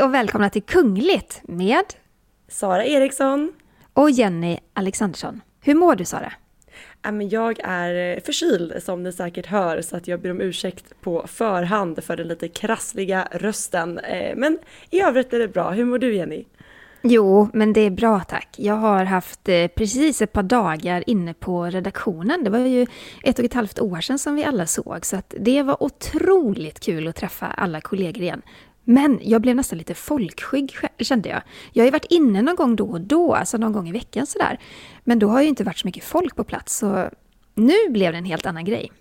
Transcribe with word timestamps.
Hej 0.00 0.04
och 0.06 0.14
välkomna 0.14 0.50
till 0.50 0.62
Kungligt 0.62 1.40
med 1.42 1.84
Sara 2.48 2.84
Eriksson. 2.84 3.52
och 3.92 4.10
Jenny 4.10 4.58
Alexandersson. 4.72 5.40
Hur 5.60 5.74
mår 5.74 5.94
du 5.94 6.04
Sara? 6.04 6.32
Jag 7.30 7.60
är 7.62 8.20
förkyld 8.20 8.82
som 8.82 9.02
ni 9.02 9.12
säkert 9.12 9.46
hör 9.46 9.82
så 9.82 9.96
att 9.96 10.08
jag 10.08 10.20
ber 10.20 10.30
om 10.30 10.40
ursäkt 10.40 11.00
på 11.00 11.26
förhand 11.26 12.04
för 12.04 12.16
den 12.16 12.28
lite 12.28 12.48
krassliga 12.48 13.28
rösten. 13.32 13.98
Eh, 13.98 14.36
Men 14.36 14.58
i 14.90 15.00
övrigt 15.00 15.32
är 15.32 15.38
det 15.38 15.48
bra. 15.48 15.70
Hur 15.70 15.84
mår 15.84 15.98
du 15.98 16.14
Jenny? 16.14 16.44
Jo, 17.02 17.48
men 17.52 17.72
det 17.72 17.80
är 17.80 17.90
bra 17.90 18.20
tack. 18.20 18.48
Jag 18.56 18.74
har 18.74 19.04
haft 19.04 19.48
eh, 19.48 19.66
precis 19.66 20.22
ett 20.22 20.32
par 20.32 20.42
dagar 20.42 21.04
inne 21.06 21.34
på 21.34 21.64
redaktionen. 21.64 22.44
Det 22.44 22.50
var 22.50 22.58
ju 22.58 22.86
ett 23.22 23.38
och 23.38 23.44
ett 23.44 23.54
halvt 23.54 23.80
år 23.80 24.00
sedan 24.00 24.18
som 24.18 24.34
vi 24.34 24.44
alla 24.44 24.66
såg, 24.66 25.06
så 25.06 25.22
det 25.28 25.62
var 25.62 25.82
otroligt 25.82 26.80
kul 26.80 27.08
att 27.08 27.16
träffa 27.16 27.46
alla 27.46 27.80
kollegor 27.80 28.22
igen. 28.22 28.42
Men 28.90 29.20
jag 29.22 29.42
blev 29.42 29.56
nästan 29.56 29.78
lite 29.78 29.94
folkskygg 29.94 30.76
kände 30.98 31.28
jag. 31.28 31.42
Jag 31.72 31.82
har 31.82 31.86
ju 31.86 31.90
varit 31.90 32.10
inne 32.10 32.42
någon 32.42 32.56
gång 32.56 32.76
då 32.76 32.86
och 32.90 33.00
då, 33.00 33.34
alltså 33.34 33.58
någon 33.58 33.72
gång 33.72 33.88
i 33.88 33.92
veckan 33.92 34.26
sådär. 34.26 34.60
Men 35.04 35.18
då 35.18 35.28
har 35.28 35.42
ju 35.42 35.48
inte 35.48 35.64
varit 35.64 35.78
så 35.78 35.86
mycket 35.86 36.04
folk 36.04 36.36
på 36.36 36.44
plats, 36.44 36.78
så 36.78 37.10
nu 37.54 37.74
blev 37.90 38.12
det 38.12 38.18
en 38.18 38.24
helt 38.24 38.46
annan 38.46 38.64
grej. 38.64 38.92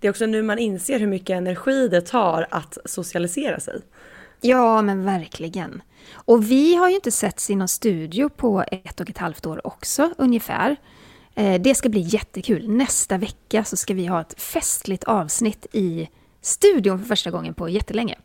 Det 0.00 0.06
är 0.06 0.10
också 0.10 0.26
nu 0.26 0.42
man 0.42 0.58
inser 0.58 1.00
hur 1.00 1.06
mycket 1.06 1.36
energi 1.36 1.88
det 1.88 2.00
tar 2.00 2.46
att 2.50 2.78
socialisera 2.84 3.60
sig. 3.60 3.80
Ja, 4.40 4.82
men 4.82 5.04
verkligen. 5.04 5.82
Och 6.12 6.50
vi 6.50 6.74
har 6.74 6.88
ju 6.88 6.94
inte 6.94 7.10
setts 7.10 7.50
i 7.50 7.54
någon 7.56 7.68
studio 7.68 8.28
på 8.28 8.64
ett 8.70 9.00
och 9.00 9.10
ett 9.10 9.18
halvt 9.18 9.46
år 9.46 9.66
också, 9.66 10.10
ungefär. 10.18 10.76
Eh, 11.34 11.60
Det 11.60 11.74
ska 11.74 11.88
bli 11.88 12.00
jättekul. 12.00 12.68
Nästa 12.68 13.18
vecka 13.18 13.64
så 13.64 13.76
ska 13.76 13.94
vi 13.94 14.06
ha 14.06 14.20
ett 14.20 14.40
festligt 14.40 15.04
avsnitt 15.04 15.66
i 15.72 16.08
studion 16.40 16.98
för 16.98 17.06
första 17.06 17.30
gången 17.30 17.54
på 17.54 17.68
jättelänge. 17.68 18.18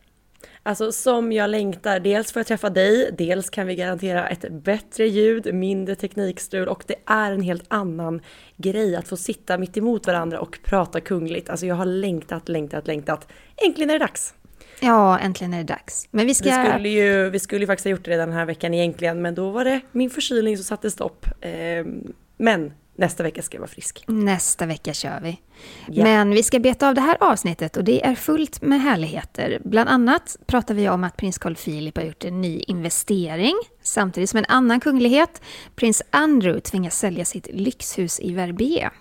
Alltså 0.63 0.91
som 0.91 1.31
jag 1.31 1.49
längtar, 1.49 1.99
dels 1.99 2.31
för 2.31 2.41
att 2.41 2.47
träffa 2.47 2.69
dig, 2.69 3.11
dels 3.17 3.49
kan 3.49 3.67
vi 3.67 3.75
garantera 3.75 4.27
ett 4.27 4.45
bättre 4.51 5.07
ljud, 5.07 5.53
mindre 5.53 5.95
teknikstrul 5.95 6.67
och 6.67 6.83
det 6.87 6.95
är 7.05 7.31
en 7.31 7.41
helt 7.41 7.65
annan 7.67 8.21
grej 8.57 8.95
att 8.95 9.07
få 9.07 9.17
sitta 9.17 9.57
mitt 9.57 9.77
emot 9.77 10.07
varandra 10.07 10.39
och 10.39 10.59
prata 10.63 10.99
kungligt. 11.01 11.49
Alltså 11.49 11.65
jag 11.65 11.75
har 11.75 11.85
längtat, 11.85 12.49
längtat, 12.49 12.87
längtat. 12.87 13.27
Äntligen 13.67 13.89
är 13.89 13.93
det 13.93 14.05
dags! 14.05 14.33
Ja, 14.81 15.19
äntligen 15.19 15.53
är 15.53 15.57
det 15.57 15.63
dags. 15.63 16.07
Men 16.11 16.25
vi 16.25 16.35
ska... 16.35 16.49
Vi 16.49 16.69
skulle, 16.69 16.89
ju, 16.89 17.29
vi 17.29 17.39
skulle 17.39 17.61
ju 17.61 17.67
faktiskt 17.67 17.85
ha 17.85 17.91
gjort 17.91 18.05
det 18.05 18.11
redan 18.11 18.29
den 18.29 18.37
här 18.37 18.45
veckan 18.45 18.73
egentligen, 18.73 19.21
men 19.21 19.35
då 19.35 19.49
var 19.49 19.65
det 19.65 19.81
min 19.91 20.09
förkylning 20.09 20.57
som 20.57 20.63
satte 20.63 20.91
stopp. 20.91 21.25
Ehm, 21.41 22.13
Men 22.37 22.73
nästa 22.99 23.23
vecka 23.23 23.41
ska 23.41 23.55
jag 23.55 23.59
vara 23.59 23.69
frisk. 23.69 24.03
Nästa 24.07 24.65
vecka 24.65 24.93
kör 24.93 25.19
vi. 25.23 25.39
Ja. 25.87 26.03
Men 26.03 26.29
vi 26.29 26.43
ska 26.43 26.59
beta 26.59 26.87
av 26.89 26.95
det 26.95 27.01
här 27.01 27.17
avsnittet 27.19 27.77
och 27.77 27.83
det 27.83 28.05
är 28.05 28.15
fullt 28.15 28.61
med 28.61 28.81
härligheter. 28.81 29.59
Bland 29.65 29.89
annat 29.89 30.37
pratar 30.47 30.73
vi 30.73 30.89
om 30.89 31.03
att 31.03 31.17
prins 31.17 31.37
Carl 31.37 31.55
Philip 31.55 31.97
har 31.97 32.03
gjort 32.03 32.23
en 32.25 32.41
ny 32.41 32.59
investering. 32.59 33.55
Samtidigt 33.81 34.29
som 34.29 34.37
en 34.37 34.45
annan 34.47 34.79
kunglighet, 34.79 35.41
prins 35.75 36.01
Andrew, 36.09 36.61
tvingas 36.61 36.97
sälja 36.97 37.25
sitt 37.25 37.47
lyxhus 37.53 38.19
i 38.19 38.33
Verbier. 38.33 38.91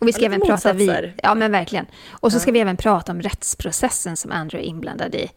Och 0.00 0.08
vi 0.08 0.12
ska 0.12 0.22
Ja, 0.22 0.26
även 0.26 0.40
prata... 0.40 0.72
Vi, 0.72 0.86
motsatser. 0.86 1.14
ja, 1.22 1.34
men 1.34 1.52
verkligen. 1.52 1.86
Och 2.10 2.32
så 2.32 2.36
Ja. 2.36 2.40
ska 2.40 2.52
vi 2.52 2.60
även 2.60 2.76
prata 2.76 3.12
om 3.12 3.22
rättsprocessen 3.22 4.16
som 4.16 4.32
Andrew 4.32 4.66
är 4.66 4.70
inblandad 4.70 5.14
i. 5.14 5.30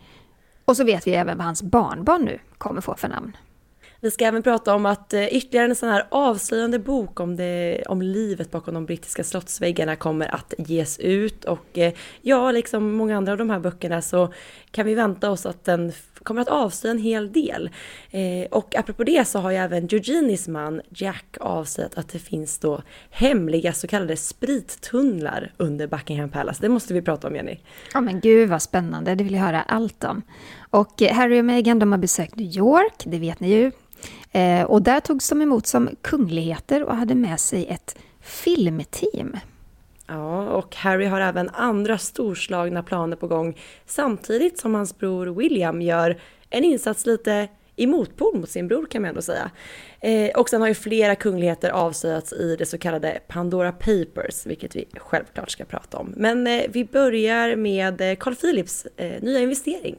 Och 0.66 0.78
så 0.78 0.84
vet 0.84 1.08
vi 1.08 1.12
även 1.14 1.38
vad 1.38 1.46
hans 1.46 1.64
barnbarn 1.64 2.22
nu 2.26 2.40
kommer 2.58 2.82
få 2.82 2.96
för 2.96 3.08
namn. 3.08 3.38
Vi 4.06 4.12
ska 4.12 4.26
även 4.26 4.44
prata 4.44 4.76
om 4.76 4.86
att 4.86 5.14
eh, 5.14 5.36
ytterligare 5.36 5.70
en 5.70 5.76
sån 5.76 5.90
här 5.90 6.08
avslöjande 6.10 6.80
bok 6.80 7.20
om, 7.20 7.36
det, 7.36 7.84
om 7.88 8.02
livet 8.02 8.52
bakom 8.52 8.74
de 8.74 8.86
brittiska 8.86 9.24
slottsväggarna 9.24 9.96
kommer 9.96 10.36
att 10.36 10.54
ges 10.58 11.00
ut. 11.00 11.46
Och 11.46 11.78
eh, 11.78 11.94
ja, 12.22 12.52
liksom 12.52 12.96
många 12.96 13.18
andra 13.18 13.32
av 13.32 13.38
de 13.38 13.50
här 13.50 13.60
böckerna 13.60 14.02
så 14.02 14.34
kan 14.72 14.86
vi 14.86 14.96
vänta 14.96 15.32
oss 15.32 15.46
att 15.46 15.66
den 15.66 15.92
kommer 16.24 16.42
att 16.42 16.48
avslöja 16.48 16.92
en 16.92 17.02
hel 17.02 17.32
del. 17.32 17.70
Eh, 18.12 18.48
och 18.52 18.76
apropå 18.76 19.04
det 19.04 19.28
så 19.28 19.40
har 19.40 19.52
ju 19.52 19.58
även 19.58 19.88
Georginis 19.88 20.48
man 20.48 20.82
Jack 20.90 21.38
avslöjat 21.40 21.98
att 21.98 22.10
det 22.10 22.20
finns 22.20 22.60
då 22.60 22.82
hemliga 23.10 23.74
så 23.74 23.88
kallade 23.88 24.18
sprittunnlar 24.18 25.54
under 25.58 25.88
Buckingham 25.88 26.30
Palace. 26.30 26.62
Det 26.62 26.70
måste 26.70 26.94
vi 26.94 27.02
prata 27.02 27.28
om 27.28 27.36
Jenny. 27.36 27.58
Ja 27.94 28.02
men 28.02 28.20
gud 28.20 28.50
vad 28.50 28.62
spännande, 28.62 29.16
det 29.16 29.24
vill 29.24 29.34
jag 29.34 29.42
höra 29.42 29.62
allt 29.62 30.04
om. 30.04 30.22
Och 30.70 31.02
eh, 31.02 31.14
Harry 31.14 31.42
och 31.42 31.46
Meghan 31.46 31.80
de 31.80 31.92
har 31.92 32.00
besökt 32.00 32.36
New 32.36 32.58
York, 32.58 33.04
det 33.06 33.20
vet 33.20 33.40
ni 33.40 33.50
ju. 33.50 33.72
Eh, 34.36 34.64
och 34.64 34.82
där 34.82 35.00
togs 35.00 35.30
de 35.30 35.42
emot 35.42 35.68
som 35.68 35.90
kungligheter 36.02 36.84
och 36.84 36.96
hade 36.96 37.16
med 37.16 37.40
sig 37.40 37.68
ett 37.68 37.98
filmteam. 38.22 39.38
Ja, 40.08 40.50
och 40.50 40.76
Harry 40.76 41.06
har 41.06 41.22
även 41.22 41.50
andra 41.50 41.98
storslagna 41.98 42.84
planer 42.84 43.16
på 43.16 43.28
gång 43.28 43.58
samtidigt 43.86 44.60
som 44.60 44.76
hans 44.76 44.98
bror 44.98 45.26
William 45.26 45.82
gör 45.82 46.22
en 46.50 46.64
insats 46.64 47.06
lite 47.06 47.48
i 47.76 47.88
motpol 47.88 48.38
mot 48.38 48.50
sin 48.50 48.68
bror 48.68 48.86
kan 48.86 49.02
man 49.02 49.10
ändå 49.10 49.22
säga. 49.22 49.52
Eh, 50.00 50.30
och 50.30 50.50
sen 50.50 50.62
har 50.62 50.68
ju 50.68 50.76
flera 50.76 51.16
kungligheter 51.16 51.70
avslöjats 51.70 52.34
i 52.34 52.56
det 52.56 52.66
så 52.66 52.78
kallade 52.78 53.20
Pandora 53.28 53.72
Papers, 53.72 54.46
vilket 54.46 54.76
vi 54.76 54.88
självklart 54.98 55.52
ska 55.52 55.66
prata 55.66 55.98
om. 55.98 56.14
Men 56.18 56.48
eh, 56.48 56.64
vi 56.70 56.86
börjar 56.86 57.56
med 57.56 58.02
eh, 58.02 58.16
Carl 58.16 58.36
Philips 58.36 58.88
eh, 58.98 59.22
nya 59.22 59.40
investering. 59.40 59.96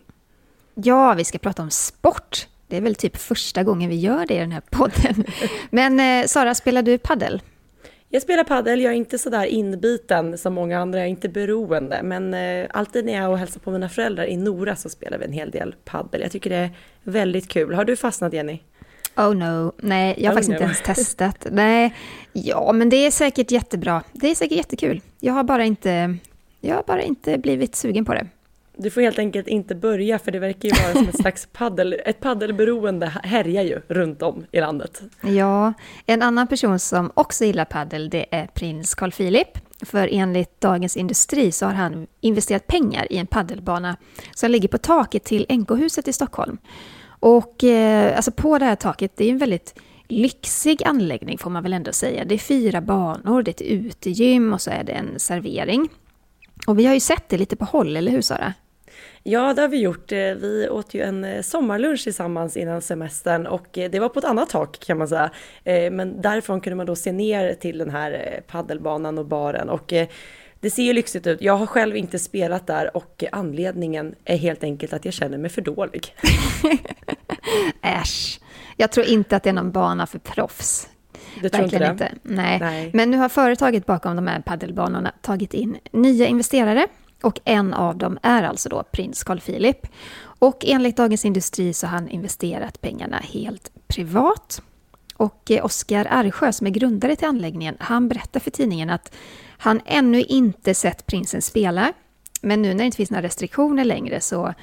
Ja, 0.74 1.14
vi 1.14 1.24
ska 1.24 1.38
prata 1.38 1.62
om 1.62 1.70
sport. 1.70 2.47
Det 2.69 2.77
är 2.77 2.81
väl 2.81 2.94
typ 2.94 3.16
första 3.16 3.62
gången 3.62 3.91
vi 3.91 3.97
gör 3.97 4.27
det 4.27 4.34
i 4.34 4.38
den 4.38 4.53
här 4.53 4.62
podden. 4.71 5.25
Men 5.71 6.00
eh, 6.00 6.27
Sara, 6.27 6.54
spelar 6.54 6.82
du 6.82 6.99
paddel? 6.99 7.43
Jag 8.09 8.22
spelar 8.22 8.44
paddel, 8.44 8.81
jag 8.81 8.93
är 8.93 8.97
inte 8.97 9.19
sådär 9.19 9.47
inbiten 9.47 10.38
som 10.38 10.54
många 10.54 10.78
andra, 10.78 10.99
jag 10.99 11.06
är 11.06 11.10
inte 11.10 11.28
beroende. 11.28 12.00
Men 12.03 12.34
eh, 12.34 12.66
alltid 12.71 13.04
när 13.04 13.12
jag 13.12 13.22
är 13.22 13.28
och 13.28 13.38
hälsar 13.38 13.60
på 13.60 13.71
mina 13.71 13.88
föräldrar 13.88 14.25
i 14.25 14.37
Nora 14.37 14.77
så 14.77 14.88
spelar 14.88 15.19
vi 15.19 15.25
en 15.25 15.32
hel 15.32 15.50
del 15.50 15.75
paddel. 15.84 16.21
Jag 16.21 16.32
tycker 16.32 16.50
det 16.50 16.56
är 16.56 16.71
väldigt 17.03 17.49
kul. 17.49 17.75
Har 17.75 17.84
du 17.84 17.97
fastnat 17.97 18.32
Jenny? 18.32 18.60
Oh 19.16 19.34
no, 19.34 19.72
nej, 19.78 20.15
jag 20.19 20.31
har 20.31 20.33
Oh 20.33 20.34
faktiskt 20.34 20.48
no. 20.48 20.54
inte 20.54 20.65
ens 20.65 20.83
testat. 20.83 21.47
Nej, 21.50 21.94
ja, 22.33 22.72
men 22.72 22.88
det 22.88 22.97
är 22.97 23.10
säkert 23.10 23.50
jättebra. 23.50 24.03
Det 24.12 24.31
är 24.31 24.34
säkert 24.34 24.56
jättekul. 24.56 25.00
Jag 25.21 25.33
har 25.33 25.44
bara 25.44 25.65
inte, 25.65 26.16
jag 26.60 26.75
har 26.75 26.84
bara 26.87 27.03
inte 27.03 27.38
blivit 27.38 27.77
sugen 27.77 28.04
på 28.04 28.15
det. 28.15 28.27
Du 28.78 28.91
får 28.91 29.00
helt 29.00 29.19
enkelt 29.19 29.48
inte 29.48 29.75
börja 29.75 30.19
för 30.19 30.32
det 30.32 30.38
verkar 30.38 30.69
ju 30.69 30.82
vara 30.82 30.92
som 30.92 31.09
ett 31.09 31.20
slags 31.20 31.48
paddel, 31.53 31.97
ett 32.04 32.20
paddelberoende 32.20 33.06
härjar 33.06 33.62
ju 33.62 33.81
runt 33.88 34.22
om 34.22 34.47
i 34.53 34.60
landet. 34.60 35.03
Ja, 35.20 35.72
en 36.06 36.22
annan 36.22 36.47
person 36.47 36.78
som 36.78 37.10
också 37.15 37.44
gillar 37.44 37.65
paddel 37.65 38.10
det 38.10 38.26
är 38.31 38.47
prins 38.47 38.94
Carl 38.94 39.12
Philip. 39.12 39.48
För 39.82 40.09
enligt 40.12 40.60
Dagens 40.60 40.97
Industri 40.97 41.53
så 41.53 41.66
har 41.66 41.72
han 41.72 42.06
investerat 42.20 42.66
pengar 42.66 43.12
i 43.12 43.16
en 43.16 43.26
paddelbana 43.26 43.97
som 44.34 44.50
ligger 44.50 44.69
på 44.69 44.78
taket 44.78 45.25
till 45.25 45.47
NK-huset 45.48 46.09
i 46.09 46.12
Stockholm. 46.12 46.59
Och 47.09 47.65
eh, 47.65 48.16
alltså 48.16 48.31
på 48.31 48.59
det 48.59 48.65
här 48.65 48.76
taket, 48.76 49.12
det 49.16 49.25
är 49.25 49.31
en 49.31 49.39
väldigt 49.39 49.80
lyxig 50.09 50.84
anläggning 50.84 51.39
får 51.39 51.50
man 51.50 51.62
väl 51.62 51.72
ändå 51.72 51.92
säga. 51.92 52.24
Det 52.24 52.34
är 52.34 52.39
fyra 52.39 52.80
banor, 52.80 53.42
det 53.42 53.50
är 53.50 53.53
ett 53.53 53.86
utegym 53.86 54.53
och 54.53 54.60
så 54.60 54.71
är 54.71 54.84
det 54.84 54.92
en 54.92 55.18
servering. 55.18 55.89
Och 56.66 56.78
vi 56.78 56.86
har 56.86 56.95
ju 56.95 57.00
sett 57.00 57.28
det 57.28 57.39
lite 57.39 57.56
på 57.56 57.65
håll, 57.65 57.97
eller 57.97 58.12
hur 58.12 58.22
Sara? 58.22 58.54
Ja, 59.22 59.54
det 59.54 59.60
har 59.63 59.69
vi 59.69 59.78
gjort. 59.81 60.13
Eh, 60.13 60.19
Vi 60.19 60.69
åt 60.71 60.95
ju 60.95 61.03
en 61.03 61.25
eh, 61.25 61.43
sommarlunch 61.43 62.03
tillsammans 62.03 62.57
innan 62.57 62.83
semestern 62.83 63.47
och 63.47 63.78
eh, 63.78 63.91
det 63.91 64.01
var 64.01 64.09
på 64.09 64.19
ett 64.19 64.25
annat 64.25 64.51
tak 64.51 64.78
kan 64.87 64.98
man 64.98 65.09
säga. 65.09 65.31
Men 65.91 66.21
därifrån 66.22 66.60
kunde 66.60 66.77
man 66.77 66.87
då 66.87 66.97
se 66.97 67.13
ner 67.13 67.54
till 67.54 67.78
den 67.78 67.91
här 67.91 68.41
paddelbanan 68.47 69.19
och 69.19 69.27
baren 69.27 69.69
och 69.69 69.93
det 70.60 70.71
ser 70.71 70.83
ju 70.83 70.93
lyxigt 70.93 71.27
ut. 71.27 71.43
Jag 71.43 71.57
har 71.57 71.66
själv 71.66 71.97
inte 71.97 72.19
spelat 72.19 72.66
där 72.66 72.97
och 72.97 73.25
anledningen 73.33 74.15
är 74.25 74.37
helt 74.37 74.65
enkelt 74.65 74.93
att 74.93 75.04
jag 75.04 75.15
känner 75.15 75.39
mig 75.39 75.51
för 75.51 75.63
dålig. 75.63 76.15
Äsch. 77.83 78.41
Jag 78.77 78.93
tror 78.93 79.07
inte 79.07 79.37
att 79.37 79.43
det 79.43 79.48
är 79.48 79.54
någon 79.54 79.71
bana 79.72 80.07
för 80.07 80.19
proffs. 80.19 80.89
Du 81.43 81.48
tror 81.48 81.65
inte 81.65 81.78
Verkligen 81.78 81.97
det? 81.97 82.04
inte. 82.04 82.19
Nej. 82.34 82.59
Nej. 82.60 82.91
Men 82.95 83.10
nu 83.10 83.16
har 83.16 83.28
företaget 83.28 83.87
bakom 83.87 84.16
de 84.16 84.27
här 84.27 84.41
paddelbanorna 84.41 85.13
tagit 85.22 85.54
in 85.54 85.77
nya 85.93 86.27
investerare 86.27 86.87
och 87.26 87.40
en 87.44 87.74
av 87.74 87.96
dem 87.96 88.18
är 88.22 88.42
alltså 88.42 88.68
då 88.68 88.82
prins 88.82 89.24
Carl 89.24 89.40
Philip. 89.40 89.86
Och 90.38 90.64
enligt 90.66 90.96
Dagens 90.96 91.24
Industri 91.24 91.72
så 91.72 91.86
har 91.86 91.92
han 91.94 92.08
investerat 92.08 92.80
pengarna 92.80 93.16
helt 93.16 93.72
privat. 93.86 94.62
Och 95.16 95.50
eh, 95.50 95.64
Oskar 95.64 96.06
Arsjö, 96.10 96.52
som 96.52 96.66
är 96.66 96.70
grundare 96.70 97.16
till 97.16 97.28
anläggningen, 97.28 97.76
han 97.80 98.08
berättar 98.08 98.40
för 98.40 98.50
tidningen 98.50 98.90
att 98.90 99.14
han 99.58 99.80
ännu 99.84 100.22
inte 100.22 100.74
sett 100.74 101.06
prinsen 101.06 101.42
spela. 101.42 101.92
Men 102.42 102.62
nu 102.62 102.68
när 102.68 102.78
det 102.78 102.84
inte 102.84 102.96
finns 102.96 103.10
några 103.10 103.22
restriktioner 103.22 103.84
längre 103.84 104.20
så 104.20 104.54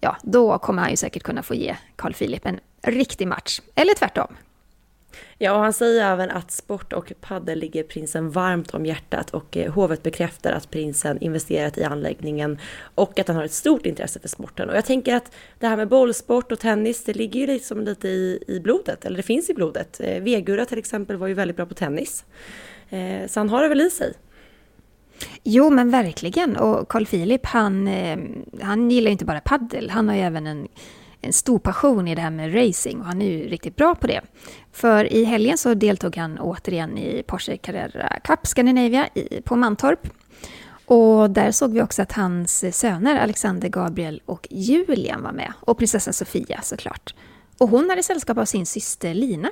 ja, 0.00 0.16
då 0.22 0.58
kommer 0.58 0.82
han 0.82 0.90
ju 0.90 0.96
säkert 0.96 1.22
kunna 1.22 1.42
få 1.42 1.54
ge 1.54 1.76
Carl 1.96 2.12
Philip 2.12 2.46
en 2.46 2.60
riktig 2.82 3.28
match. 3.28 3.60
Eller 3.74 3.94
tvärtom. 3.94 4.36
Ja, 5.38 5.52
och 5.52 5.60
han 5.60 5.72
säger 5.72 6.12
även 6.12 6.30
att 6.30 6.50
sport 6.50 6.92
och 6.92 7.12
paddel 7.20 7.58
ligger 7.58 7.82
prinsen 7.82 8.30
varmt 8.30 8.74
om 8.74 8.86
hjärtat 8.86 9.30
och 9.30 9.56
eh, 9.56 9.72
hovet 9.72 10.02
bekräftar 10.02 10.52
att 10.52 10.70
prinsen 10.70 11.18
investerat 11.20 11.78
i 11.78 11.84
anläggningen 11.84 12.58
och 12.94 13.18
att 13.18 13.28
han 13.28 13.36
har 13.36 13.44
ett 13.44 13.52
stort 13.52 13.86
intresse 13.86 14.20
för 14.20 14.28
sporten. 14.28 14.70
Och 14.70 14.76
jag 14.76 14.84
tänker 14.84 15.14
att 15.14 15.32
det 15.58 15.66
här 15.66 15.76
med 15.76 15.88
bollsport 15.88 16.52
och 16.52 16.58
tennis, 16.58 17.04
det 17.04 17.14
ligger 17.14 17.40
ju 17.40 17.46
liksom 17.46 17.80
lite 17.80 18.08
i, 18.08 18.44
i 18.46 18.60
blodet, 18.60 19.04
eller 19.04 19.16
det 19.16 19.22
finns 19.22 19.50
i 19.50 19.54
blodet. 19.54 20.00
Eh, 20.00 20.22
Vegura 20.22 20.66
till 20.66 20.78
exempel 20.78 21.16
var 21.16 21.26
ju 21.26 21.34
väldigt 21.34 21.56
bra 21.56 21.66
på 21.66 21.74
tennis. 21.74 22.24
Eh, 22.90 23.28
så 23.28 23.40
han 23.40 23.48
har 23.48 23.62
det 23.62 23.68
väl 23.68 23.80
i 23.80 23.90
sig. 23.90 24.12
Jo, 25.42 25.70
men 25.70 25.90
verkligen. 25.90 26.56
Och 26.56 26.88
Carl 26.88 27.06
Philip, 27.06 27.46
han, 27.46 27.90
han 28.62 28.90
gillar 28.90 29.06
ju 29.06 29.12
inte 29.12 29.24
bara 29.24 29.40
paddel, 29.40 29.90
han 29.90 30.08
har 30.08 30.14
ju 30.14 30.20
även 30.20 30.46
en 30.46 30.68
en 31.20 31.32
stor 31.32 31.58
passion 31.58 32.08
i 32.08 32.14
det 32.14 32.20
här 32.20 32.30
med 32.30 32.54
racing 32.54 33.00
och 33.00 33.06
han 33.06 33.22
är 33.22 33.26
ju 33.26 33.48
riktigt 33.48 33.76
bra 33.76 33.94
på 33.94 34.06
det. 34.06 34.20
För 34.72 35.12
i 35.12 35.24
helgen 35.24 35.58
så 35.58 35.74
deltog 35.74 36.16
han 36.16 36.38
återigen 36.38 36.98
i 36.98 37.22
Porsche 37.26 37.56
Carrera 37.56 38.18
Cup 38.24 38.46
Scandinavia 38.46 39.08
i, 39.14 39.42
på 39.42 39.56
Mantorp. 39.56 40.08
Och 40.86 41.30
där 41.30 41.50
såg 41.50 41.72
vi 41.72 41.82
också 41.82 42.02
att 42.02 42.12
hans 42.12 42.76
söner 42.76 43.20
Alexander, 43.20 43.68
Gabriel 43.68 44.22
och 44.26 44.46
Julian 44.50 45.22
var 45.22 45.32
med. 45.32 45.52
Och 45.60 45.78
prinsessan 45.78 46.14
Sofia 46.14 46.60
såklart. 46.62 47.14
Och 47.58 47.68
hon 47.68 47.90
hade 47.90 48.02
sällskap 48.02 48.38
av 48.38 48.44
sin 48.44 48.66
syster 48.66 49.14
Lina 49.14 49.50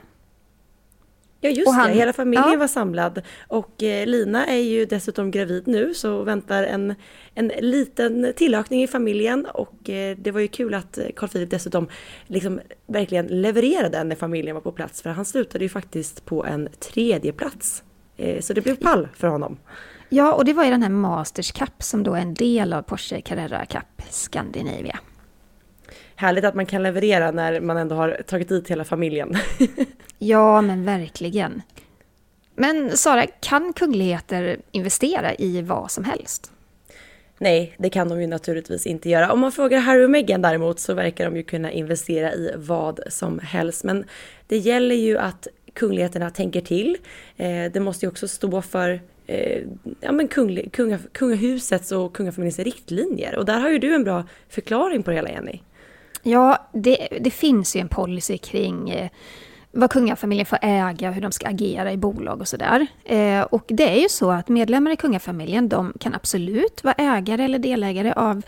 Ja 1.41 1.51
just 1.51 1.71
han, 1.71 1.89
det, 1.89 1.95
hela 1.95 2.13
familjen 2.13 2.53
ja. 2.53 2.59
var 2.59 2.67
samlad. 2.67 3.23
Och 3.49 3.83
eh, 3.83 4.07
Lina 4.07 4.47
är 4.47 4.57
ju 4.57 4.85
dessutom 4.85 5.31
gravid 5.31 5.67
nu 5.67 5.95
så 5.95 6.23
väntar 6.23 6.65
en, 6.65 6.95
en 7.35 7.49
liten 7.49 8.33
tillökning 8.37 8.83
i 8.83 8.87
familjen. 8.87 9.47
Och 9.47 9.91
eh, 9.91 10.17
det 10.17 10.31
var 10.31 10.41
ju 10.41 10.49
kul 10.49 10.75
att 10.75 10.99
Carl 11.17 11.29
Philip 11.29 11.51
dessutom 11.51 11.89
liksom 12.27 12.61
verkligen 12.87 13.27
levererade 13.27 14.05
när 14.05 14.17
familjen 14.17 14.55
var 14.55 14.61
på 14.61 14.73
plats. 14.73 15.03
För 15.03 15.11
han 15.11 15.25
slutade 15.25 15.65
ju 15.65 15.69
faktiskt 15.69 16.25
på 16.25 16.45
en 16.45 16.69
tredje 16.81 17.33
plats. 17.33 17.83
Eh, 18.17 18.41
så 18.41 18.53
det 18.53 18.61
blev 18.61 18.77
pall 18.77 19.09
för 19.17 19.29
honom. 19.29 19.59
Ja, 20.09 20.33
och 20.33 20.45
det 20.45 20.53
var 20.53 20.65
ju 20.65 20.71
den 20.71 20.83
här 20.83 20.91
Masters 20.91 21.53
Cup 21.53 21.83
som 21.83 22.03
då 22.03 22.15
är 22.15 22.21
en 22.21 22.35
del 22.35 22.73
av 22.73 22.83
Porsche 22.83 23.21
Carrera 23.21 23.67
Cup 23.67 24.03
Scandinavia 24.11 24.99
härligt 26.19 26.45
att 26.45 26.55
man 26.55 26.67
kan 26.67 26.83
leverera 26.83 27.31
när 27.31 27.61
man 27.61 27.77
ändå 27.77 27.95
har 27.95 28.23
tagit 28.27 28.49
dit 28.49 28.71
hela 28.71 28.85
familjen. 28.85 29.37
ja, 30.19 30.61
men 30.61 30.85
verkligen. 30.85 31.63
Men 32.55 32.97
Sara, 32.97 33.27
kan 33.27 33.73
kungligheter 33.73 34.57
investera 34.71 35.35
i 35.35 35.63
vad 35.63 35.91
som 35.91 36.05
helst? 36.05 36.53
Nej, 37.39 37.75
det 37.79 37.91
kan 37.91 38.09
de 38.09 38.21
ju 38.21 38.27
naturligtvis 38.27 38.87
inte 38.87 39.11
göra. 39.11 39.33
Om 39.33 39.41
man 39.41 39.53
frågar 39.53 39.79
Harry 39.79 40.05
och 40.05 40.11
Meghan 40.11 40.43
däremot 40.43 40.81
så 40.81 40.95
verkar 40.95 41.25
de 41.25 41.37
ju 41.37 41.43
kunna 41.43 41.73
investera 41.73 42.35
i 42.35 42.53
vad 42.57 43.01
som 43.09 43.39
helst. 43.39 43.85
Men 43.85 44.05
det 44.47 44.57
gäller 44.57 44.95
ju 44.95 45.19
att 45.19 45.47
kungligheterna 45.73 46.31
tänker 46.31 46.61
till. 46.61 46.97
Eh, 47.37 47.73
det 47.73 47.81
måste 47.81 48.07
ju 48.07 48.11
också 48.11 48.29
stå 48.29 48.63
för 48.63 49.01
eh, 49.27 49.63
ja, 50.01 50.13
men 50.13 50.29
kungl, 50.29 50.71
kunga, 50.73 50.99
kungahusets 51.13 51.93
och 51.93 52.13
kungafamiljens 52.13 52.59
riktlinjer. 52.59 53.37
Och 53.37 53.45
där 53.45 53.61
har 53.61 53.71
ju 53.71 53.79
du 53.79 53.95
en 53.95 54.05
bra 54.05 54.25
förklaring 54.49 55.03
på 55.03 55.11
det 55.11 55.17
hela, 55.17 55.31
Jenny. 55.31 55.61
Ja, 56.23 56.69
det, 56.73 57.09
det 57.21 57.31
finns 57.31 57.77
ju 57.77 57.81
en 57.81 57.89
policy 57.89 58.39
kring 58.39 58.91
eh, 58.91 59.11
vad 59.73 59.91
kungafamiljen 59.91 60.47
får 60.47 60.59
äga, 60.63 61.11
hur 61.11 61.21
de 61.21 61.33
ska 61.33 61.49
agera 61.49 61.93
i 61.93 61.97
bolag 61.97 62.41
och 62.41 62.49
sådär. 62.49 62.87
Eh, 63.05 63.41
och 63.41 63.65
det 63.69 63.89
är 63.89 64.03
ju 64.03 64.09
så 64.09 64.31
att 64.31 64.49
medlemmar 64.49 64.91
i 64.91 64.97
kungafamiljen, 64.97 65.69
de 65.69 65.93
kan 66.01 66.15
absolut 66.15 66.85
vara 66.85 66.95
ägare 66.95 67.45
eller 67.45 67.59
delägare 67.59 68.13
av 68.13 68.43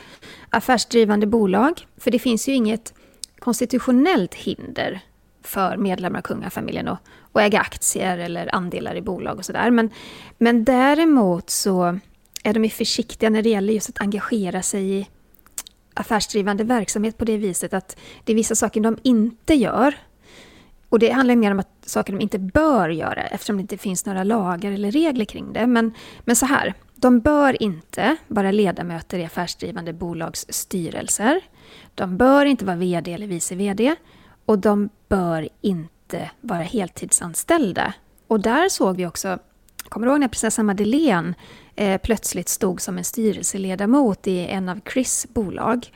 affärsdrivande 0.50 1.26
bolag. 1.26 1.86
För 1.96 2.10
det 2.10 2.18
finns 2.18 2.48
ju 2.48 2.52
inget 2.54 2.94
konstitutionellt 3.38 4.34
hinder 4.34 5.00
för 5.42 5.76
medlemmar 5.76 6.18
av 6.18 6.22
kungafamiljen 6.22 6.88
att, 6.88 6.98
att 7.32 7.42
äga 7.42 7.60
aktier 7.60 8.18
eller 8.18 8.54
andelar 8.54 8.94
i 8.94 9.02
bolag 9.02 9.38
och 9.38 9.44
sådär. 9.44 9.70
Men, 9.70 9.90
men 10.38 10.64
däremot 10.64 11.50
så 11.50 11.98
är 12.44 12.54
de 12.54 12.64
ju 12.64 12.70
försiktiga 12.70 13.30
när 13.30 13.42
det 13.42 13.50
gäller 13.50 13.72
just 13.72 13.88
att 13.88 14.00
engagera 14.00 14.62
sig 14.62 14.98
i 14.98 15.08
affärsdrivande 16.00 16.64
verksamhet 16.64 17.18
på 17.18 17.24
det 17.24 17.36
viset 17.36 17.74
att 17.74 17.96
det 18.24 18.32
är 18.32 18.36
vissa 18.36 18.54
saker 18.54 18.80
de 18.80 18.98
inte 19.02 19.54
gör. 19.54 19.94
Och 20.88 20.98
det 20.98 21.10
handlar 21.10 21.36
mer 21.36 21.50
om 21.50 21.60
att 21.60 21.68
saker 21.86 22.12
de 22.12 22.20
inte 22.20 22.38
bör 22.38 22.88
göra 22.88 23.22
eftersom 23.22 23.56
det 23.56 23.60
inte 23.60 23.78
finns 23.78 24.06
några 24.06 24.24
lagar 24.24 24.72
eller 24.72 24.90
regler 24.90 25.24
kring 25.24 25.52
det. 25.52 25.66
Men, 25.66 25.94
men 26.20 26.36
så 26.36 26.46
här, 26.46 26.74
de 26.94 27.20
bör 27.20 27.62
inte 27.62 28.16
vara 28.28 28.50
ledamöter 28.50 29.18
i 29.18 29.24
affärsdrivande 29.24 29.92
bolags 29.92 30.46
styrelser. 30.48 31.40
De 31.94 32.16
bör 32.16 32.44
inte 32.44 32.64
vara 32.64 32.76
VD 32.76 33.12
eller 33.12 33.26
vice 33.26 33.54
VD. 33.54 33.94
Och 34.44 34.58
de 34.58 34.88
bör 35.08 35.48
inte 35.60 36.30
vara 36.40 36.62
heltidsanställda. 36.62 37.94
Och 38.26 38.40
där 38.40 38.68
såg 38.68 38.96
vi 38.96 39.06
också, 39.06 39.38
kommer 39.88 40.06
du 40.06 40.12
ihåg 40.12 40.20
när 40.20 40.28
prinsessan 40.28 40.66
Madeleine 40.66 41.34
Eh, 41.80 41.98
plötsligt 41.98 42.48
stod 42.48 42.80
som 42.80 42.98
en 42.98 43.04
styrelseledamot 43.04 44.26
i 44.26 44.46
en 44.46 44.68
av 44.68 44.80
Chris 44.92 45.26
bolag. 45.34 45.92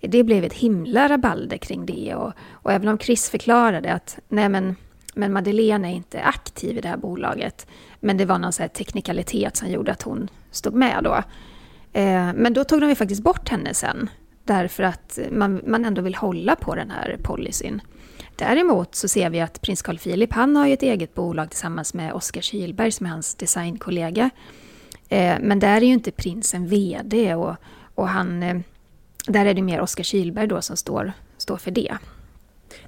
Det 0.00 0.24
blev 0.24 0.44
ett 0.44 0.52
himla 0.52 1.08
rabalder 1.08 1.56
kring 1.56 1.86
det 1.86 2.14
och, 2.14 2.32
och 2.50 2.72
även 2.72 2.88
om 2.88 2.98
Chris 2.98 3.30
förklarade 3.30 3.92
att 3.92 4.18
nej 4.28 4.48
men, 4.48 4.76
men 5.14 5.32
Madeleine 5.32 5.88
är 5.88 5.92
inte 5.92 6.22
aktiv 6.22 6.78
i 6.78 6.80
det 6.80 6.88
här 6.88 6.96
bolaget, 6.96 7.66
men 8.00 8.16
det 8.16 8.24
var 8.24 8.38
någon 8.38 8.52
så 8.52 8.68
teknikalitet 8.68 9.56
som 9.56 9.68
gjorde 9.68 9.92
att 9.92 10.02
hon 10.02 10.28
stod 10.50 10.74
med 10.74 11.00
då. 11.04 11.14
Eh, 11.92 12.32
men 12.34 12.52
då 12.52 12.64
tog 12.64 12.80
de 12.80 12.88
ju 12.88 12.94
faktiskt 12.94 13.22
bort 13.22 13.48
henne 13.48 13.74
sen, 13.74 14.10
därför 14.44 14.82
att 14.82 15.18
man, 15.30 15.60
man 15.66 15.84
ändå 15.84 16.02
vill 16.02 16.14
hålla 16.14 16.56
på 16.56 16.74
den 16.74 16.90
här 16.90 17.18
policyn. 17.22 17.80
Däremot 18.36 18.94
så 18.94 19.08
ser 19.08 19.30
vi 19.30 19.40
att 19.40 19.60
prins 19.60 19.82
Carl 19.82 19.98
Philip, 19.98 20.32
han 20.32 20.56
har 20.56 20.66
ju 20.66 20.72
ett 20.72 20.82
eget 20.82 21.14
bolag 21.14 21.50
tillsammans 21.50 21.94
med 21.94 22.12
Oskar 22.12 22.40
Kylberg 22.40 22.92
som 22.92 23.06
är 23.06 23.10
hans 23.10 23.34
designkollega. 23.34 24.30
Eh, 25.08 25.36
men 25.40 25.58
där 25.58 25.76
är 25.76 25.86
ju 25.86 25.92
inte 25.92 26.10
prinsen 26.10 26.66
VD 26.66 27.34
och, 27.34 27.56
och 27.94 28.08
han, 28.08 28.42
eh, 28.42 28.56
där 29.26 29.46
är 29.46 29.54
det 29.54 29.62
mer 29.62 29.80
Oskar 29.80 30.04
Kylberg 30.04 30.46
då 30.46 30.62
som 30.62 30.76
står, 30.76 31.12
står 31.38 31.56
för 31.56 31.70
det. 31.70 31.98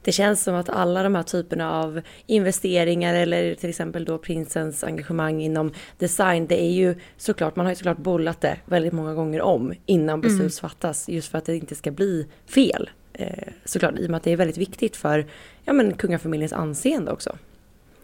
Det 0.02 0.12
känns 0.12 0.42
som 0.42 0.54
att 0.54 0.68
alla 0.68 1.02
de 1.02 1.14
här 1.14 1.22
typerna 1.22 1.72
av 1.72 2.00
investeringar 2.26 3.14
eller 3.14 3.54
till 3.54 3.70
exempel 3.70 4.04
då 4.04 4.18
prinsens 4.18 4.84
engagemang 4.84 5.42
inom 5.42 5.72
design, 5.98 6.46
det 6.46 6.62
är 6.62 6.70
ju 6.70 6.94
såklart, 7.16 7.56
man 7.56 7.66
har 7.66 7.72
ju 7.72 7.76
såklart 7.76 7.98
bollat 7.98 8.40
det 8.40 8.56
väldigt 8.64 8.92
många 8.92 9.14
gånger 9.14 9.40
om 9.40 9.72
innan 9.86 10.20
beslut 10.20 10.40
mm. 10.40 10.50
fattas 10.50 11.08
just 11.08 11.30
för 11.30 11.38
att 11.38 11.44
det 11.44 11.56
inte 11.56 11.74
ska 11.74 11.90
bli 11.90 12.26
fel. 12.46 12.90
Eh, 13.12 13.48
såklart, 13.64 13.98
i 13.98 14.06
och 14.06 14.10
med 14.10 14.16
att 14.16 14.22
det 14.22 14.32
är 14.32 14.36
väldigt 14.36 14.58
viktigt 14.58 14.96
för 14.96 15.26
ja, 15.64 15.72
men 15.72 15.94
kungafamiljens 15.94 16.52
anseende 16.52 17.12
också. 17.12 17.38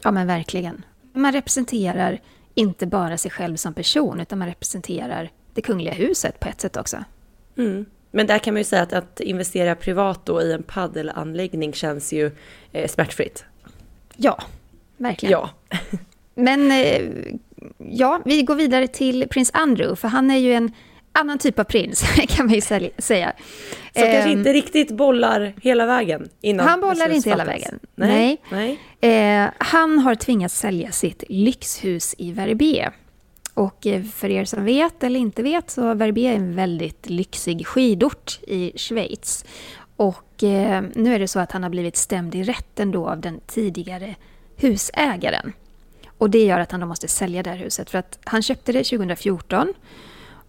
Ja 0.03 0.11
men 0.11 0.27
verkligen. 0.27 0.85
Man 1.13 1.33
representerar 1.33 2.21
inte 2.55 2.87
bara 2.87 3.19
sig 3.19 3.31
själv 3.31 3.57
som 3.57 3.75
person, 3.75 4.21
utan 4.21 4.39
man 4.39 4.49
representerar 4.49 5.31
det 5.55 5.63
kungliga 5.63 5.95
huset 5.95 6.41
på 6.41 6.49
ett 6.49 6.61
sätt 6.61 6.77
också. 6.77 7.05
Mm. 7.57 7.87
Men 8.11 8.27
där 8.27 8.39
kan 8.39 8.55
man 8.55 8.61
ju 8.61 8.65
säga 8.65 8.83
att, 8.83 8.93
att 8.93 9.21
investera 9.21 9.75
privat 9.75 10.27
då 10.27 10.43
i 10.43 10.53
en 10.53 10.63
paddelanläggning 10.63 11.73
känns 11.73 12.13
ju 12.13 12.31
eh, 12.73 12.89
smärtfritt. 12.89 13.45
Ja, 14.17 14.43
verkligen. 14.97 15.33
Ja. 15.33 15.51
Men 16.35 16.71
eh, 16.71 17.03
ja, 17.79 18.23
vi 18.25 18.43
går 18.43 18.55
vidare 18.55 18.87
till 18.87 19.29
prins 19.31 19.51
Andrew, 19.55 19.97
för 19.97 20.09
han 20.09 20.31
är 20.31 20.39
ju 20.39 20.55
en 20.55 20.73
annan 21.13 21.39
typ 21.39 21.59
av 21.59 21.65
prins, 21.65 22.03
kan 22.29 22.47
man 22.47 22.55
ju 22.55 22.61
säga. 22.61 23.33
Som 23.93 24.03
eh, 24.03 24.13
kanske 24.13 24.31
inte 24.31 24.53
riktigt 24.53 24.91
bollar 24.91 25.53
hela 25.63 25.87
vägen 25.87 26.29
innan 26.41 26.69
Han 26.69 26.81
bollar 26.81 27.09
inte 27.09 27.31
hela 27.31 27.45
vägen. 27.45 27.79
Nej. 27.95 28.43
Nej. 28.51 28.79
Eh, 29.01 29.51
han 29.59 29.99
har 29.99 30.15
tvingats 30.15 30.59
sälja 30.59 30.93
sitt 30.93 31.25
lyxhus 31.29 32.15
i 32.19 32.33
Verbier. 32.33 32.93
Och 33.55 33.87
eh, 33.87 34.03
för 34.03 34.31
er 34.31 34.45
som 34.45 34.65
vet 34.65 35.05
eller 35.05 35.21
inte 35.21 35.43
vet 35.43 35.71
så 35.71 35.95
Verbier 35.95 36.33
är 36.33 36.37
en 36.37 36.57
väldigt 36.57 37.11
lyxig 37.11 37.67
skidort 37.67 38.41
i 38.43 38.73
Schweiz. 38.79 39.45
Och 39.97 40.43
eh, 40.43 40.83
nu 40.95 41.15
är 41.15 41.19
det 41.19 41.29
så 41.29 41.41
att 41.41 41.53
han 41.53 41.63
har 41.63 41.71
blivit 41.71 41.97
stämd 41.97 42.35
i 42.35 42.43
rätten 42.43 42.91
då 42.91 43.09
av 43.09 43.21
den 43.21 43.41
tidigare 43.47 44.15
husägaren. 44.57 45.53
Och 46.19 46.31
det 46.31 46.45
gör 46.45 46.61
att 46.61 46.73
han 46.73 46.81
då 46.81 46.87
måste 46.87 47.09
sälja 47.09 47.43
det 47.43 47.51
här 47.51 47.57
huset 47.57 47.91
för 47.91 47.99
att 47.99 48.19
han 48.25 48.43
köpte 48.43 48.73
det 48.73 48.85
2014 48.85 49.75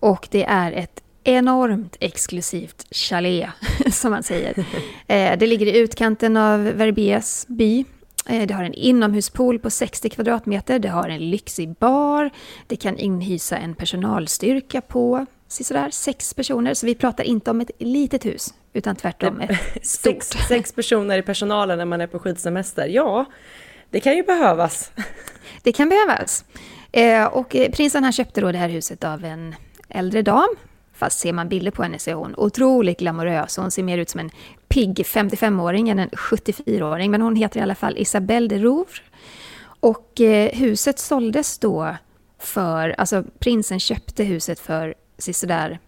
och 0.03 0.27
det 0.31 0.43
är 0.43 0.72
ett 0.72 1.03
enormt 1.24 1.98
exklusivt 2.00 2.86
chalet, 2.91 3.50
som 3.91 4.12
man 4.12 4.24
säger. 4.24 4.65
Eh, 5.07 5.38
det 5.38 5.48
ligger 5.48 5.65
i 5.65 5.77
utkanten 5.77 6.38
av 6.38 6.63
Verbiers 6.63 7.45
by. 7.48 7.86
Eh, 8.29 8.48
det 8.48 8.53
har 8.53 8.63
en 8.63 8.74
inomhuspool 8.74 9.60
på 9.60 9.69
60 9.69 10.10
kvadratmeter, 10.10 10.79
det 10.79 10.88
har 10.88 11.10
en 11.10 11.29
lyxig 11.29 11.75
bar, 11.79 12.29
det 12.67 12.75
kan 12.75 12.98
inhysa 12.98 13.57
en 13.57 13.75
personalstyrka 13.75 14.81
på 14.81 15.25
sådär 15.48 15.89
sex 15.89 16.33
personer. 16.33 16.74
Så 16.74 16.86
vi 16.86 16.95
pratar 16.95 17.24
inte 17.24 17.51
om 17.51 17.62
ett 17.62 17.72
litet 17.79 18.25
hus, 18.25 18.53
utan 18.74 18.95
tvärtom 18.95 19.41
ett 19.41 19.60
stort. 19.86 20.24
Sex, 20.24 20.27
sex 20.48 20.72
personer 20.72 21.17
i 21.17 21.22
personalen 21.22 21.77
när 21.77 21.86
man 21.86 22.01
är 22.01 22.07
på 22.07 22.19
skidsemester. 22.19 22.88
Ja, 22.88 23.25
det 23.89 24.00
kan 24.00 24.15
ju 24.15 24.24
behövas. 24.24 24.91
Det 25.63 25.72
kan 25.72 25.89
behövas. 25.89 26.45
Eh, 26.91 27.25
och 27.25 27.50
prinsen 27.50 28.03
han 28.03 28.13
köpte 28.13 28.41
då 28.41 28.51
det 28.51 28.57
här 28.57 28.69
huset 28.69 29.03
av 29.03 29.25
en 29.25 29.55
äldre 29.93 30.21
dam. 30.21 30.50
Fast 30.93 31.19
ser 31.19 31.33
man 31.33 31.50
bilder 31.50 31.71
på 31.71 31.83
henne 31.83 32.00
så 32.00 32.09
är 32.09 32.13
hon 32.13 32.35
otroligt 32.38 33.00
glamorös. 33.00 33.57
Hon 33.57 33.71
ser 33.71 33.83
mer 33.83 33.97
ut 33.97 34.09
som 34.09 34.19
en 34.19 34.29
pigg 34.67 35.00
55-åring 35.05 35.89
än 35.89 36.00
en 36.00 36.09
74-åring. 36.09 37.12
Men 37.12 37.21
hon 37.21 37.35
heter 37.35 37.59
i 37.59 37.63
alla 37.63 37.75
fall 37.75 37.97
Isabelle 37.97 38.47
de 38.47 38.59
Rouvre. 38.59 39.01
Och 39.79 40.21
eh, 40.21 40.51
huset 40.51 41.00
såldes 41.00 41.59
då 41.59 41.95
för, 42.39 42.95
alltså 42.97 43.23
prinsen 43.39 43.79
köpte 43.79 44.23
huset 44.23 44.59
för 44.59 44.93
sådär 45.17 45.79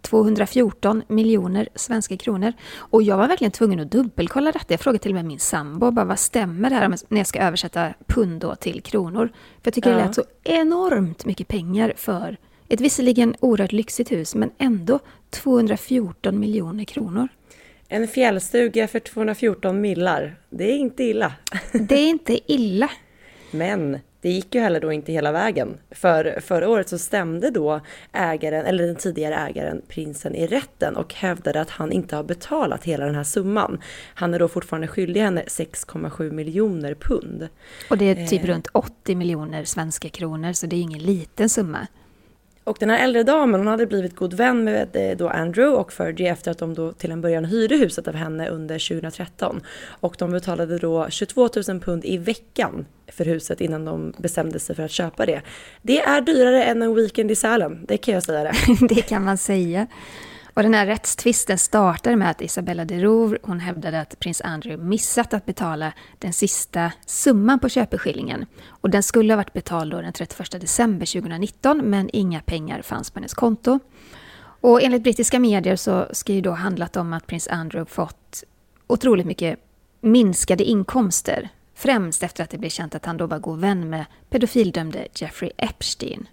214 0.00 1.02
miljoner 1.08 1.68
svenska 1.74 2.16
kronor. 2.16 2.52
Och 2.76 3.02
jag 3.02 3.16
var 3.16 3.28
verkligen 3.28 3.50
tvungen 3.50 3.80
att 3.80 3.90
dubbelkolla 3.90 4.52
detta. 4.52 4.66
Jag 4.68 4.80
frågade 4.80 5.02
till 5.02 5.10
och 5.10 5.14
med 5.14 5.24
min 5.24 5.38
sambo, 5.38 5.90
bara, 5.90 6.04
vad 6.04 6.18
stämmer 6.18 6.70
det 6.70 6.76
här 6.76 6.88
när 7.08 7.18
jag 7.18 7.26
ska 7.26 7.38
översätta 7.38 7.94
pund 8.06 8.44
till 8.60 8.82
kronor? 8.82 9.28
För 9.34 9.62
jag 9.62 9.74
tycker 9.74 9.90
ja. 9.90 9.96
det 9.96 10.04
lät 10.04 10.14
så 10.14 10.24
enormt 10.44 11.24
mycket 11.24 11.48
pengar 11.48 11.92
för 11.96 12.36
ett 12.68 12.80
visserligen 12.80 13.34
oerhört 13.40 13.72
lyxigt 13.72 14.12
hus, 14.12 14.34
men 14.34 14.50
ändå 14.58 14.98
214 15.30 16.40
miljoner 16.40 16.84
kronor. 16.84 17.28
En 17.88 18.08
fjällstuga 18.08 18.88
för 18.88 18.98
214 18.98 19.80
millar, 19.80 20.36
det 20.50 20.64
är 20.64 20.76
inte 20.76 21.02
illa. 21.02 21.32
Det 21.72 21.94
är 21.94 22.08
inte 22.08 22.52
illa. 22.52 22.90
Men 23.50 23.98
det 24.20 24.30
gick 24.30 24.54
ju 24.54 24.60
heller 24.60 24.80
då 24.80 24.92
inte 24.92 25.12
hela 25.12 25.32
vägen. 25.32 25.78
För 25.90 26.40
förra 26.40 26.68
året 26.68 26.88
så 26.88 26.98
stämde 26.98 27.50
då 27.50 27.80
ägaren, 28.12 28.66
eller 28.66 28.86
den 28.86 28.96
tidigare 28.96 29.34
ägaren, 29.36 29.82
prinsen 29.88 30.34
i 30.34 30.46
rätten 30.46 30.96
och 30.96 31.14
hävdade 31.14 31.60
att 31.60 31.70
han 31.70 31.92
inte 31.92 32.16
har 32.16 32.22
betalat 32.22 32.84
hela 32.84 33.06
den 33.06 33.14
här 33.14 33.24
summan. 33.24 33.80
Han 34.14 34.34
är 34.34 34.38
då 34.38 34.48
fortfarande 34.48 34.88
skyldig 34.88 35.20
henne 35.20 35.42
6,7 35.42 36.32
miljoner 36.32 36.94
pund. 36.94 37.48
Och 37.90 37.98
det 37.98 38.04
är 38.04 38.26
typ 38.26 38.44
eh. 38.44 38.46
runt 38.46 38.68
80 38.72 39.14
miljoner 39.14 39.64
svenska 39.64 40.08
kronor, 40.08 40.52
så 40.52 40.66
det 40.66 40.76
är 40.76 40.80
ingen 40.80 41.02
liten 41.02 41.48
summa. 41.48 41.86
Och 42.68 42.76
den 42.80 42.90
här 42.90 43.04
äldre 43.04 43.22
damen 43.22 43.60
hon 43.60 43.66
hade 43.66 43.86
blivit 43.86 44.16
god 44.16 44.34
vän 44.34 44.64
med 44.64 44.88
eh, 44.96 45.16
då 45.16 45.28
Andrew 45.28 45.80
och 45.80 45.92
Fergie 45.92 46.32
efter 46.32 46.50
att 46.50 46.58
de 46.58 46.74
då 46.74 46.92
till 46.92 47.10
en 47.10 47.20
början 47.20 47.44
hyrde 47.44 47.76
huset 47.76 48.08
av 48.08 48.14
henne 48.14 48.48
under 48.48 48.88
2013. 48.88 49.60
Och 50.00 50.16
de 50.18 50.30
betalade 50.30 50.78
då 50.78 51.06
22 51.10 51.48
000 51.68 51.80
pund 51.80 52.04
i 52.04 52.16
veckan 52.16 52.86
för 53.06 53.24
huset 53.24 53.60
innan 53.60 53.84
de 53.84 54.12
bestämde 54.18 54.58
sig 54.58 54.76
för 54.76 54.82
att 54.82 54.90
köpa 54.90 55.26
det. 55.26 55.42
Det 55.82 56.00
är 56.00 56.20
dyrare 56.20 56.64
än 56.64 56.82
en 56.82 56.94
weekend 56.94 57.30
i 57.30 57.34
Sälen, 57.34 57.84
det 57.88 57.96
kan 57.96 58.14
jag 58.14 58.22
säga 58.22 58.44
det. 58.44 58.54
det 58.94 59.02
kan 59.02 59.24
man 59.24 59.38
säga. 59.38 59.86
Och 60.58 60.64
den 60.64 60.74
här 60.74 60.86
rättstvisten 60.86 61.58
startade 61.58 62.16
med 62.16 62.30
att 62.30 62.42
Isabella 62.42 62.84
de 62.84 63.00
Rouvre 63.00 63.38
hon 63.42 63.60
hävdade 63.60 64.00
att 64.00 64.18
prins 64.18 64.40
Andrew 64.40 64.88
missat 64.88 65.34
att 65.34 65.46
betala 65.46 65.92
den 66.18 66.32
sista 66.32 66.92
summan 67.06 67.58
på 67.58 67.68
köpeskillingen. 67.68 68.46
Och 68.68 68.90
den 68.90 69.02
skulle 69.02 69.32
ha 69.32 69.36
varit 69.36 69.52
betald 69.52 69.92
den 69.92 70.12
31 70.12 70.50
december 70.50 71.06
2019 71.06 71.78
men 71.78 72.10
inga 72.12 72.40
pengar 72.40 72.82
fanns 72.82 73.10
på 73.10 73.18
hennes 73.18 73.34
konto. 73.34 73.78
Och 74.60 74.82
enligt 74.82 75.02
brittiska 75.02 75.38
medier 75.38 75.76
så 75.76 76.06
ska 76.12 76.32
det 76.32 76.40
då 76.40 76.52
handlat 76.52 76.96
om 76.96 77.12
att 77.12 77.26
prins 77.26 77.48
Andrew 77.48 77.90
fått 77.90 78.44
otroligt 78.86 79.26
mycket 79.26 79.58
minskade 80.00 80.64
inkomster. 80.64 81.48
Främst 81.74 82.22
efter 82.22 82.44
att 82.44 82.50
det 82.50 82.58
blev 82.58 82.70
känt 82.70 82.94
att 82.94 83.06
han 83.06 83.16
då 83.16 83.26
var 83.26 83.38
god 83.38 83.60
vän 83.60 83.90
med 83.90 84.04
pedofildömde 84.30 85.06
Jeffrey 85.14 85.50
Epstein. 85.56 86.28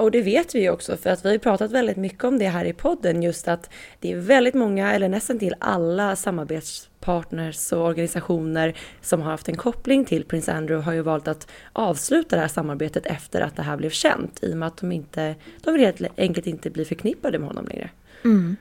Och 0.00 0.10
det 0.10 0.22
vet 0.22 0.54
vi 0.54 0.60
ju 0.60 0.70
också 0.70 0.96
för 0.96 1.10
att 1.10 1.24
vi 1.24 1.30
har 1.30 1.38
pratat 1.38 1.70
väldigt 1.70 1.96
mycket 1.96 2.24
om 2.24 2.38
det 2.38 2.48
här 2.48 2.64
i 2.64 2.72
podden 2.72 3.22
just 3.22 3.48
att 3.48 3.70
det 3.98 4.12
är 4.12 4.16
väldigt 4.16 4.54
många 4.54 4.92
eller 4.92 5.08
nästan 5.08 5.38
till 5.38 5.54
alla 5.58 6.16
samarbetspartners 6.16 7.72
och 7.72 7.84
organisationer 7.86 8.74
som 9.00 9.22
har 9.22 9.30
haft 9.30 9.48
en 9.48 9.56
koppling 9.56 10.04
till 10.04 10.24
Prins 10.24 10.48
Andrew 10.48 10.84
har 10.84 10.92
ju 10.92 11.02
valt 11.02 11.28
att 11.28 11.46
avsluta 11.72 12.36
det 12.36 12.42
här 12.42 12.48
samarbetet 12.48 13.06
efter 13.06 13.40
att 13.40 13.56
det 13.56 13.62
här 13.62 13.76
blev 13.76 13.90
känt 13.90 14.38
i 14.42 14.52
och 14.52 14.56
med 14.56 14.66
att 14.66 14.76
de 14.76 14.92
inte, 14.92 15.34
de 15.64 15.74
vill 15.74 15.84
helt 15.84 16.02
enkelt 16.16 16.46
inte 16.46 16.70
bli 16.70 16.84
förknippade 16.84 17.38
med 17.38 17.48
honom 17.48 17.66
längre. 17.66 17.90
Mm. 18.24 18.56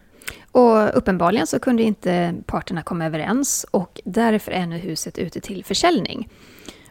Och 0.52 0.98
uppenbarligen 0.98 1.48
så 1.48 1.60
kunde 1.60 1.84
inte 1.84 2.36
parterna 2.46 2.82
komma 2.82 3.06
överens 3.06 3.66
och 3.72 4.02
därför 4.04 4.52
är 4.52 4.66
nu 4.66 4.78
huset 4.78 5.18
ute 5.18 5.42
till 5.42 5.66
försäljning. 5.66 6.30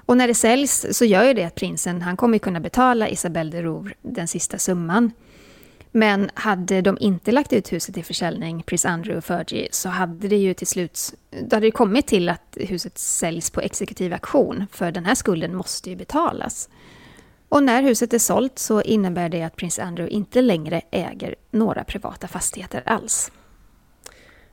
Och 0.09 0.17
när 0.17 0.29
det 0.29 0.35
säljs 0.35 0.87
så 0.91 1.05
gör 1.05 1.25
ju 1.25 1.35
det 1.35 1.45
att 1.45 1.55
prinsen 1.55 2.03
han 2.03 2.17
kommer 2.17 2.39
kunna 2.39 2.61
betala 2.61 3.09
Isabelle 3.09 3.51
de 3.51 3.63
Rouvre 3.63 3.95
den 4.03 4.29
sista 4.29 4.59
summan. 4.59 5.13
Men 5.91 6.31
hade 6.35 6.81
de 6.81 6.99
inte 7.01 7.33
lagt 7.33 7.53
ut 7.53 7.73
huset 7.73 7.95
till 7.95 8.05
försäljning, 8.05 8.63
prins 8.63 8.85
Andrew 8.85 9.19
och 9.19 9.25
Fergie, 9.25 9.69
så 9.71 9.89
hade 9.89 10.29
det 10.29 10.37
ju 10.37 10.55
till 10.55 10.67
slut 10.67 11.15
då 11.31 11.57
hade 11.57 11.67
det 11.67 11.71
kommit 11.71 12.07
till 12.07 12.29
att 12.29 12.57
huset 12.61 12.99
säljs 12.99 13.51
på 13.51 13.61
exekutiv 13.61 14.13
auktion, 14.13 14.67
för 14.73 14.93
den 14.93 15.05
här 15.05 15.15
skulden 15.15 15.55
måste 15.55 15.91
ju 15.91 15.97
betalas. 15.97 16.69
Och 17.49 17.63
när 17.63 17.83
huset 17.83 18.15
är 18.15 18.19
sålt 18.19 18.59
så 18.59 18.83
innebär 18.83 19.29
det 19.29 19.43
att 19.43 19.57
prins 19.57 19.79
Andrew 19.79 20.15
inte 20.15 20.43
längre 20.43 20.83
äger 20.91 21.35
några 21.51 21.85
privata 21.85 22.29
fastigheter 22.29 22.83
alls. 22.87 23.33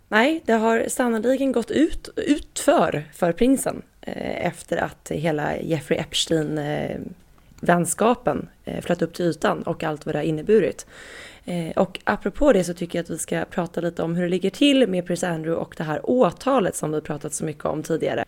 Nej, 0.08 0.42
det 0.46 0.54
har 0.54 0.86
sannoliken 0.88 1.52
gått 1.52 1.72
ut, 1.72 2.10
utför 2.16 3.10
för 3.14 3.32
prinsen. 3.32 3.82
Eh, 4.06 4.48
efter 4.48 4.78
att 4.78 5.12
hela 5.12 5.58
Jeffrey 5.58 6.00
Epstein-vänskapen 6.00 8.48
eh, 8.66 8.82
flöt 8.82 9.02
upp 9.02 9.14
till 9.14 9.26
ytan 9.26 9.64
och 9.64 9.84
allt 9.84 10.06
vad 10.06 10.16
det 10.16 10.20
har 10.20 10.24
inneburit. 10.24 10.86
Eh, 11.46 11.72
och 11.76 12.00
apropå 12.04 12.54
det 12.54 12.64
så 12.64 12.74
tycker 12.74 13.00
jag 13.00 13.04
att 13.04 13.10
vi 13.10 13.18
ska 13.18 13.46
prata 13.50 13.82
lite 13.82 14.04
om 14.04 14.16
hur 14.16 14.24
det 14.24 14.30
ligger 14.30 14.50
till 14.50 14.90
med 14.90 15.06
prins 15.06 15.24
Andrew 15.24 15.62
och 15.62 15.74
det 15.78 15.84
här 15.84 16.00
åtalet 16.04 16.76
som 16.76 16.92
vi 16.92 17.02
pratat 17.02 17.34
så 17.34 17.46
mycket 17.46 17.66
om 17.66 17.84
tidigare. 17.84 18.26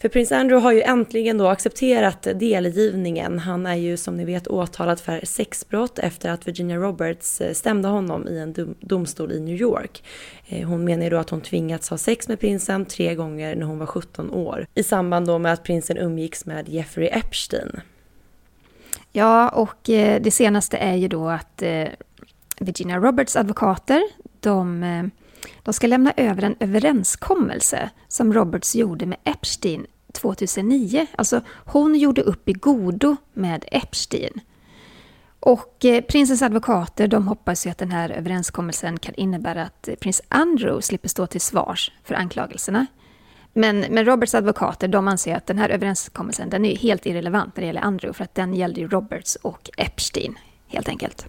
För 0.00 0.08
prins 0.08 0.32
Andrew 0.32 0.64
har 0.64 0.72
ju 0.72 0.82
äntligen 0.82 1.38
då 1.38 1.46
accepterat 1.46 2.22
delgivningen. 2.22 3.38
Han 3.38 3.66
är 3.66 3.74
ju 3.74 3.96
som 3.96 4.16
ni 4.16 4.24
vet 4.24 4.48
åtalad 4.48 5.00
för 5.00 5.20
sexbrott 5.24 5.98
efter 5.98 6.30
att 6.30 6.48
Virginia 6.48 6.76
Roberts 6.76 7.40
eh, 7.40 7.52
stämde 7.52 7.88
honom 7.88 8.28
i 8.28 8.38
en 8.38 8.74
domstol 8.80 9.32
i 9.32 9.40
New 9.40 9.56
York. 9.56 10.04
Eh, 10.46 10.68
hon 10.68 10.84
menar 10.84 11.04
ju 11.04 11.10
då 11.10 11.16
att 11.16 11.30
hon 11.30 11.40
tvingats 11.40 11.90
ha 11.90 11.98
sex 11.98 12.28
med 12.28 12.40
prinsen 12.40 12.86
tre 12.86 13.14
gånger 13.14 13.56
när 13.56 13.66
hon 13.66 13.78
var 13.78 13.86
17 13.86 14.30
år. 14.30 14.66
I 14.74 14.82
samband 14.82 15.26
då 15.26 15.38
med 15.38 15.52
att 15.52 15.62
prinsen 15.64 15.96
umgicks 15.96 16.46
med 16.46 16.68
Jeffrey 16.68 17.08
Epstein. 17.12 17.80
Ja, 19.12 19.48
och 19.48 19.90
eh, 19.90 20.22
det 20.22 20.30
senaste 20.30 20.76
är 20.76 20.96
ju 20.96 21.08
då 21.08 21.28
att 21.28 21.62
Virginia 22.58 22.98
Roberts 22.98 23.36
advokater, 23.36 24.02
de 24.40 24.82
de 25.62 25.74
ska 25.74 25.86
lämna 25.86 26.12
över 26.16 26.42
en 26.42 26.56
överenskommelse 26.60 27.90
som 28.08 28.32
Roberts 28.32 28.74
gjorde 28.74 29.06
med 29.06 29.18
Epstein 29.24 29.86
2009. 30.12 31.06
Alltså 31.16 31.40
hon 31.48 31.94
gjorde 31.94 32.22
upp 32.22 32.48
i 32.48 32.52
godo 32.52 33.16
med 33.32 33.64
Epstein. 33.72 34.40
Och 35.40 35.84
eh, 35.84 36.04
prinsens 36.04 36.42
advokater 36.42 37.08
de 37.08 37.28
hoppas 37.28 37.66
ju 37.66 37.70
att 37.70 37.78
den 37.78 37.90
här 37.90 38.10
överenskommelsen 38.10 38.98
kan 38.98 39.14
innebära 39.14 39.62
att 39.62 39.88
eh, 39.88 39.94
prins 39.94 40.22
Andrew 40.28 40.82
slipper 40.82 41.08
stå 41.08 41.26
till 41.26 41.40
svars 41.40 41.92
för 42.04 42.14
anklagelserna. 42.14 42.86
Men, 43.52 43.80
men 43.90 44.04
Roberts 44.04 44.34
advokater 44.34 44.88
de 44.88 45.08
anser 45.08 45.36
att 45.36 45.46
den 45.46 45.58
här 45.58 45.68
överenskommelsen 45.68 46.50
den 46.50 46.64
är 46.64 46.76
helt 46.76 47.06
irrelevant 47.06 47.56
när 47.56 47.60
det 47.60 47.66
gäller 47.66 47.80
Andrew 47.80 48.16
för 48.16 48.24
att 48.24 48.34
den 48.34 48.54
gällde 48.54 48.80
ju 48.80 48.88
Roberts 48.88 49.36
och 49.36 49.70
Epstein 49.76 50.38
helt 50.68 50.88
enkelt. 50.88 51.26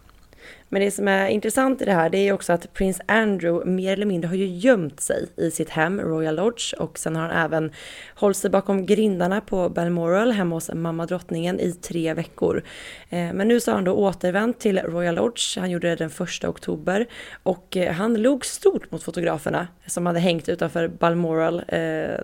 Men 0.73 0.81
det 0.81 0.91
som 0.91 1.07
är 1.07 1.27
intressant 1.27 1.81
i 1.81 1.85
det 1.85 1.93
här 1.93 2.09
det 2.09 2.17
är 2.17 2.33
också 2.33 2.53
att 2.53 2.73
prins 2.73 3.01
Andrew 3.05 3.71
mer 3.71 3.93
eller 3.93 4.05
mindre 4.05 4.27
har 4.27 4.35
ju 4.35 4.45
gömt 4.45 4.99
sig 4.99 5.27
i 5.37 5.51
sitt 5.51 5.69
hem, 5.69 6.01
Royal 6.01 6.35
Lodge, 6.35 6.73
och 6.79 6.99
sen 6.99 7.15
har 7.15 7.23
han 7.23 7.45
även 7.45 7.71
hållit 8.15 8.37
sig 8.37 8.49
bakom 8.49 8.85
grindarna 8.85 9.41
på 9.41 9.69
Balmoral 9.69 10.31
hemma 10.31 10.55
hos 10.55 10.71
mamma 10.73 11.05
drottningen 11.05 11.59
i 11.59 11.71
tre 11.71 12.13
veckor. 12.13 12.63
Eh, 13.09 13.33
men 13.33 13.47
nu 13.47 13.59
så 13.59 13.71
har 13.71 13.75
han 13.75 13.83
då 13.83 13.93
återvänt 13.93 14.59
till 14.59 14.79
Royal 14.79 15.15
Lodge, 15.15 15.57
han 15.57 15.71
gjorde 15.71 15.89
det 15.89 15.95
den 15.95 16.09
första 16.09 16.49
oktober 16.49 17.07
och 17.43 17.77
eh, 17.77 17.93
han 17.93 18.13
log 18.13 18.45
stort 18.45 18.91
mot 18.91 19.03
fotograferna 19.03 19.67
som 19.85 20.05
hade 20.05 20.19
hängt 20.19 20.49
utanför 20.49 20.87
Balmoral 20.87 21.59
eh, 21.59 21.75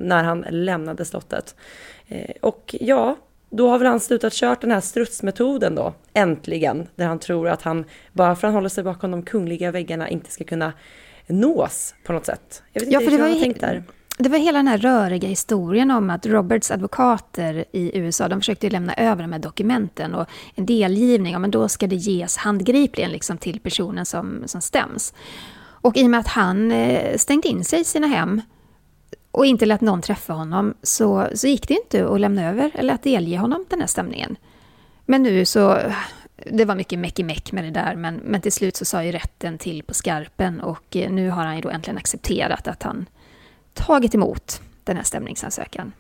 när 0.02 0.24
han 0.24 0.46
lämnade 0.50 1.06
slottet. 1.06 1.56
Och 2.42 2.76
ja, 2.80 3.16
då 3.50 3.70
har 3.70 3.78
väl 3.80 3.88
han 3.88 4.00
slutat 4.00 4.34
kört 4.34 4.62
den 4.62 4.72
här 4.72 4.82
strutsmetoden 4.82 5.76
då, 5.76 5.94
äntligen, 6.14 6.88
där 6.96 7.08
han 7.08 7.20
tror 7.20 7.50
att 7.50 7.62
han, 7.62 7.86
bara 8.14 8.36
för 8.36 8.48
att 8.48 8.52
han 8.52 8.54
håller 8.54 8.70
sig 8.70 8.84
bakom 8.84 9.12
de 9.12 9.24
kungliga 9.24 9.72
väggarna, 9.72 10.10
inte 10.10 10.32
ska 10.32 10.44
kunna 10.44 10.74
nås 11.28 11.96
på 12.06 12.14
något 12.14 12.26
sätt. 12.26 12.64
Jag 12.74 12.82
vet 12.82 12.88
inte 12.88 13.04
ja, 13.04 13.10
för 13.10 13.18
det 13.18 13.24
var, 13.24 13.40
tänkt 13.40 13.62
där. 13.62 13.84
Det 14.18 14.30
var 14.30 14.38
hela 14.38 14.60
den 14.60 14.68
här 14.68 14.78
röriga 14.78 15.28
historien 15.28 15.92
om 15.92 16.10
att 16.10 16.26
Roberts 16.26 16.72
advokater 16.72 17.66
i 17.72 17.98
USA, 17.98 18.28
de 18.28 18.42
försökte 18.42 18.70
lämna 18.70 18.94
över 18.94 19.22
de 19.22 19.32
här 19.32 19.40
dokumenten 19.40 20.16
och 20.16 20.28
en 20.56 20.66
delgivning, 20.66 21.34
ja, 21.34 21.40
men 21.40 21.52
då 21.52 21.68
ska 21.68 21.88
det 21.88 21.96
ges 21.96 22.38
handgripligen 22.38 23.12
liksom 23.12 23.38
till 23.38 23.60
personen 23.60 24.06
som, 24.06 24.44
som 24.46 24.62
stäms. 24.62 25.14
Och 25.60 25.98
i 25.98 26.06
och 26.06 26.10
med 26.10 26.20
att 26.20 26.28
han 26.28 26.72
eh, 26.72 27.18
stängt 27.18 27.46
in 27.46 27.64
sig 27.64 27.80
i 27.80 27.84
sina 27.84 28.08
hem 28.08 28.42
och 29.32 29.46
inte 29.46 29.66
lät 29.66 29.82
någon 29.82 30.02
träffa 30.02 30.34
honom 30.34 30.74
så, 30.82 31.28
så 31.34 31.48
gick 31.48 31.68
det 31.68 31.74
inte 31.74 32.08
att 32.08 32.20
lämna 32.20 32.50
över 32.50 32.72
eller 32.74 32.94
att 32.94 33.04
delge 33.04 33.38
honom 33.38 33.66
den 33.70 33.80
här 33.80 33.88
stämningen. 33.88 34.38
Men 35.06 35.24
nu 35.24 35.46
så 35.46 35.80
det 36.52 36.66
var 36.66 36.76
mycket 36.76 37.00
meck 37.00 37.20
i 37.20 37.24
meck 37.24 37.52
med 37.52 37.64
det 37.64 37.72
där, 37.72 37.96
men, 37.96 38.16
men 38.16 38.42
till 38.42 38.52
slut 38.52 38.76
så 38.76 38.86
sa 38.86 39.04
ju 39.04 39.12
rätten 39.12 39.58
till 39.58 39.84
på 39.84 39.94
skarpen 39.94 40.62
och 40.62 40.96
eh, 40.96 41.12
nu 41.12 41.30
har 41.30 41.46
han 41.46 41.56
ju 41.56 41.62
då 41.62 41.70
äntligen 41.70 41.98
accepterat 41.98 42.68
att 42.68 42.84
han 42.84 43.06
tagit 43.74 44.16
emot 44.16 44.62
den 44.84 44.98
här 44.98 45.04
stämningsansökan. 45.04 45.92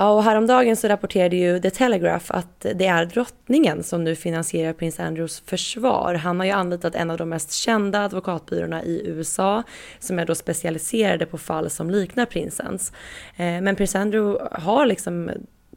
Ja, 0.00 0.10
och 0.10 0.22
häromdagen 0.22 0.76
så 0.76 0.88
rapporterade 0.88 1.36
ju 1.36 1.60
The 1.60 1.70
Telegraph 1.70 2.24
att 2.28 2.60
det 2.74 2.86
är 2.86 3.06
drottningen 3.06 3.82
som 3.82 4.04
nu 4.04 4.16
finansierar 4.16 4.72
prins 4.72 5.00
Andrews 5.00 5.42
försvar. 5.46 6.14
Han 6.14 6.40
har 6.40 6.46
ju 6.46 6.52
anlitat 6.52 6.94
en 6.94 7.10
av 7.10 7.18
de 7.18 7.28
mest 7.28 7.52
kända 7.52 8.04
advokatbyråerna 8.04 8.84
i 8.84 9.02
USA 9.06 9.62
som 9.98 10.18
är 10.18 10.26
då 10.26 10.34
specialiserade 10.34 11.26
på 11.26 11.38
fall 11.38 11.70
som 11.70 11.90
liknar 11.90 12.26
prinsens. 12.26 12.92
Eh, 13.36 13.60
men 13.60 13.76
prins 13.76 13.94
Andrew 13.94 14.48
har 14.52 14.86
liksom 14.86 15.30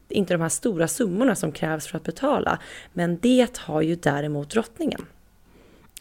inte 0.08 0.34
de 0.34 0.40
här 0.40 0.48
stora 0.48 0.88
summorna 0.88 1.34
som 1.34 1.52
krävs 1.52 1.86
för 1.86 1.96
att 1.96 2.04
betala. 2.04 2.58
Men 2.92 3.18
det 3.18 3.58
har 3.58 3.82
ju 3.82 3.96
däremot 3.96 4.50
drottningen. 4.50 5.06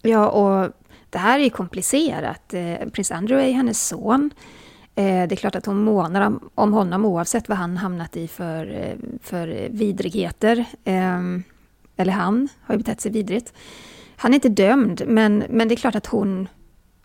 Ja, 0.01 0.29
och 0.29 0.71
det 1.09 1.17
här 1.17 1.39
är 1.39 1.43
ju 1.43 1.49
komplicerat. 1.49 2.53
Eh, 2.53 2.89
prins 2.91 3.11
Andrew 3.11 3.49
är 3.49 3.53
hennes 3.53 3.87
son. 3.87 4.31
Eh, 5.01 5.27
det 5.27 5.36
är 5.36 5.36
klart 5.36 5.55
att 5.55 5.65
hon 5.65 5.84
månar 5.84 6.39
om 6.55 6.74
honom 6.74 7.05
oavsett 7.05 7.50
vad 7.50 7.58
han 7.58 7.77
hamnat 7.77 8.17
i 8.17 8.27
för, 8.27 8.74
eh, 8.74 8.96
för 9.22 9.70
vidrigheter. 9.70 10.65
Ehm, 10.84 11.43
eller 11.98 12.13
han 12.13 12.50
har 12.62 12.75
ju 12.75 12.77
betett 12.77 13.01
sig 13.01 13.12
vidrigt. 13.12 13.53
Han 14.15 14.31
är 14.31 14.36
inte 14.36 14.50
dömd, 14.50 15.01
men, 15.08 15.43
men 15.50 15.67
det 15.67 15.74
är 15.74 15.75
klart 15.75 15.96
att 15.96 16.05
hon 16.05 16.48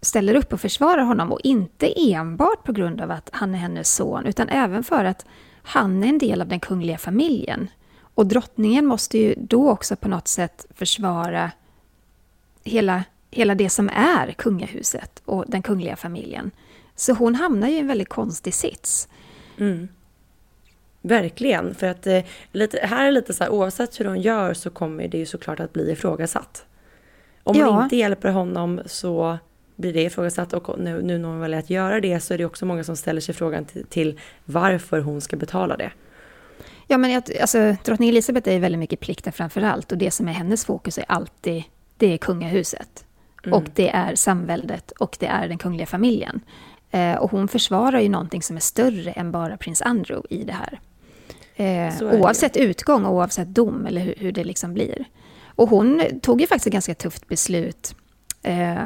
ställer 0.00 0.34
upp 0.34 0.52
och 0.52 0.60
försvarar 0.60 1.02
honom 1.02 1.32
och 1.32 1.40
inte 1.44 2.12
enbart 2.12 2.64
på 2.64 2.72
grund 2.72 3.00
av 3.00 3.10
att 3.10 3.30
han 3.32 3.54
är 3.54 3.58
hennes 3.58 3.94
son, 3.94 4.26
utan 4.26 4.48
även 4.48 4.84
för 4.84 5.04
att 5.04 5.26
han 5.62 6.04
är 6.04 6.08
en 6.08 6.18
del 6.18 6.40
av 6.40 6.48
den 6.48 6.60
kungliga 6.60 6.98
familjen. 6.98 7.68
Och 8.14 8.26
drottningen 8.26 8.86
måste 8.86 9.18
ju 9.18 9.34
då 9.38 9.70
också 9.70 9.96
på 9.96 10.08
något 10.08 10.28
sätt 10.28 10.66
försvara 10.74 11.50
hela, 12.64 13.04
hela 13.36 13.54
det 13.54 13.70
som 13.70 13.88
är 13.92 14.32
kungahuset 14.32 15.22
och 15.24 15.44
den 15.48 15.62
kungliga 15.62 15.96
familjen. 15.96 16.50
Så 16.94 17.12
hon 17.12 17.34
hamnar 17.34 17.68
ju 17.68 17.74
i 17.74 17.78
en 17.78 17.86
väldigt 17.86 18.08
konstig 18.08 18.54
sits. 18.54 19.08
Mm. 19.58 19.88
Verkligen, 21.02 21.74
för 21.74 21.86
att 21.86 22.06
eh, 22.06 22.20
lite, 22.52 22.78
här 22.82 23.06
är 23.06 23.12
lite 23.12 23.34
så 23.34 23.44
här, 23.44 23.50
oavsett 23.50 24.00
hur 24.00 24.04
hon 24.04 24.20
gör 24.20 24.54
så 24.54 24.70
kommer 24.70 25.08
det 25.08 25.18
ju 25.18 25.26
såklart 25.26 25.60
att 25.60 25.72
bli 25.72 25.90
ifrågasatt. 25.90 26.66
Om 27.42 27.56
ja. 27.56 27.70
hon 27.70 27.84
inte 27.84 27.96
hjälper 27.96 28.30
honom 28.30 28.80
så 28.86 29.38
blir 29.76 29.92
det 29.92 30.02
ifrågasatt 30.02 30.52
och 30.52 30.78
nu, 30.78 31.02
nu 31.02 31.18
när 31.18 31.28
hon 31.28 31.40
väljer 31.40 31.58
att 31.58 31.70
göra 31.70 32.00
det 32.00 32.20
så 32.20 32.34
är 32.34 32.38
det 32.38 32.44
också 32.44 32.66
många 32.66 32.84
som 32.84 32.96
ställer 32.96 33.20
sig 33.20 33.34
frågan 33.34 33.64
till, 33.64 33.86
till 33.86 34.20
varför 34.44 35.00
hon 35.00 35.20
ska 35.20 35.36
betala 35.36 35.76
det. 35.76 35.92
Ja, 36.86 36.98
men 36.98 37.22
alltså, 37.40 37.76
drottning 37.84 38.08
Elizabeth 38.08 38.48
är 38.48 38.52
ju 38.52 38.58
väldigt 38.58 38.78
mycket 38.78 39.00
plikten 39.00 39.32
framför 39.32 39.62
allt 39.62 39.92
och 39.92 39.98
det 39.98 40.10
som 40.10 40.28
är 40.28 40.32
hennes 40.32 40.64
fokus 40.64 40.98
är 40.98 41.04
alltid 41.08 41.64
det 41.96 42.12
är 42.12 42.18
kungahuset. 42.18 43.05
Mm. 43.46 43.58
Och 43.58 43.64
det 43.74 43.88
är 43.88 44.14
samväldet 44.14 44.90
och 44.90 45.16
det 45.20 45.26
är 45.26 45.48
den 45.48 45.58
kungliga 45.58 45.86
familjen. 45.86 46.40
Eh, 46.90 47.14
och 47.14 47.30
hon 47.30 47.48
försvarar 47.48 48.00
ju 48.00 48.08
någonting 48.08 48.42
som 48.42 48.56
är 48.56 48.60
större 48.60 49.12
än 49.12 49.32
bara 49.32 49.56
prins 49.56 49.82
Andrew 49.82 50.26
i 50.30 50.44
det 50.44 50.52
här. 50.52 50.80
Eh, 51.56 52.02
oavsett 52.02 52.52
det. 52.52 52.60
utgång 52.60 53.04
och 53.04 53.14
oavsett 53.14 53.48
dom 53.48 53.86
eller 53.86 54.00
hur, 54.00 54.14
hur, 54.18 54.32
det 54.32 54.44
liksom 54.44 54.74
blir. 54.74 55.04
Och 55.46 55.68
hon 55.68 56.02
tog 56.22 56.40
ju 56.40 56.46
faktiskt 56.46 56.66
ett 56.66 56.72
ganska 56.72 56.94
tufft 56.94 57.28
beslut, 57.28 57.94
eh, 58.42 58.76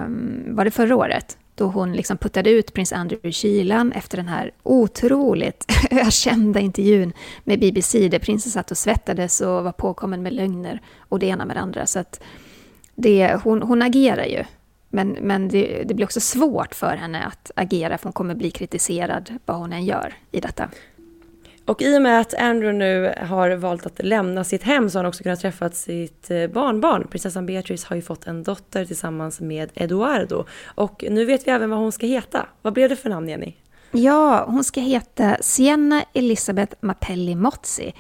var 0.47 0.65
det 0.65 0.71
förra 0.71 0.97
året? 0.97 1.37
Då 1.55 1.67
hon 1.67 1.93
liksom 1.93 2.17
puttade 2.17 2.51
ut 2.51 2.75
prins 2.75 2.93
Andrew 2.93 3.29
i 3.29 3.33
kylan 3.33 3.93
efter 3.93 4.17
den 4.17 4.29
här 4.29 4.51
otroligt 4.63 5.65
ökända 5.91 6.61
intervjun 6.61 7.13
med 7.45 7.61
BBC 7.61 8.09
där 8.09 8.19
prinsen 8.19 8.53
satt 8.53 8.71
och 8.71 8.79
svettades 8.79 9.41
och 9.41 9.65
var 9.65 9.73
påkommen 9.73 10.23
med 10.23 10.33
lögner 10.33 10.81
och 10.99 11.19
det 11.19 11.27
ena 11.27 11.45
med 11.45 11.57
det 11.57 11.61
andra. 11.61 11.87
Så 11.87 11.99
att 11.99 12.21
det, 13.01 13.41
hon, 13.45 13.63
hon 13.63 13.83
agerar 13.83 14.25
ju 14.25 14.45
men, 14.91 15.09
men 15.21 15.49
det, 15.49 15.85
det, 15.87 15.95
blir 15.95 16.07
också 16.07 16.21
svårt 16.21 16.75
för 16.75 16.97
henne 16.97 17.25
att 17.25 17.51
agera 17.57 17.99
för 17.99 18.05
hon 18.05 18.13
kommer 18.13 18.35
bli 18.35 18.51
kritiserad 18.51 19.33
vad 19.45 19.57
hon 19.57 19.73
än 19.73 19.85
gör 19.85 20.15
i 20.31 20.41
detta. 20.41 20.69
Och 21.65 21.83
i 21.83 21.99
och 21.99 22.03
med 22.03 22.21
att 22.21 22.35
Andrew 22.35 22.79
nu 22.79 23.15
har 23.27 23.51
valt 23.51 23.87
att 23.87 24.05
lämna 24.05 24.45
sitt 24.45 24.63
hem 24.63 24.91
så 24.91 24.99
har 24.99 25.05
han 25.05 25.09
också 25.09 25.23
kunnat 25.23 25.41
träffa 25.41 25.71
sitt 25.71 26.31
eh, 26.31 26.47
barnbarn. 26.47 27.07
Prinsessan 27.11 27.47
Beatrice 27.47 27.85
har 27.85 27.97
ju 27.97 28.03
fått 28.03 28.27
en 28.27 28.43
dotter 28.43 28.85
tillsammans 28.85 29.41
med 29.41 29.71
Eduardo. 29.75 30.45
Och 30.65 31.05
nu 31.11 31.25
vet 31.25 31.47
vi 31.47 31.51
även 31.51 31.71
vad 31.71 31.79
hon 31.79 31.93
ska 31.93 32.07
heta. 32.07 32.47
Vad 32.63 32.73
blev 32.73 32.89
det 32.89 32.97
för 32.97 33.11
namn 33.11 33.29
Jenny? 33.29 33.55
Ja, 33.93 34.45
hon 34.49 34.65
ska 34.65 34.81
heta 34.81 35.37
Sienna 35.41 36.05
Elisabeth 36.13 36.77
Mapelli 36.81 37.35
Mozzi. 37.35 37.93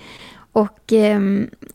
Och 0.53 0.93
eh, 0.93 1.21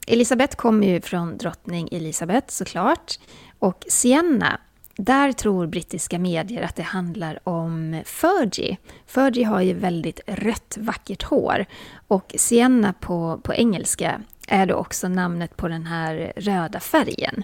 Elisabeth 0.07 0.55
kommer 0.55 0.87
ju 0.87 1.01
från 1.01 1.37
drottning 1.37 1.89
Elisabeth 1.91 2.47
såklart. 2.47 3.19
Och 3.59 3.85
Sienna 3.89 4.59
där 4.97 5.31
tror 5.31 5.67
brittiska 5.67 6.19
medier 6.19 6.61
att 6.61 6.75
det 6.75 6.83
handlar 6.83 7.39
om 7.43 8.01
Fergie. 8.05 8.77
Fergie 9.05 9.45
har 9.45 9.61
ju 9.61 9.73
väldigt 9.73 10.19
rött, 10.27 10.77
vackert 10.79 11.23
hår. 11.23 11.65
Och 12.07 12.35
Sienna 12.37 12.93
på, 12.93 13.39
på 13.43 13.53
engelska 13.53 14.21
är 14.47 14.65
då 14.65 14.75
också 14.75 15.07
namnet 15.07 15.57
på 15.57 15.67
den 15.67 15.85
här 15.85 16.33
röda 16.35 16.79
färgen. 16.79 17.43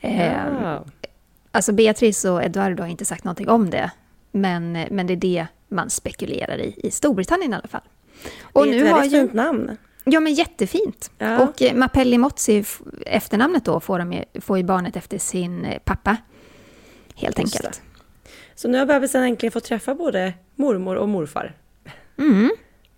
Ja. 0.00 0.08
Eh, 0.08 0.80
alltså 1.50 1.72
Beatrice 1.72 2.24
och 2.24 2.42
Eduardo 2.42 2.82
har 2.82 2.88
inte 2.88 3.04
sagt 3.04 3.24
någonting 3.24 3.48
om 3.48 3.70
det. 3.70 3.90
Men, 4.32 4.72
men 4.72 5.06
det 5.06 5.12
är 5.12 5.16
det 5.16 5.46
man 5.68 5.90
spekulerar 5.90 6.58
i, 6.58 6.74
i 6.76 6.90
Storbritannien 6.90 7.52
i 7.52 7.56
alla 7.56 7.68
fall. 7.68 7.88
Och 8.42 8.66
det 8.66 8.78
är 8.78 8.84
ett 8.84 8.92
väldigt 8.92 9.12
fint 9.12 9.32
namn. 9.32 9.76
Ja, 10.10 10.20
men 10.20 10.34
jättefint. 10.34 11.10
Ja. 11.18 11.42
Och 11.42 11.62
eh, 11.62 11.74
Mapelli 11.74 12.18
Mozzi, 12.18 12.64
efternamnet 13.06 13.64
då, 13.64 13.80
får, 13.80 13.98
de, 13.98 14.24
får 14.40 14.58
ju 14.58 14.64
barnet 14.64 14.96
efter 14.96 15.18
sin 15.18 15.64
eh, 15.64 15.78
pappa 15.84 16.16
helt 17.14 17.38
Just 17.38 17.56
enkelt. 17.56 17.82
Det. 18.24 18.30
Så 18.54 18.68
nu 18.68 18.78
har 18.78 18.86
bebisen 18.86 19.22
äntligen 19.22 19.52
fått 19.52 19.64
träffa 19.64 19.94
både 19.94 20.32
mormor 20.54 20.96
och 20.96 21.08
morfar. 21.08 21.54
Mm. 22.18 22.50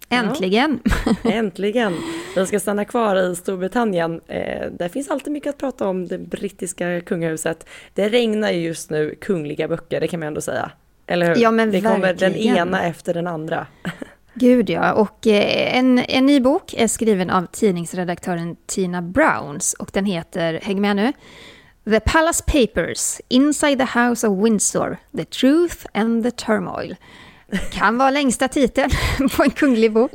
Äntligen! 0.08 0.80
Ja, 1.22 1.30
äntligen! 1.30 1.96
Vi 2.36 2.46
ska 2.46 2.60
stanna 2.60 2.84
kvar 2.84 3.16
i 3.16 3.36
Storbritannien. 3.36 4.20
Eh, 4.26 4.70
där 4.72 4.88
finns 4.88 5.10
alltid 5.10 5.32
mycket 5.32 5.50
att 5.50 5.58
prata 5.58 5.88
om, 5.88 6.08
det 6.08 6.18
brittiska 6.18 7.00
kungahuset. 7.00 7.66
Det 7.94 8.08
regnar 8.08 8.50
ju 8.50 8.60
just 8.60 8.90
nu 8.90 9.14
kungliga 9.20 9.68
böcker, 9.68 10.00
det 10.00 10.08
kan 10.08 10.20
man 10.20 10.26
ändå 10.26 10.40
säga. 10.40 10.70
Eller 11.06 11.28
hur? 11.28 11.42
Ja, 11.42 11.50
men 11.50 11.70
det 11.70 11.80
verkligen. 11.80 11.94
kommer 11.96 12.14
den 12.14 12.36
ena 12.36 12.82
efter 12.82 13.14
den 13.14 13.26
andra. 13.26 13.66
Gud 14.34 14.70
ja, 14.70 14.92
och 14.92 15.26
eh, 15.26 15.78
en, 15.78 15.98
en 15.98 16.26
ny 16.26 16.40
bok 16.40 16.74
är 16.74 16.86
skriven 16.86 17.30
av 17.30 17.46
tidningsredaktören 17.46 18.56
Tina 18.66 19.02
Browns 19.02 19.72
och 19.72 19.90
den 19.92 20.04
heter, 20.04 20.60
häng 20.62 20.80
med 20.80 20.96
nu, 20.96 21.12
The 21.84 22.00
Palace 22.00 22.44
Papers, 22.46 23.20
Inside 23.28 23.78
the 23.78 24.00
House 24.00 24.28
of 24.28 24.44
Windsor, 24.44 24.96
The 25.16 25.24
Truth 25.24 25.86
and 25.94 26.24
the 26.24 26.30
Turmoil. 26.30 26.96
Kan 27.72 27.98
vara 27.98 28.10
längsta 28.10 28.48
titeln 28.48 28.90
på 29.36 29.42
en 29.42 29.50
kunglig 29.50 29.92
bok. 29.92 30.12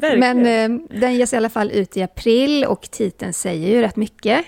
Men 0.00 0.46
eh, 0.46 0.98
den 1.00 1.14
ges 1.14 1.32
i 1.32 1.36
alla 1.36 1.48
fall 1.48 1.70
ut 1.70 1.96
i 1.96 2.02
april 2.02 2.64
och 2.64 2.90
titeln 2.90 3.32
säger 3.32 3.68
ju 3.68 3.80
rätt 3.80 3.96
mycket. 3.96 4.44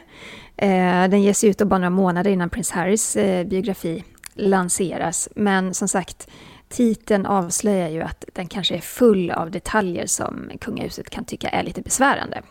Eh, 0.56 1.08
den 1.08 1.22
ges 1.22 1.44
ut 1.44 1.58
bara 1.58 1.78
några 1.78 1.90
månader 1.90 2.30
innan 2.30 2.50
prins 2.50 2.70
Harrys 2.70 3.16
eh, 3.16 3.46
biografi 3.46 4.04
lanseras. 4.34 5.28
Men 5.34 5.74
som 5.74 5.88
sagt, 5.88 6.28
titeln 6.72 7.26
avslöjar 7.26 7.88
ju 7.88 8.02
att 8.02 8.24
den 8.32 8.46
kanske 8.46 8.74
är 8.74 8.80
full 8.80 9.30
av 9.30 9.50
detaljer 9.50 10.06
som 10.06 10.50
kungahuset 10.60 11.10
kan 11.10 11.24
tycka 11.24 11.48
är 11.48 11.62
lite 11.62 11.82
besvärande. 11.82 12.42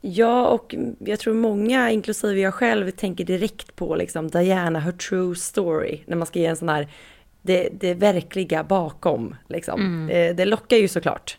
Ja, 0.00 0.46
och 0.46 0.74
jag 0.98 1.18
tror 1.18 1.34
många, 1.34 1.90
inklusive 1.90 2.40
jag 2.40 2.54
själv, 2.54 2.90
tänker 2.90 3.24
direkt 3.24 3.76
på 3.76 3.96
liksom 3.96 4.28
Diana, 4.28 4.80
her 4.80 4.92
true 4.92 5.36
story, 5.36 6.00
när 6.06 6.16
man 6.16 6.26
ska 6.26 6.38
ge 6.38 6.46
en 6.46 6.56
sån 6.56 6.68
här, 6.68 6.88
det, 7.42 7.68
det 7.72 7.94
verkliga 7.94 8.64
bakom. 8.64 9.34
Liksom. 9.48 9.80
Mm. 9.80 10.06
Det, 10.06 10.32
det 10.32 10.44
lockar 10.44 10.76
ju 10.76 10.88
såklart. 10.88 11.38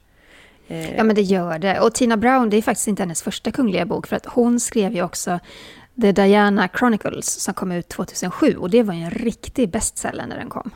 Eh, 0.67 0.95
ja, 0.95 1.03
men 1.03 1.15
det 1.15 1.21
gör 1.21 1.59
det. 1.59 1.79
Och 1.79 1.93
Tina 1.93 2.17
Brown, 2.17 2.49
det 2.49 2.57
är 2.57 2.61
faktiskt 2.61 2.87
inte 2.87 3.03
hennes 3.03 3.23
första 3.23 3.51
kungliga 3.51 3.85
bok, 3.85 4.07
för 4.07 4.15
att 4.15 4.25
hon 4.25 4.59
skrev 4.59 4.93
ju 4.93 5.03
också 5.03 5.39
The 6.01 6.11
Diana 6.11 6.69
Chronicles 6.77 7.25
som 7.25 7.53
kom 7.53 7.71
ut 7.71 7.89
2007 7.89 8.55
och 8.55 8.69
det 8.69 8.83
var 8.83 8.93
ju 8.93 9.01
en 9.01 9.11
riktig 9.11 9.69
bestseller 9.69 10.27
när 10.27 10.37
den 10.37 10.49
kom. 10.49 10.71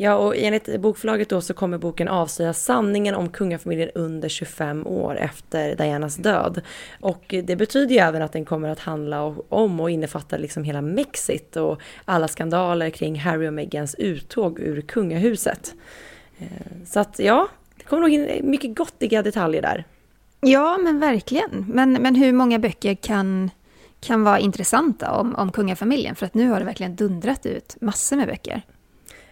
Ja, 0.00 0.14
och 0.14 0.36
enligt 0.36 0.80
bokförlaget 0.80 1.28
då 1.28 1.40
så 1.40 1.54
kommer 1.54 1.78
boken 1.78 2.08
avslöja 2.08 2.52
sanningen 2.52 3.14
om 3.14 3.28
kungafamiljen 3.28 3.90
under 3.94 4.28
25 4.28 4.86
år 4.86 5.16
efter 5.16 5.76
Dianas 5.76 6.16
död. 6.16 6.60
Och 7.00 7.34
det 7.44 7.56
betyder 7.56 7.94
ju 7.94 8.00
även 8.00 8.22
att 8.22 8.32
den 8.32 8.44
kommer 8.44 8.68
att 8.68 8.78
handla 8.78 9.22
om 9.48 9.80
och 9.80 9.90
innefatta 9.90 10.36
liksom 10.36 10.64
hela 10.64 10.82
Mexit 10.82 11.56
och 11.56 11.80
alla 12.04 12.28
skandaler 12.28 12.90
kring 12.90 13.18
Harry 13.18 13.48
och 13.48 13.52
Meghans 13.52 13.94
uttåg 13.94 14.60
ur 14.60 14.80
kungahuset. 14.80 15.74
Eh, 16.38 16.46
så 16.86 17.00
att 17.00 17.18
ja, 17.18 17.48
det 17.76 17.84
kommer 17.84 18.02
nog 18.02 18.10
in 18.10 18.50
mycket 18.50 18.76
gottiga 18.76 19.22
detaljer 19.22 19.62
där. 19.62 19.84
Ja, 20.40 20.78
men 20.78 21.00
verkligen. 21.00 21.64
Men, 21.68 21.92
men 21.92 22.14
hur 22.14 22.32
många 22.32 22.58
böcker 22.58 22.94
kan, 22.94 23.50
kan 24.00 24.24
vara 24.24 24.38
intressanta 24.38 25.12
om, 25.12 25.34
om 25.34 25.52
kungafamiljen? 25.52 26.14
För 26.14 26.26
att 26.26 26.34
nu 26.34 26.48
har 26.50 26.58
det 26.58 26.66
verkligen 26.66 26.96
dundrat 26.96 27.46
ut 27.46 27.76
massor 27.80 28.16
med 28.16 28.26
böcker. 28.26 28.62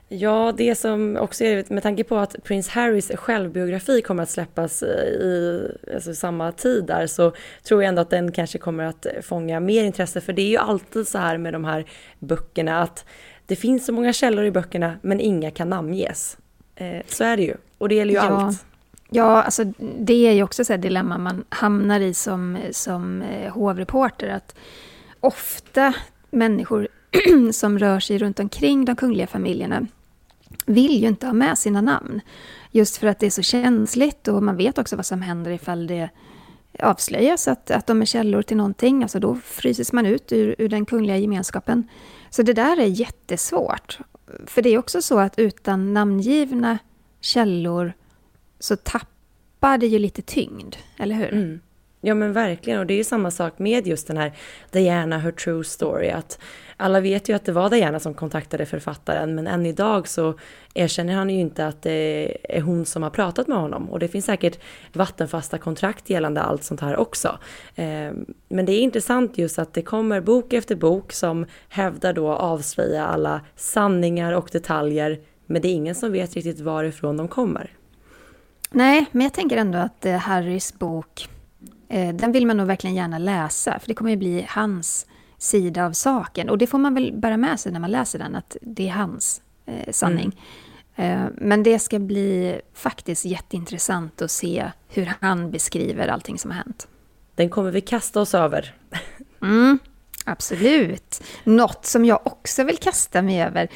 Ja, 0.09 0.53
det 0.57 0.75
som 0.75 1.17
också 1.17 1.45
är 1.45 1.65
med 1.69 1.83
tanke 1.83 2.05
på 2.05 2.17
att 2.17 2.37
Prince 2.45 2.71
Harrys 2.71 3.11
självbiografi 3.15 4.03
kommer 4.03 4.23
att 4.23 4.31
släppas 4.31 4.83
i 4.83 5.61
alltså, 5.95 6.15
samma 6.15 6.53
tid 6.53 6.85
där 6.85 7.07
så 7.07 7.33
tror 7.63 7.83
jag 7.83 7.89
ändå 7.89 8.03
att 8.03 8.11
den 8.11 8.33
kanske 8.33 8.59
kommer 8.59 8.85
att 8.85 9.07
fånga 9.23 9.61
mer 9.61 9.85
intresse 9.85 10.21
för 10.21 10.33
det 10.33 10.43
är 10.43 10.49
ju 10.49 10.57
alltid 10.57 11.09
så 11.09 11.19
här 11.19 11.39
med 11.39 11.53
de 11.53 11.65
här 11.65 11.87
böckerna 12.19 12.83
att 12.83 13.05
det 13.47 13.57
finns 13.57 13.87
så 13.87 13.93
många 13.93 14.13
källor 14.13 14.45
i 14.45 14.51
böckerna 14.51 14.97
men 15.03 15.21
inga 15.21 15.51
kan 15.51 15.71
namnges. 15.71 16.39
Eh, 16.75 17.03
så 17.07 17.25
är 17.25 17.37
det 17.37 17.43
ju 17.43 17.55
och 17.79 17.89
det 17.89 17.95
gäller 17.95 18.13
ju 18.13 18.19
ja. 18.19 18.23
allt. 18.23 18.65
Ja, 19.11 19.43
alltså 19.43 19.65
det 19.99 20.29
är 20.29 20.33
ju 20.33 20.43
också 20.43 20.63
ett 20.63 20.83
dilemma 20.83 21.19
man 21.19 21.45
hamnar 21.49 22.01
i 22.01 22.15
som, 22.15 22.59
som 22.71 23.23
eh, 23.23 23.53
hovreporter. 23.53 24.29
Att 24.29 24.55
ofta 25.21 25.95
människor 26.31 26.89
som 27.53 27.79
rör 27.79 28.01
sig 28.01 28.19
runt 28.19 28.41
omkring 28.41 28.85
de 28.85 28.97
kungliga 28.97 29.27
familjerna 29.27 29.87
vill 30.67 31.01
ju 31.03 31.09
inte 31.09 31.27
ha 31.27 31.33
med 31.33 31.59
sina 31.59 31.81
namn. 31.81 32.21
Just 32.71 32.97
för 32.97 33.07
att 33.07 33.19
det 33.19 33.27
är 33.27 33.31
så 33.31 33.43
känsligt 33.43 34.29
och 34.29 34.43
man 34.43 34.57
vet 34.57 34.79
också 34.79 34.97
vad 34.97 35.07
som 35.07 35.23
händer 35.23 35.51
ifall 35.51 35.87
det 35.87 36.09
avslöjas 36.79 37.49
att, 37.49 37.71
att 37.71 37.87
de 37.87 38.03
är 38.03 38.07
källor 38.07 38.43
till 38.43 38.57
någonting. 38.57 39.03
Alltså 39.03 39.21
då 39.21 39.35
fryses 39.45 39.93
man 39.93 40.07
ut 40.07 40.33
ur, 40.33 40.55
ur 40.59 40.69
den 40.69 40.87
kungliga 40.87 41.17
gemenskapen. 41.17 41.89
Så 42.31 42.43
det 42.43 42.53
där 42.53 42.81
är 42.81 42.87
jättesvårt. 42.87 43.99
För 44.47 44.63
det 44.63 44.69
är 44.69 44.79
också 44.79 45.03
så 45.03 45.19
att 45.19 45.39
utan 45.39 45.95
namngivna 45.95 46.79
källor 47.21 47.93
så 48.59 48.77
tappar 48.77 49.79
det 49.79 49.87
ju 49.87 49.99
lite 49.99 50.23
tyngd, 50.23 50.77
eller 50.97 51.15
hur? 51.15 51.33
Mm. 51.33 51.61
Ja 52.01 52.15
men 52.15 52.33
verkligen, 52.33 52.79
och 52.81 52.87
det 52.87 52.95
är 52.95 52.99
ju 52.99 53.05
samma 53.05 53.31
sak 53.31 53.59
med 53.59 53.87
just 53.87 54.07
den 54.07 54.17
här 54.17 54.33
Diana, 54.71 55.19
her 55.19 55.31
true 55.31 55.65
story, 55.65 56.09
att 56.09 56.39
alla 56.77 57.01
vet 57.01 57.29
ju 57.29 57.37
att 57.37 57.45
det 57.45 57.53
var 57.53 57.71
Diana 57.71 58.01
som 58.01 58.15
kontaktade 58.15 58.67
författaren, 58.67 59.35
men 59.35 59.47
än 59.47 59.67
idag 59.67 60.09
så 60.09 60.35
erkänner 60.75 61.15
han 61.15 61.31
ju 61.31 61.41
inte 61.41 61.67
att 61.67 61.83
det 61.83 62.37
är 62.43 62.61
hon 62.61 62.85
som 62.85 63.03
har 63.03 63.11
pratat 63.11 63.49
med 63.49 63.59
honom. 63.59 63.91
Och 63.91 63.99
det 63.99 64.09
finns 64.09 64.25
säkert 64.25 64.59
vattenfasta 64.93 65.59
kontrakt 65.59 66.11
gällande 66.11 66.43
allt 66.43 66.65
sånt 66.65 66.81
här 66.81 66.97
också. 66.97 67.39
Eh, 67.75 68.13
men 68.49 68.67
det 68.67 68.73
är 68.73 68.81
intressant 68.81 69.39
just 69.39 69.59
att 69.59 69.75
det 69.75 69.83
kommer 69.83 70.21
bok 70.21 70.53
efter 70.53 70.77
bok 70.77 71.13
som 71.13 71.47
hävdar 71.69 72.13
då 72.13 72.33
avslöja 72.33 73.07
alla 73.07 73.41
sanningar 73.57 74.33
och 74.33 74.49
detaljer, 74.53 75.21
men 75.47 75.63
det 75.63 75.69
är 75.69 75.73
ingen 75.73 75.95
som 75.95 76.13
vet 76.13 76.35
riktigt 76.35 76.61
varifrån 76.61 77.17
de 77.17 77.29
kommer. 77.29 77.71
Nej, 78.71 79.07
men 79.13 79.23
jag 79.23 79.33
tänker 79.33 79.57
ändå 79.57 79.79
att 79.79 80.07
eh, 80.07 80.17
Harrys 80.17 80.79
bok, 80.79 81.29
eh, 81.89 82.15
den 82.15 82.33
vill 82.33 82.47
man 82.47 82.57
nog 82.57 82.67
verkligen 82.67 82.97
gärna 82.97 83.19
läsa, 83.19 83.79
för 83.79 83.89
det 83.89 83.95
kommer 83.95 84.11
ju 84.11 84.17
bli 84.17 84.47
hans 84.49 85.07
sida 85.39 85.87
av 85.87 85.93
saken. 85.93 86.49
Och 86.49 86.59
det 86.59 86.67
får 86.67 86.79
man 86.79 86.95
väl 86.95 87.13
bära 87.13 87.37
med 87.37 87.61
sig 87.61 87.73
när 87.73 87.81
man 87.81 87.91
läser 87.91 88.19
den, 88.19 88.35
att 88.35 88.57
det 88.61 88.89
är 88.89 88.93
hans 88.93 89.43
eh, 89.67 89.93
sanning. 89.93 90.41
Mm. 90.97 91.23
Eh, 91.23 91.31
men 91.35 91.63
det 91.63 91.79
ska 91.79 91.99
bli 91.99 92.61
faktiskt 92.75 93.25
jätteintressant 93.25 94.23
att 94.23 94.31
se 94.31 94.71
hur 94.89 95.13
han 95.21 95.51
beskriver 95.51 96.09
allting 96.09 96.39
som 96.39 96.51
har 96.51 96.59
hänt. 96.59 96.89
Den 97.35 97.51
kommer 97.51 97.71
vi 97.71 97.81
kasta 97.81 98.21
oss 98.21 98.35
över. 98.35 98.75
Mm. 99.43 99.79
Absolut. 100.29 101.23
Något 101.45 101.87
som 101.87 102.05
jag 102.05 102.21
också 102.25 102.65
vill 102.65 102.77
kasta 102.77 103.23
mig 103.23 103.43
över, 103.43 103.69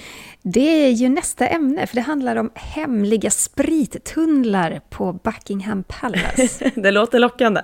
det 0.43 0.87
är 0.87 0.91
ju 0.91 1.09
nästa 1.09 1.47
ämne, 1.47 1.87
för 1.87 1.95
det 1.95 2.01
handlar 2.01 2.37
om 2.37 2.51
hemliga 2.55 3.31
sprittunnlar 3.31 4.81
på 4.91 5.13
Buckingham 5.13 5.83
Palace. 5.83 6.71
det 6.81 6.91
låter 6.91 7.19
lockande. 7.19 7.61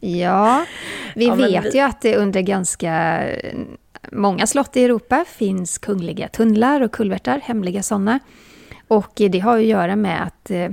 ja, 0.00 0.66
vi 1.14 1.26
ja, 1.26 1.34
vet 1.34 1.64
vi... 1.64 1.70
ju 1.78 1.80
att 1.80 2.00
det 2.00 2.16
under 2.16 2.40
ganska 2.40 3.22
många 4.12 4.46
slott 4.46 4.76
i 4.76 4.84
Europa 4.84 5.24
finns 5.28 5.78
kungliga 5.78 6.28
tunnlar 6.28 6.80
och 6.80 6.92
kulvertar, 6.92 7.40
hemliga 7.44 7.82
sådana. 7.82 8.18
Och 8.88 9.12
det 9.14 9.38
har 9.38 9.58
att 9.58 9.64
göra 9.64 9.96
med 9.96 10.22
att 10.22 10.50
eh, 10.50 10.70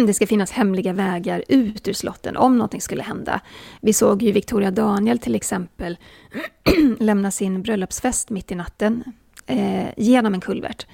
det 0.06 0.14
ska 0.14 0.26
finnas 0.26 0.50
hemliga 0.50 0.92
vägar 0.92 1.44
ut 1.48 1.88
ur 1.88 1.92
slotten 1.92 2.36
om 2.36 2.58
någonting 2.58 2.80
skulle 2.80 3.02
hända. 3.02 3.40
Vi 3.80 3.92
såg 3.92 4.22
ju 4.22 4.32
Victoria 4.32 4.70
Daniel 4.70 5.18
till 5.18 5.34
exempel 5.34 5.98
lämna 6.98 7.30
sin 7.30 7.62
bröllopsfest 7.62 8.30
mitt 8.30 8.52
i 8.52 8.54
natten 8.54 9.04
eh, 9.46 9.88
genom 9.96 10.34
en 10.34 10.40
kulvert. 10.40 10.86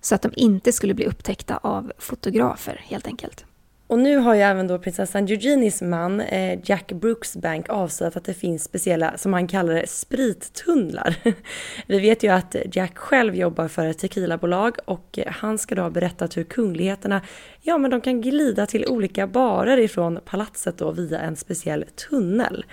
Så 0.00 0.14
att 0.14 0.22
de 0.22 0.32
inte 0.36 0.72
skulle 0.72 0.94
bli 0.94 1.04
upptäckta 1.06 1.56
av 1.56 1.92
fotografer 1.98 2.84
helt 2.88 3.06
enkelt. 3.06 3.44
Och 3.92 3.98
nu 3.98 4.16
har 4.16 4.34
ju 4.34 4.40
även 4.40 4.66
då 4.66 4.78
prinsessan 4.78 5.28
Eugenies 5.28 5.82
man 5.82 6.20
eh, 6.20 6.58
Jack 6.64 6.92
Brooksbank 6.92 7.68
avslöjat 7.68 8.16
att 8.16 8.24
det 8.24 8.34
finns 8.34 8.64
speciella, 8.64 9.18
som 9.18 9.32
han 9.32 9.48
kallar 9.48 9.74
det, 9.74 9.88
sprittunnlar. 9.88 11.16
Vi 11.86 12.00
vet 12.00 12.22
ju 12.22 12.28
att 12.28 12.56
Jack 12.72 12.98
själv 12.98 13.34
jobbar 13.34 13.68
för 13.68 13.86
ett 13.86 13.98
tequilabolag 13.98 14.76
och 14.84 15.18
eh, 15.18 15.32
han 15.32 15.58
ska 15.58 15.74
då 15.74 15.82
ha 15.82 15.90
berättat 15.90 16.36
hur 16.36 16.44
kungligheterna, 16.44 17.20
ja 17.64 17.78
men 17.78 17.90
de 17.90 18.00
kan 18.00 18.20
glida 18.20 18.66
till 18.66 18.86
olika 18.86 19.26
barer 19.26 19.76
ifrån 19.76 20.20
palatset 20.24 20.78
då 20.78 20.90
via 20.90 21.20
en 21.20 21.36
speciell 21.36 21.84
tunnel. 22.10 22.64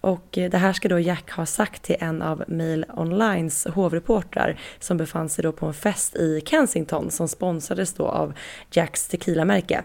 Och 0.00 0.38
eh, 0.38 0.50
det 0.50 0.58
här 0.58 0.72
ska 0.72 0.88
då 0.88 0.98
Jack 0.98 1.30
ha 1.30 1.46
sagt 1.46 1.82
till 1.82 1.96
en 2.00 2.22
av 2.22 2.44
Mail 2.48 2.84
Onlines 2.96 3.66
hovreportrar 3.66 4.60
som 4.78 4.96
befann 4.96 5.28
sig 5.28 5.42
då 5.42 5.52
på 5.52 5.66
en 5.66 5.74
fest 5.74 6.16
i 6.16 6.42
Kensington 6.46 7.10
som 7.10 7.28
sponsrades 7.28 7.94
då 7.94 8.06
av 8.06 8.32
Jacks 8.72 9.08
tequilamärke. 9.08 9.82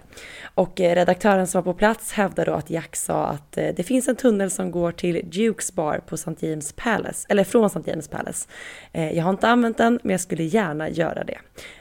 Och 0.55 0.81
eh, 0.81 0.95
redaktören 0.95 1.47
som 1.47 1.63
var 1.63 1.73
på 1.73 1.77
plats 1.77 2.11
hävdade 2.11 2.51
då 2.51 2.57
att 2.57 2.69
Jack 2.69 2.95
sa 2.95 3.25
att 3.25 3.57
eh, 3.57 3.67
det 3.75 3.83
finns 3.83 4.07
en 4.07 4.15
tunnel 4.15 4.51
som 4.51 4.71
går 4.71 4.91
till 4.91 5.29
Dukes 5.29 5.73
Bar 5.73 6.01
på 6.07 6.15
St. 6.15 6.47
James 6.47 6.73
Palace, 6.73 7.25
eller 7.29 7.43
från 7.43 7.65
St. 7.65 7.81
James 7.85 8.07
Palace. 8.07 8.49
Jag 8.91 9.23
har 9.23 9.29
inte 9.29 9.47
använt 9.47 9.77
den, 9.77 9.99
men 10.03 10.11
jag 10.11 10.21
skulle 10.21 10.43
gärna 10.43 10.89
göra 10.89 11.23
det. 11.23 11.37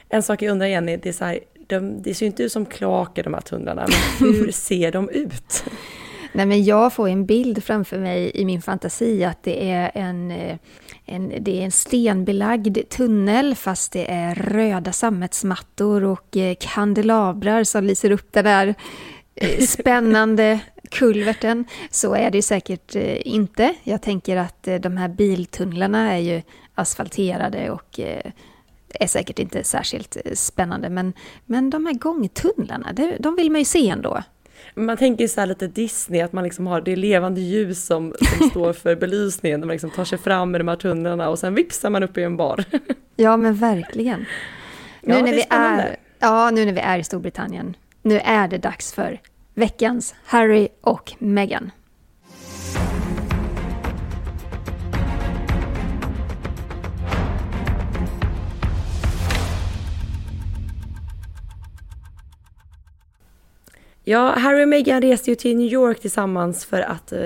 En 0.08 0.22
sak 0.22 0.42
jag 0.42 0.50
undrar 0.50 0.66
Jenny, 0.66 0.96
det 0.96 1.08
är 1.08 1.12
så 1.12 1.24
här, 1.24 1.38
de, 1.66 2.02
det 2.02 2.14
ser 2.14 2.26
ju 2.26 2.30
inte 2.30 2.42
ut 2.42 2.52
som 2.52 2.66
kloaker 2.66 3.22
de 3.22 3.34
här 3.34 3.40
tunnlarna, 3.40 3.86
men 4.20 4.34
hur 4.34 4.50
ser 4.52 4.92
de 4.92 5.08
ut? 5.08 5.64
Nej, 6.32 6.46
men 6.46 6.64
jag 6.64 6.92
får 6.92 7.08
en 7.08 7.26
bild 7.26 7.64
framför 7.64 7.98
mig 7.98 8.30
i 8.34 8.44
min 8.44 8.62
fantasi 8.62 9.24
att 9.24 9.42
det 9.42 9.70
är 9.70 9.90
en, 9.94 10.30
en, 11.06 11.32
det 11.40 11.60
är 11.60 11.64
en 11.64 11.72
stenbelagd 11.72 12.78
tunnel 12.88 13.54
fast 13.54 13.92
det 13.92 14.10
är 14.10 14.34
röda 14.34 14.92
sammetsmattor 14.92 16.04
och 16.04 16.36
eh, 16.36 16.56
kandelabrar 16.60 17.64
som 17.64 17.84
lyser 17.84 18.10
upp 18.10 18.32
den 18.32 18.44
där 18.44 18.74
eh, 19.34 19.60
spännande 19.66 20.60
kulverten. 20.90 21.64
Så 21.90 22.14
är 22.14 22.30
det 22.30 22.42
säkert 22.42 22.96
eh, 22.96 23.26
inte. 23.26 23.74
Jag 23.82 24.02
tänker 24.02 24.36
att 24.36 24.68
de 24.80 24.96
här 24.96 25.08
biltunnlarna 25.08 26.12
är 26.12 26.18
ju 26.18 26.42
asfalterade 26.74 27.70
och 27.70 28.00
är 29.00 29.06
säkert 29.06 29.38
inte 29.38 29.64
särskilt 29.64 30.16
spännande. 30.34 30.90
Men, 30.90 31.12
men 31.46 31.70
de 31.70 31.86
här 31.86 31.94
gångtunnlarna, 31.94 32.92
de 33.18 33.36
vill 33.36 33.50
man 33.50 33.60
ju 33.60 33.64
se 33.64 33.88
ändå. 33.88 34.22
Man 34.74 34.96
tänker 34.96 35.28
så 35.28 35.40
här 35.40 35.46
lite 35.46 35.66
Disney, 35.66 36.20
att 36.20 36.32
man 36.32 36.44
liksom 36.44 36.66
har 36.66 36.80
det 36.80 36.96
levande 36.96 37.40
ljus 37.40 37.84
som, 37.84 38.14
som 38.38 38.48
står 38.50 38.72
för 38.72 38.96
belysningen, 38.96 39.60
när 39.60 39.66
man 39.66 39.74
liksom 39.74 39.90
tar 39.90 40.04
sig 40.04 40.18
fram 40.18 40.50
med 40.50 40.60
de 40.60 40.68
här 40.68 40.76
tunnlarna 40.76 41.28
och 41.28 41.38
sen 41.38 41.54
vipsar 41.54 41.90
man 41.90 42.02
upp 42.02 42.18
i 42.18 42.22
en 42.22 42.36
bar. 42.36 42.64
Ja 43.16 43.36
men 43.36 43.54
verkligen. 43.54 44.26
Nu 45.04 45.14
ja, 45.14 45.22
när 45.22 45.32
vi 45.32 45.44
är, 45.50 45.96
ja, 46.18 46.50
nu 46.50 46.64
när 46.64 46.72
vi 46.72 46.80
är 46.80 46.98
i 46.98 47.04
Storbritannien, 47.04 47.76
nu 48.02 48.18
är 48.18 48.48
det 48.48 48.58
dags 48.58 48.92
för 48.92 49.20
veckans 49.54 50.14
Harry 50.24 50.68
och 50.80 51.12
Meghan. 51.18 51.70
Ja, 64.04 64.34
Harry 64.36 64.64
och 64.64 64.68
Meghan 64.68 65.02
reste 65.02 65.30
ju 65.30 65.34
till 65.34 65.56
New 65.56 65.72
York 65.72 66.00
tillsammans 66.00 66.64
för 66.64 66.80
att 66.80 67.12
eh, 67.12 67.20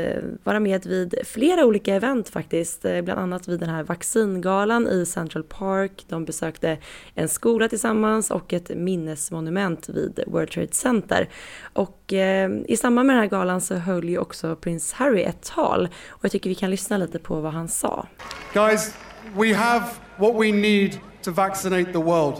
vara 0.44 0.60
med 0.60 0.86
vid 0.86 1.14
flera 1.24 1.64
olika 1.64 1.94
event 1.94 2.28
faktiskt. 2.28 2.84
Eh, 2.84 3.00
bland 3.00 3.20
annat 3.20 3.48
vid 3.48 3.60
den 3.60 3.68
här 3.68 3.82
vaccingalan 3.82 4.88
i 4.88 5.06
Central 5.06 5.42
Park. 5.42 6.04
De 6.08 6.24
besökte 6.24 6.78
en 7.14 7.28
skola 7.28 7.68
tillsammans 7.68 8.30
och 8.30 8.52
ett 8.52 8.70
minnesmonument 8.76 9.88
vid 9.88 10.20
World 10.26 10.50
Trade 10.50 10.72
Center. 10.72 11.28
Och 11.72 12.12
eh, 12.12 12.50
i 12.68 12.76
samband 12.76 13.06
med 13.06 13.16
den 13.16 13.22
här 13.22 13.30
galan 13.30 13.60
så 13.60 13.74
höll 13.74 14.08
ju 14.08 14.18
också 14.18 14.56
prins 14.56 14.92
Harry 14.92 15.22
ett 15.22 15.42
tal. 15.42 15.88
Och 16.08 16.24
jag 16.24 16.32
tycker 16.32 16.50
vi 16.50 16.54
kan 16.54 16.70
lyssna 16.70 16.96
lite 16.96 17.18
på 17.18 17.40
vad 17.40 17.52
han 17.52 17.68
sa. 17.68 18.06
Guys, 18.54 18.94
we 19.36 19.54
have 19.54 19.84
what 20.16 20.34
we 20.34 20.52
need 20.52 20.98
to 21.22 21.30
vaccinate 21.30 21.92
the 21.92 21.98
world. 21.98 22.36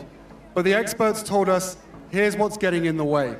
But 0.55 0.64
the 0.64 0.72
experts 0.75 1.25
told 1.25 1.49
us, 1.49 1.79
here's 2.11 2.38
what's 2.38 2.62
getting 2.62 2.87
in 2.87 2.99
the 2.99 3.05
way. 3.05 3.35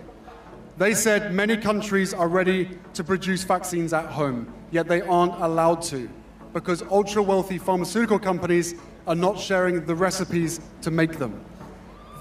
They 0.79 0.93
said 0.93 1.33
many 1.33 1.57
countries 1.57 2.13
are 2.13 2.29
ready 2.29 2.69
to 2.93 3.03
produce 3.03 3.45
vaccines 3.45 3.95
at 3.95 4.07
home, 4.07 4.53
yet 4.71 4.87
they 4.87 5.01
aren't 5.01 5.35
allowed 5.41 5.81
to 5.85 6.09
because 6.53 6.83
ultra 6.91 7.23
wealthy 7.23 7.57
pharmaceutical 7.57 8.19
companies 8.19 8.75
are 9.07 9.15
not 9.15 9.39
sharing 9.39 9.87
the 9.87 9.95
recipes 9.95 10.61
to 10.83 10.91
make 10.91 11.19
them. 11.19 11.33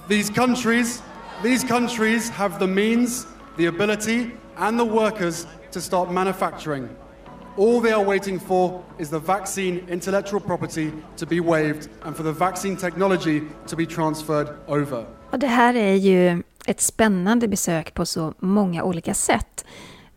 These 0.08 0.30
countries, 0.30 1.02
these 1.44 1.66
countries 1.66 2.30
have 2.30 2.60
the 2.60 2.68
means, 2.68 3.26
the 3.58 3.66
ability, 3.66 4.32
and 4.58 4.80
the 4.80 4.86
workers 4.86 5.48
to 5.72 5.82
start 5.82 6.12
manufacturing. 6.12 6.90
All 7.58 7.82
they 7.82 7.92
are 7.92 8.04
waiting 8.04 8.40
for 8.40 8.84
is 8.98 9.10
the 9.10 9.20
vaccine 9.20 9.86
intellectual 9.90 10.40
property 10.40 10.94
to 11.18 11.26
be 11.26 11.40
waived 11.40 11.90
and 12.04 12.16
for 12.16 12.24
the 12.24 12.34
vaccine 12.34 12.78
technology 12.78 13.42
to 13.68 13.76
be 13.76 13.86
transferred 13.86 14.50
over. 14.68 15.06
Och 15.32 15.40
det 15.40 15.48
här 15.48 15.76
är 15.76 15.96
ju 15.96 16.44
ett 16.68 16.82
spännande 16.82 17.48
besök 17.48 17.94
på 17.94 18.06
så 18.06 18.34
många 18.40 18.84
olika 18.84 19.14
sätt. 19.14 19.66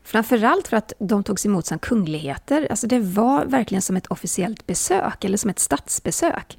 Framförallt 0.03 0.69
för 0.69 0.77
att 0.77 0.93
de 0.99 1.25
togs 1.25 1.47
emot 1.47 1.67
som 1.67 1.79
kungligheter. 1.79 2.67
Alltså 2.71 2.87
det 2.87 2.99
var 2.99 3.45
verkligen 3.45 3.83
som 3.83 3.97
ett 3.97 4.07
officiellt 4.07 4.67
besök, 4.67 5.25
eller 5.25 5.37
som 5.37 5.51
ett 5.51 5.59
statsbesök. 5.59 6.59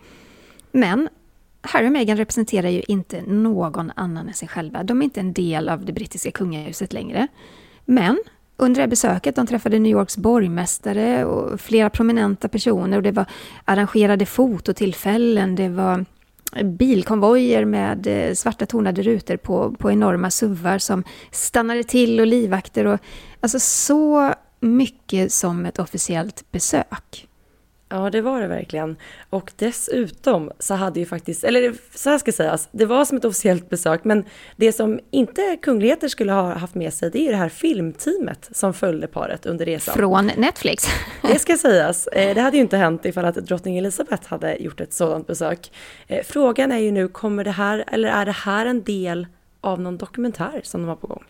Men 0.72 1.10
Harry 1.62 1.88
och 1.88 1.92
Meghan 1.92 2.18
representerar 2.18 2.70
ju 2.70 2.82
inte 2.88 3.22
någon 3.22 3.92
annan 3.96 4.28
än 4.28 4.34
sig 4.34 4.48
själva. 4.48 4.84
De 4.84 5.02
är 5.02 5.04
inte 5.04 5.20
en 5.20 5.34
del 5.34 5.70
av 5.70 5.86
det 5.86 5.94
brittiska 5.94 6.32
kungahuset 6.32 6.94
längre. 6.94 7.28
Men 7.86 8.20
under 8.58 8.76
det 8.76 8.82
här 8.82 8.88
besöket, 8.88 9.36
de 9.36 9.48
träffade 9.48 9.80
New 9.80 9.92
Yorks 9.92 10.18
borgmästare 10.18 11.26
och 11.26 11.62
flera 11.62 11.90
prominenta 11.90 12.48
personer 12.48 12.98
och 12.98 13.04
det 13.04 13.12
var 13.12 13.26
arrangerade 13.66 14.26
fototillfällen, 14.26 15.56
det 15.56 15.70
var 15.70 16.06
bilkonvojer 16.64 17.66
med 17.66 18.08
eh, 18.08 18.34
svarta 18.34 18.66
tonade 18.66 19.02
rutor 19.02 19.38
på, 19.38 19.72
på 19.72 19.92
enorma 19.92 20.32
suvar 20.32 20.78
som 20.78 21.04
stannade 21.32 21.84
till 21.84 22.20
och 22.20 22.28
livvakter 22.28 22.86
och 22.86 23.00
alltså 23.42 23.60
så 23.60 24.34
mycket 24.60 25.34
som 25.34 25.66
ett 25.66 25.80
officiellt 25.80 26.52
besök. 26.52 27.29
Ja, 27.92 28.10
det 28.10 28.22
var 28.22 28.42
det 28.42 28.48
verkligen. 28.48 28.98
Och 29.30 29.52
dessutom 29.56 30.52
så 30.60 30.74
hade 30.74 31.00
ju 31.00 31.06
faktiskt, 31.06 31.44
eller 31.44 31.74
så 31.96 32.10
här 32.10 32.18
ska 32.18 32.32
sägas, 32.32 32.70
det 32.72 32.86
var 32.86 33.06
som 33.06 33.18
ett 33.18 33.26
officiellt 33.26 33.70
besök, 33.70 34.04
men 34.04 34.26
det 34.56 34.74
som 34.74 35.00
inte 35.12 35.58
kungligheter 35.62 36.08
skulle 36.08 36.32
ha 36.32 36.54
haft 36.54 36.76
med 36.76 36.94
sig, 36.94 37.12
det 37.12 37.28
är 37.28 37.32
det 37.32 37.38
här 37.38 37.50
filmteamet 37.50 38.50
som 38.52 38.74
följde 38.74 39.08
paret 39.08 39.46
under 39.46 39.66
resan. 39.66 39.96
Från 39.96 40.32
Netflix. 40.38 40.88
Det 41.22 41.40
ska 41.40 41.58
sägas. 41.58 42.08
Eh, 42.08 42.36
det 42.36 42.42
hade 42.42 42.58
ju 42.58 42.62
inte 42.62 42.78
hänt 42.78 43.06
ifall 43.06 43.26
att 43.26 43.36
drottning 43.36 43.78
Elizabeth 43.78 44.30
hade 44.30 44.56
gjort 44.56 44.82
ett 44.82 44.94
sådant 44.94 45.28
besök. 45.28 45.72
Eh, 46.08 46.24
frågan 46.26 46.72
är 46.72 46.78
ju 46.78 46.92
nu, 46.92 47.08
kommer 47.08 47.44
det 47.44 47.52
här, 47.52 47.84
eller 47.88 48.10
är 48.10 48.26
det 48.26 48.32
här 48.32 48.66
en 48.66 48.84
del 48.84 49.28
av 49.62 49.82
någon 49.82 49.98
dokumentär 49.98 50.62
som 50.64 50.82
de 50.82 50.88
har 50.88 50.96
på 50.96 51.08
gång? 51.08 51.24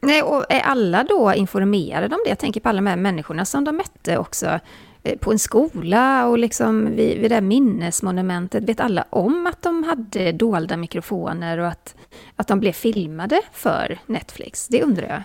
Nej, 0.00 0.22
och 0.22 0.44
är 0.48 0.60
alla 0.60 1.04
då 1.04 1.32
informerade 1.34 2.14
om 2.14 2.20
det? 2.24 2.28
Jag 2.28 2.38
tänker 2.38 2.60
på 2.60 2.68
alla 2.68 2.76
de 2.76 2.86
här 2.86 2.96
människorna 2.96 3.44
som 3.44 3.64
de 3.64 3.76
mötte 3.76 4.18
också 4.18 4.60
Eh, 5.06 5.18
på 5.18 5.32
en 5.32 5.38
skola 5.38 6.26
och 6.26 6.38
liksom 6.38 6.96
vid, 6.96 7.18
vid 7.18 7.30
det 7.30 7.34
här 7.34 7.42
minnesmonumentet, 7.42 8.64
vet 8.64 8.80
alla 8.80 9.04
om 9.10 9.46
att 9.46 9.62
de 9.62 9.84
hade 9.84 10.32
dolda 10.32 10.76
mikrofoner 10.76 11.58
och 11.58 11.68
att, 11.68 11.94
att 12.36 12.48
de 12.48 12.60
blev 12.60 12.72
filmade 12.72 13.40
för 13.52 13.98
Netflix? 14.06 14.68
Det 14.68 14.82
undrar 14.82 15.08
jag. 15.08 15.22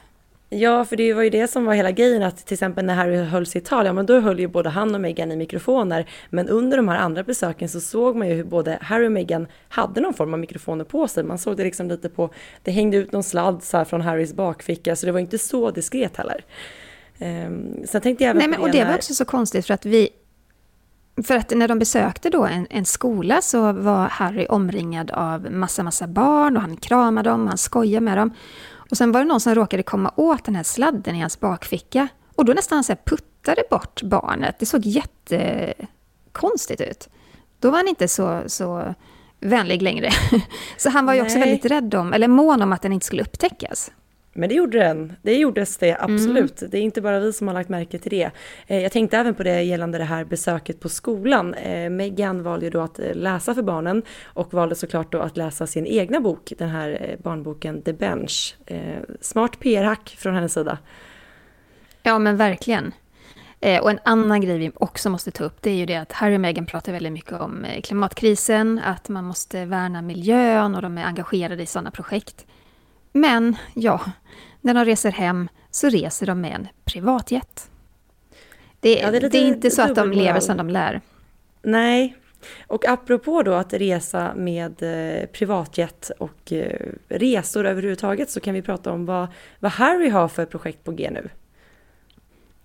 Ja, 0.60 0.86
för 0.86 0.96
det 0.96 1.14
var 1.14 1.24
ju 1.24 1.30
det 1.30 1.48
som 1.48 1.66
var 1.66 1.74
hela 1.74 1.92
grejen 1.92 2.24
att 2.24 2.46
till 2.46 2.54
exempel 2.54 2.86
när 2.86 2.96
Harry 2.96 3.18
höll 3.18 3.46
sitt 3.46 3.66
tal, 3.66 3.86
ja 3.86 3.94
men 3.94 4.06
då 4.06 4.20
höll 4.20 4.40
ju 4.40 4.48
både 4.48 4.70
han 4.70 4.96
och 4.96 5.02
Meghan 5.02 5.32
i 5.32 5.36
mikrofoner. 5.36 6.10
Men 6.30 6.50
under 6.50 6.78
de 6.78 6.88
här 6.88 6.98
andra 6.98 7.24
besöken 7.24 7.70
så 7.70 7.82
såg 7.82 8.16
man 8.16 8.28
ju 8.28 8.34
hur 8.34 8.44
både 8.44 8.78
Harry 8.82 9.08
och 9.08 9.12
Meghan 9.12 9.48
hade 9.70 10.02
någon 10.02 10.14
form 10.14 10.34
av 10.34 10.40
mikrofoner 10.40 10.86
på 10.86 11.08
sig. 11.08 11.24
Man 11.24 11.38
såg 11.38 11.58
det 11.58 11.64
liksom 11.64 11.88
lite 11.88 12.10
på, 12.10 12.30
det 12.64 12.72
hängde 12.72 12.98
ut 12.98 13.12
någon 13.12 13.24
sladd 13.24 13.64
så 13.64 13.78
här 13.78 13.86
från 13.86 14.02
Harrys 14.02 14.34
bakficka, 14.34 14.96
så 14.96 15.06
det 15.06 15.12
var 15.12 15.20
inte 15.20 15.38
så 15.38 15.72
diskret 15.72 16.18
heller. 16.18 16.44
Um, 17.22 17.86
sen 17.88 18.02
tänkte 18.02 18.24
jag 18.24 18.36
Nej, 18.36 18.48
men, 18.48 18.60
och 18.60 18.72
det 18.72 18.86
var 18.86 18.96
också 18.96 19.14
så 19.14 19.26
konstigt 19.26 19.66
för 19.66 19.74
att 19.74 19.86
vi... 19.86 20.10
För 21.24 21.36
att 21.36 21.50
när 21.50 21.68
de 21.68 21.80
besökte 21.80 22.30
då 22.30 22.46
en, 22.46 22.68
en 22.70 22.86
skola 22.86 23.42
så 23.42 23.72
var 23.72 24.08
Harry 24.08 24.46
omringad 24.50 25.12
av 25.12 25.52
massa, 25.52 25.84
massa 25.84 26.08
barn 26.08 26.56
och 26.56 26.62
han 26.62 26.78
kramade 26.78 27.30
dem, 27.30 27.48
han 27.48 27.58
skojade 27.58 28.06
med 28.06 28.18
dem. 28.18 28.34
Och 28.92 28.98
sen 28.98 29.12
var 29.12 29.20
det 29.20 29.26
någon 29.26 29.40
som 29.40 29.56
råkade 29.56 29.84
komma 29.84 30.14
åt 30.16 30.46
den 30.46 30.56
här 30.56 30.64
sladden 30.64 31.16
i 31.16 31.20
hans 31.20 31.40
bakficka. 31.40 32.08
Och 32.36 32.46
då 32.46 32.54
nästan 32.54 32.84
så 32.84 32.96
puttade 33.06 33.64
bort 33.70 34.02
barnet. 34.04 34.56
Det 34.60 34.66
såg 34.66 34.82
jättekonstigt 34.86 36.82
ut. 36.82 37.10
Då 37.60 37.70
var 37.72 37.78
han 37.78 37.88
inte 37.88 38.08
så, 38.08 38.44
så 38.48 38.96
vänlig 39.40 39.82
längre. 39.82 40.10
Så 40.78 40.90
han 40.90 41.06
var 41.06 41.14
ju 41.14 41.22
också 41.22 41.40
väldigt 41.40 41.66
rädd 41.66 41.96
om, 41.96 42.14
eller 42.14 42.28
mån 42.28 42.62
om 42.62 42.74
att 42.74 42.82
den 42.82 42.94
inte 42.94 43.06
skulle 43.06 43.22
upptäckas. 43.22 43.92
Men 44.34 44.50
det 44.50 44.56
gjorde 44.56 44.78
den. 44.78 45.14
Det 45.22 45.38
gjordes 45.38 45.78
det, 45.78 45.98
absolut. 46.00 46.62
Mm. 46.62 46.72
Det 46.72 46.78
är 46.78 46.82
inte 46.82 47.02
bara 47.02 47.20
vi 47.20 47.34
som 47.34 47.48
har 47.48 47.54
lagt 47.54 47.70
märke 47.70 48.00
till 48.00 48.12
det. 48.12 48.32
Eh, 48.68 48.80
jag 48.80 48.92
tänkte 48.92 49.18
även 49.18 49.36
på 49.36 49.44
det 49.44 49.62
gällande 49.62 49.98
det 49.98 50.04
här 50.04 50.26
besöket 50.26 50.80
på 50.80 50.90
skolan. 50.90 51.54
Eh, 51.54 51.90
Megan 51.90 52.44
valde 52.44 52.66
ju 52.66 52.70
då 52.70 52.82
att 52.82 53.00
eh, 53.00 53.14
läsa 53.14 53.56
för 53.56 53.62
barnen 53.62 54.04
och 54.24 54.54
valde 54.54 54.76
såklart 54.76 55.12
då 55.12 55.20
att 55.20 55.38
läsa 55.38 55.68
sin 55.68 55.86
egna 55.86 56.20
bok, 56.22 56.54
den 56.58 56.70
här 56.70 57.18
barnboken 57.24 57.82
The 57.82 57.94
Bench. 57.94 58.56
Smart 59.22 59.60
PR-hack 59.60 60.16
från 60.20 60.36
hennes 60.36 60.54
sida. 60.54 60.78
Ja, 62.04 62.20
men 62.20 62.38
verkligen. 62.38 62.94
Och 63.82 63.92
en 63.92 64.00
annan 64.06 64.42
grej 64.42 64.58
vi 64.58 64.72
också 64.76 65.10
måste 65.10 65.32
ta 65.32 65.44
upp, 65.44 65.62
det 65.62 65.70
är 65.70 65.76
ju 65.76 65.86
det 65.86 65.96
att 65.96 66.12
Harry 66.12 66.36
och 66.36 66.42
Meghan 66.42 66.66
pratar 66.66 66.92
väldigt 66.92 67.14
mycket 67.14 67.34
om 67.34 67.66
klimatkrisen, 67.84 68.80
att 68.80 69.10
man 69.10 69.26
måste 69.26 69.66
värna 69.66 70.02
miljön 70.02 70.76
och 70.76 70.82
de 70.82 70.98
är 70.98 71.04
engagerade 71.04 71.64
i 71.64 71.66
sådana 71.66 71.92
projekt. 71.92 72.46
Men 73.12 73.56
ja, 73.74 74.02
när 74.62 74.74
de 74.74 74.86
reser 74.86 75.12
hem 75.12 75.50
så 75.72 75.90
reser 75.90 76.26
de 76.26 76.42
med 76.42 76.56
en 76.56 76.68
privatjet. 76.86 77.70
Det, 78.80 79.00
ja, 79.00 79.12
det, 79.12 79.18
är, 79.18 79.30
det 79.30 79.38
är, 79.38 79.48
inte 79.48 79.72
så 79.72 79.82
att 79.82 79.96
de 79.96 80.12
lever 80.12 80.40
som 80.40 80.58
de 80.58 80.70
lär. 80.70 81.02
Nej, 81.62 82.16
och 82.68 82.86
apropå 82.88 83.44
då 83.44 83.54
att 83.54 83.74
resa 83.74 84.34
med 84.36 84.84
eh, 84.84 85.26
privatjet 85.26 86.12
och 86.20 86.52
eh, 86.52 86.90
resor 87.08 87.66
överhuvudtaget 87.66 88.30
så 88.30 88.40
kan 88.40 88.54
vi 88.54 88.62
prata 88.62 88.92
om 88.92 89.06
vad, 89.06 89.28
vad 89.60 89.72
Harry 89.72 90.10
har 90.10 90.28
för 90.28 90.46
projekt 90.46 90.84
på 90.84 90.92
G 90.92 91.10
nu. 91.12 91.30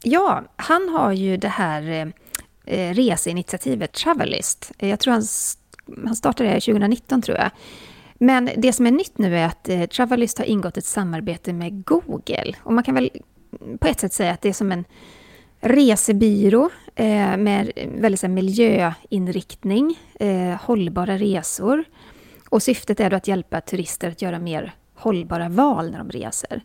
Ja, 0.02 0.44
han 0.56 0.88
har 0.88 1.12
ju 1.12 1.36
det 1.36 1.48
här 1.48 2.12
eh, 2.64 2.94
reseinitiativet 2.94 3.92
Travelist. 3.92 4.72
Jag 4.78 5.00
tror 5.00 5.12
han, 5.12 5.22
han 6.06 6.16
startade 6.16 6.50
det 6.50 6.60
2019 6.60 7.22
tror 7.22 7.38
jag. 7.38 7.50
Men 8.18 8.50
det 8.56 8.72
som 8.72 8.86
är 8.86 8.90
nytt 8.90 9.18
nu 9.18 9.36
är 9.36 9.46
att 9.46 9.68
eh, 9.68 9.86
Travelist 9.86 10.38
har 10.38 10.44
ingått 10.44 10.76
ett 10.76 10.84
samarbete 10.84 11.52
med 11.52 11.84
Google. 11.84 12.54
Och 12.62 12.72
man 12.72 12.84
kan 12.84 12.94
väl 12.94 13.10
på 13.78 13.86
ett 13.86 14.00
sätt 14.00 14.12
säga 14.12 14.32
att 14.32 14.42
det 14.42 14.48
är 14.48 14.52
som 14.52 14.72
en 14.72 14.84
resebyrå 15.60 16.70
eh, 16.94 17.36
med 17.36 17.72
väldigt 17.98 18.20
så 18.20 18.26
här, 18.26 18.34
miljöinriktning, 18.34 19.98
eh, 20.20 20.62
hållbara 20.62 21.18
resor. 21.18 21.84
Och 22.48 22.62
syftet 22.62 23.00
är 23.00 23.10
då 23.10 23.16
att 23.16 23.28
hjälpa 23.28 23.60
turister 23.60 24.08
att 24.08 24.22
göra 24.22 24.38
mer 24.38 24.74
hållbara 24.94 25.48
val 25.48 25.90
när 25.90 25.98
de 25.98 26.10
reser. 26.10 26.62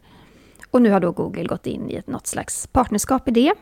Och 0.71 0.81
nu 0.81 0.89
har 0.89 0.99
då 0.99 1.11
Google 1.11 1.43
gått 1.43 1.67
in 1.67 1.89
i 1.89 1.95
ett 1.95 2.07
något 2.07 2.27
slags 2.27 2.67
partnerskap 2.67 3.27
i 3.27 3.31
det. 3.31 3.53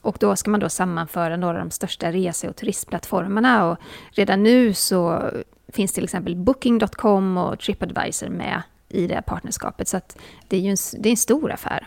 Och 0.00 0.16
då 0.20 0.36
ska 0.36 0.50
man 0.50 0.60
då 0.60 0.68
sammanföra 0.68 1.36
några 1.36 1.58
av 1.58 1.64
de 1.64 1.70
största 1.70 2.12
rese 2.12 2.48
och 2.48 2.56
turistplattformarna. 2.56 3.70
Och 3.70 3.78
redan 4.10 4.42
nu 4.42 4.74
så 4.74 5.30
finns 5.68 5.92
till 5.92 6.04
exempel 6.04 6.36
Booking.com 6.36 7.36
och 7.36 7.60
Tripadvisor 7.60 8.28
med 8.28 8.62
i 8.88 9.06
det 9.06 9.22
partnerskapet. 9.22 9.88
Så 9.88 9.96
att 9.96 10.18
det 10.48 10.56
är 10.56 10.60
ju 10.60 10.70
en, 10.70 10.76
det 10.98 11.08
är 11.08 11.10
en 11.10 11.16
stor 11.16 11.52
affär. 11.52 11.86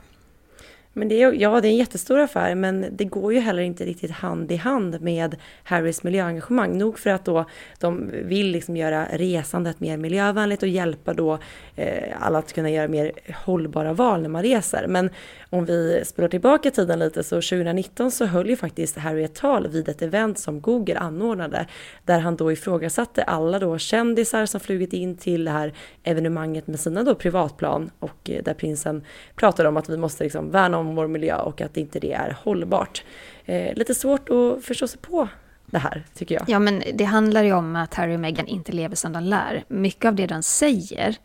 Men 0.93 1.07
det 1.07 1.21
är, 1.21 1.33
ja, 1.33 1.61
det 1.61 1.67
är 1.67 1.69
en 1.69 1.77
jättestor 1.77 2.19
affär, 2.19 2.55
men 2.55 2.85
det 2.91 3.05
går 3.05 3.33
ju 3.33 3.39
heller 3.39 3.61
inte 3.61 3.85
riktigt 3.85 4.11
hand 4.11 4.51
i 4.51 4.55
hand 4.55 5.01
med 5.01 5.35
Harrys 5.63 6.03
miljöengagemang. 6.03 6.77
Nog 6.77 6.99
för 6.99 7.09
att 7.09 7.25
då 7.25 7.45
de 7.79 8.11
vill 8.23 8.51
liksom 8.51 8.77
göra 8.77 9.07
resandet 9.11 9.79
mer 9.79 9.97
miljövänligt 9.97 10.63
och 10.63 10.69
hjälpa 10.69 11.13
då 11.13 11.37
eh, 11.75 12.15
alla 12.19 12.39
att 12.39 12.53
kunna 12.53 12.69
göra 12.69 12.87
mer 12.87 13.11
hållbara 13.45 13.93
val 13.93 14.21
när 14.21 14.29
man 14.29 14.43
reser. 14.43 14.87
Men 14.87 15.09
om 15.49 15.65
vi 15.65 16.01
spolar 16.05 16.29
tillbaka 16.29 16.71
tiden 16.71 16.99
lite 16.99 17.23
så 17.23 17.35
2019 17.35 18.11
så 18.11 18.25
höll 18.25 18.49
ju 18.49 18.55
faktiskt 18.55 18.97
Harry 18.97 19.23
ett 19.23 19.35
tal 19.35 19.67
vid 19.67 19.89
ett 19.89 20.01
event 20.01 20.39
som 20.39 20.61
Google 20.61 20.99
anordnade 20.99 21.65
där 22.05 22.19
han 22.19 22.35
då 22.35 22.51
ifrågasatte 22.51 23.23
alla 23.23 23.59
då 23.59 23.77
kändisar 23.77 24.45
som 24.45 24.59
flugit 24.59 24.93
in 24.93 25.17
till 25.17 25.45
det 25.45 25.51
här 25.51 25.73
evenemanget 26.03 26.67
med 26.67 26.79
sina 26.79 27.03
då 27.03 27.15
privatplan 27.15 27.91
och 27.99 28.29
eh, 28.29 28.43
där 28.43 28.53
prinsen 28.53 29.03
pratade 29.35 29.69
om 29.69 29.77
att 29.77 29.89
vi 29.89 29.97
måste 29.97 30.23
liksom 30.23 30.51
värna 30.51 30.80
om 30.87 30.95
vår 30.95 31.07
miljö 31.07 31.37
och 31.37 31.61
att 31.61 31.77
inte 31.77 31.99
det 31.99 32.13
är 32.13 32.37
hållbart. 32.43 33.03
Eh, 33.45 33.73
lite 33.75 33.95
svårt 33.95 34.29
att 34.29 34.65
förstå 34.65 34.87
sig 34.87 34.99
på 34.99 35.27
det 35.65 35.79
här, 35.79 36.03
tycker 36.13 36.35
jag. 36.35 36.43
Ja, 36.47 36.59
men 36.59 36.83
det 36.93 37.03
handlar 37.03 37.43
ju 37.43 37.53
om 37.53 37.75
att 37.75 37.93
Harry 37.93 38.15
och 38.15 38.19
Meghan 38.19 38.47
inte 38.47 38.71
lever 38.71 38.95
som 38.95 39.13
de 39.13 39.23
lär. 39.23 39.63
Mycket 39.67 40.05
av 40.05 40.15
det 40.15 40.27
de 40.27 40.43
säger 40.43 41.17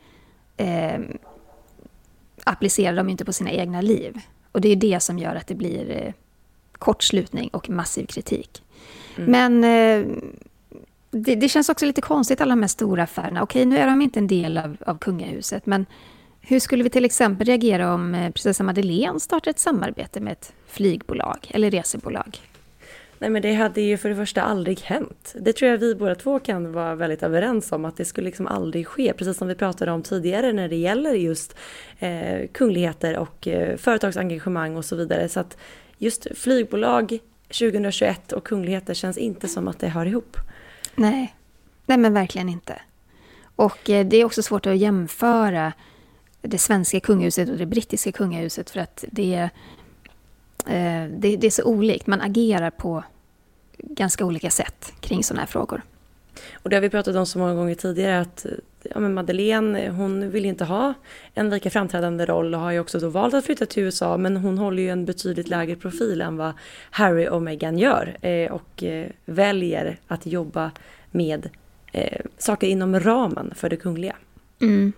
eh, 0.57 1.01
applicerar 2.45 2.97
de 2.97 3.09
inte 3.09 3.25
på 3.25 3.33
sina 3.33 3.51
egna 3.51 3.81
liv. 3.81 4.21
Och 4.53 4.61
det 4.61 4.69
är 4.69 4.77
det 4.77 5.01
som 5.01 5.19
gör 5.19 5.35
att 5.35 5.47
det 5.47 5.55
blir 5.55 5.90
eh, 5.90 6.12
kortslutning 6.73 7.49
och 7.49 7.71
massiv 7.71 8.07
kritik. 8.07 8.62
Mm. 9.16 9.31
Men 9.31 9.64
eh, 9.64 10.16
det, 11.11 11.35
det, 11.35 11.49
känns 11.49 11.69
också 11.69 11.87
lite 11.87 12.01
konstigt, 12.01 12.40
alla 12.40 12.55
de 12.55 12.61
här 12.61 12.69
stora 12.69 13.03
affärerna. 13.03 13.42
Okej, 13.42 13.64
nu 13.64 13.79
är 13.79 13.87
de 13.87 14.03
inte 14.03 14.19
en 14.19 14.27
del 14.27 14.59
av, 14.59 14.77
av 14.87 14.99
kungahuset, 14.99 15.66
men 15.66 15.87
hur 16.48 16.61
skulle 16.61 16.85
vi 16.85 16.90
till 16.90 17.04
exempel 17.04 17.46
reagera 17.46 17.94
om 17.94 18.14
eh, 18.14 18.30
prinsessa 18.30 18.64
Madeleine 18.64 19.20
startar 19.20 19.50
ett 19.50 19.59
samarbete 19.59 20.20
med 20.20 20.32
ett 20.32 20.52
flygbolag 20.66 21.50
eller 21.50 21.70
resebolag? 21.70 22.40
Nej 23.18 23.30
men 23.30 23.42
det 23.42 23.54
hade 23.54 23.80
ju 23.80 23.96
för 23.96 24.09
det 24.09 24.16
första 24.16 24.42
aldrig 24.42 24.80
hänt. 24.80 25.35
Det 25.40 25.52
tror 25.52 25.70
jag 25.70 25.78
vi 25.78 25.94
båda 25.94 26.14
två 26.14 26.38
kan 26.38 26.72
vara 26.72 26.94
väldigt 26.94 27.22
överens 27.22 27.72
om 27.72 27.85
att 27.85 27.96
det 27.96 28.04
skulle 28.04 28.24
liksom 28.24 28.46
aldrig 28.46 28.87
ske. 28.87 29.12
Precis 29.12 29.37
som 29.37 29.48
vi 29.48 29.54
pratade 29.54 29.92
om 29.92 30.02
tidigare 30.02 30.52
när 30.52 30.68
det 30.68 30.76
gäller 30.76 31.12
just 31.12 31.56
eh, 31.98 32.48
kungligheter 32.52 33.18
och 33.18 33.48
eh, 33.48 33.76
företagsengagemang 33.76 34.76
och 34.76 34.85
så 34.85 34.96
vidare. 34.96 35.28
Så 35.28 35.40
att 35.40 35.56
just 35.98 36.26
flygbolag 36.35 37.18
2021 37.42 38.32
och 38.32 38.46
kungligheter 38.46 38.94
känns 38.94 39.18
inte 39.18 39.48
som 39.48 39.68
att 39.68 39.78
det 39.78 39.88
hör 39.88 40.06
ihop. 40.06 40.37
Nej, 40.94 41.35
nej 41.87 41.98
men 41.98 42.14
verkligen 42.14 42.48
inte. 42.48 42.80
Och 43.56 43.90
eh, 43.90 44.06
det 44.06 44.16
är 44.16 44.24
också 44.24 44.42
svårt 44.42 44.66
att 44.66 44.76
jämföra 44.76 45.72
det 46.46 46.59
svenska 46.59 47.00
kungahuset 47.00 47.48
och 47.48 47.56
det 47.56 47.66
brittiska 47.66 48.12
kungahuset 48.12 48.70
för 48.70 48.80
att 48.80 49.04
det 49.11 49.35
är, 49.35 49.44
eh, 50.66 51.11
det, 51.11 51.37
det 51.37 51.46
är 51.46 51.50
så 51.50 51.64
olikt. 51.64 52.06
Man 52.06 52.20
agerar 52.20 52.70
på 52.70 53.04
ganska 53.78 54.24
olika 54.24 54.50
sätt 54.50 54.92
kring 55.00 55.24
sådana 55.24 55.40
här 55.40 55.46
frågor. 55.46 55.82
Och 56.52 56.70
det 56.70 56.76
har 56.76 56.80
vi 56.80 56.90
pratat 56.90 57.16
om 57.16 57.26
så 57.26 57.38
många 57.38 57.54
gånger 57.54 57.74
tidigare 57.74 58.20
att 58.20 58.46
ja, 58.82 59.00
men 59.00 59.14
Madeleine, 59.14 59.88
hon 59.88 60.30
vill 60.30 60.44
inte 60.44 60.64
ha 60.64 60.94
en 61.35 61.50
lika 61.50 61.70
framträdande 61.70 62.26
roll 62.26 62.54
och 62.54 62.61
har 62.61 62.70
ju 62.70 62.80
också 62.80 62.98
då 62.98 63.09
valt 63.09 63.35
att 63.35 63.44
flytta 63.44 63.66
till 63.66 63.82
USA 63.82 64.16
men 64.16 64.37
hon 64.37 64.59
håller 64.59 64.82
ju 64.82 64.90
en 64.90 65.04
betydligt 65.04 65.48
lägre 65.48 65.76
profil 65.76 66.20
än 66.20 66.37
vad 66.37 66.52
Harry 66.90 67.28
och 67.28 67.42
Meghan 67.42 67.78
gör 67.78 68.16
eh, 68.20 68.52
och 68.52 68.82
eh, 68.82 69.06
väljer 69.24 69.98
att 70.06 70.26
jobba 70.26 70.70
med 71.11 71.48
eh, 71.92 72.20
saker 72.38 72.66
inom 72.66 73.00
ramen 73.00 73.52
för 73.56 73.68
det 73.68 73.76
kungliga. 73.76 74.16
Mm. 74.61 74.92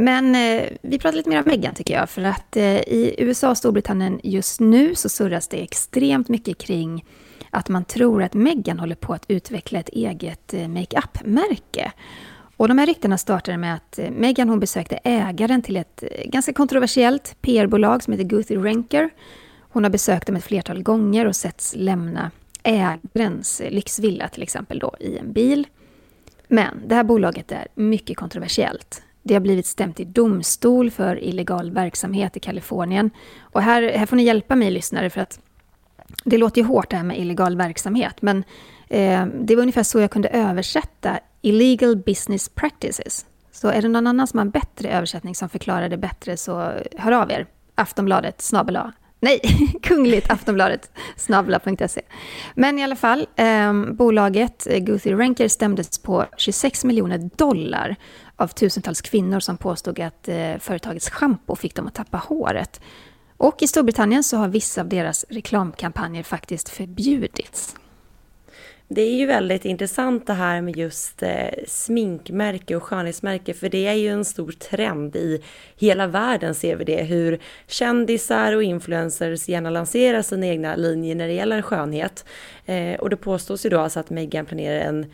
Men 0.00 0.34
eh, 0.34 0.68
vi 0.82 0.98
pratar 0.98 1.16
lite 1.16 1.28
mer 1.28 1.38
om 1.38 1.44
Meghan 1.46 1.74
tycker 1.74 1.94
jag, 1.94 2.10
för 2.10 2.22
att 2.22 2.56
eh, 2.56 2.64
i 2.74 3.14
USA 3.18 3.50
och 3.50 3.58
Storbritannien 3.58 4.20
just 4.22 4.60
nu 4.60 4.94
så 4.94 5.08
surras 5.08 5.48
det 5.48 5.62
extremt 5.62 6.28
mycket 6.28 6.58
kring 6.58 7.04
att 7.50 7.68
man 7.68 7.84
tror 7.84 8.22
att 8.22 8.34
Meghan 8.34 8.78
håller 8.78 8.94
på 8.94 9.12
att 9.12 9.24
utveckla 9.28 9.78
ett 9.78 9.88
eget 9.88 10.54
eh, 10.54 10.68
makeup-märke. 10.68 11.92
Och 12.56 12.68
de 12.68 12.78
här 12.78 12.86
ryktena 12.86 13.18
startade 13.18 13.58
med 13.58 13.74
att 13.74 13.98
eh, 13.98 14.10
Meghan 14.10 14.48
hon 14.48 14.60
besökte 14.60 14.96
ägaren 15.04 15.62
till 15.62 15.76
ett 15.76 16.02
eh, 16.02 16.30
ganska 16.30 16.52
kontroversiellt 16.52 17.36
PR-bolag 17.40 18.02
som 18.02 18.12
heter 18.12 18.24
Guthrie 18.24 18.58
Renker. 18.58 19.10
Hon 19.60 19.84
har 19.84 19.90
besökt 19.90 20.26
dem 20.26 20.36
ett 20.36 20.44
flertal 20.44 20.82
gånger 20.82 21.26
och 21.26 21.36
setts 21.36 21.74
lämna 21.76 22.30
ägarens 22.62 23.60
eh, 23.60 23.70
lyxvilla 23.70 24.28
till 24.28 24.42
exempel 24.42 24.78
då 24.78 24.94
i 25.00 25.18
en 25.18 25.32
bil. 25.32 25.66
Men 26.48 26.82
det 26.86 26.94
här 26.94 27.04
bolaget 27.04 27.52
är 27.52 27.66
mycket 27.74 28.16
kontroversiellt. 28.16 29.02
Det 29.22 29.34
har 29.34 29.40
blivit 29.40 29.66
stämt 29.66 30.00
i 30.00 30.04
domstol 30.04 30.90
för 30.90 31.24
illegal 31.24 31.70
verksamhet 31.70 32.36
i 32.36 32.40
Kalifornien. 32.40 33.10
Och 33.40 33.62
här, 33.62 33.82
här 33.82 34.06
får 34.06 34.16
ni 34.16 34.22
hjälpa 34.22 34.56
mig 34.56 34.70
lyssnare 34.70 35.10
för 35.10 35.20
att 35.20 35.40
det 36.24 36.38
låter 36.38 36.60
ju 36.60 36.66
hårt 36.66 36.90
det 36.90 36.96
här 36.96 37.04
med 37.04 37.18
illegal 37.18 37.56
verksamhet, 37.56 38.22
men 38.22 38.44
eh, 38.88 39.26
det 39.26 39.56
var 39.56 39.62
ungefär 39.62 39.82
så 39.82 40.00
jag 40.00 40.10
kunde 40.10 40.28
översätta 40.28 41.18
illegal 41.42 41.96
business 41.96 42.48
practices. 42.48 43.26
Så 43.52 43.68
är 43.68 43.82
det 43.82 43.88
någon 43.88 44.06
annan 44.06 44.26
som 44.26 44.38
har 44.38 44.44
en 44.44 44.50
bättre 44.50 44.88
översättning 44.88 45.34
som 45.34 45.48
förklarar 45.48 45.88
det 45.88 45.96
bättre 45.96 46.36
så 46.36 46.72
hör 46.96 47.12
av 47.12 47.30
er. 47.30 47.46
Aftonbladet 47.74 48.42
snabel 48.42 48.78
Nej, 49.20 49.40
kungligt 49.82 50.30
Aftonbladet 50.30 50.90
snabla.se. 51.16 52.02
Men 52.54 52.78
i 52.78 52.84
alla 52.84 52.96
fall, 52.96 53.26
eh, 53.36 53.72
bolaget 53.92 54.66
eh, 54.70 54.78
Guthrie 54.78 55.16
Renker 55.16 55.48
stämdes 55.48 55.98
på 55.98 56.24
26 56.36 56.84
miljoner 56.84 57.30
dollar 57.36 57.96
av 58.40 58.48
tusentals 58.48 59.00
kvinnor 59.00 59.40
som 59.40 59.56
påstod 59.56 60.00
att 60.00 60.28
eh, 60.28 60.58
företagets 60.58 61.10
schampo 61.10 61.56
fick 61.56 61.74
dem 61.74 61.86
att 61.86 61.94
tappa 61.94 62.16
håret. 62.16 62.80
Och 63.36 63.62
i 63.62 63.66
Storbritannien 63.66 64.22
så 64.22 64.36
har 64.36 64.48
vissa 64.48 64.80
av 64.80 64.88
deras 64.88 65.26
reklamkampanjer 65.28 66.22
faktiskt 66.22 66.68
förbjudits. 66.68 67.76
Det 68.88 69.02
är 69.02 69.14
ju 69.14 69.26
väldigt 69.26 69.64
intressant 69.64 70.26
det 70.26 70.32
här 70.32 70.60
med 70.60 70.76
just 70.76 71.22
eh, 71.22 71.48
sminkmärke 71.66 72.76
och 72.76 72.82
skönhetsmärke 72.82 73.54
för 73.54 73.68
det 73.68 73.86
är 73.86 73.94
ju 73.94 74.08
en 74.08 74.24
stor 74.24 74.52
trend 74.52 75.16
i 75.16 75.42
hela 75.76 76.06
världen 76.06 76.54
ser 76.54 76.76
vi 76.76 76.84
det 76.84 77.02
hur 77.02 77.38
kändisar 77.66 78.56
och 78.56 78.62
influencers 78.62 79.48
gärna 79.48 79.70
lanserar 79.70 80.22
sina 80.22 80.46
egna 80.46 80.76
linjer 80.76 81.14
när 81.14 81.28
det 81.28 81.34
gäller 81.34 81.62
skönhet. 81.62 82.24
Eh, 82.66 83.00
och 83.00 83.10
det 83.10 83.16
påstås 83.16 83.66
ju 83.66 83.70
då 83.70 83.80
alltså 83.80 84.00
att 84.00 84.10
Meghan 84.10 84.46
planerar 84.46 84.80
en 84.80 85.06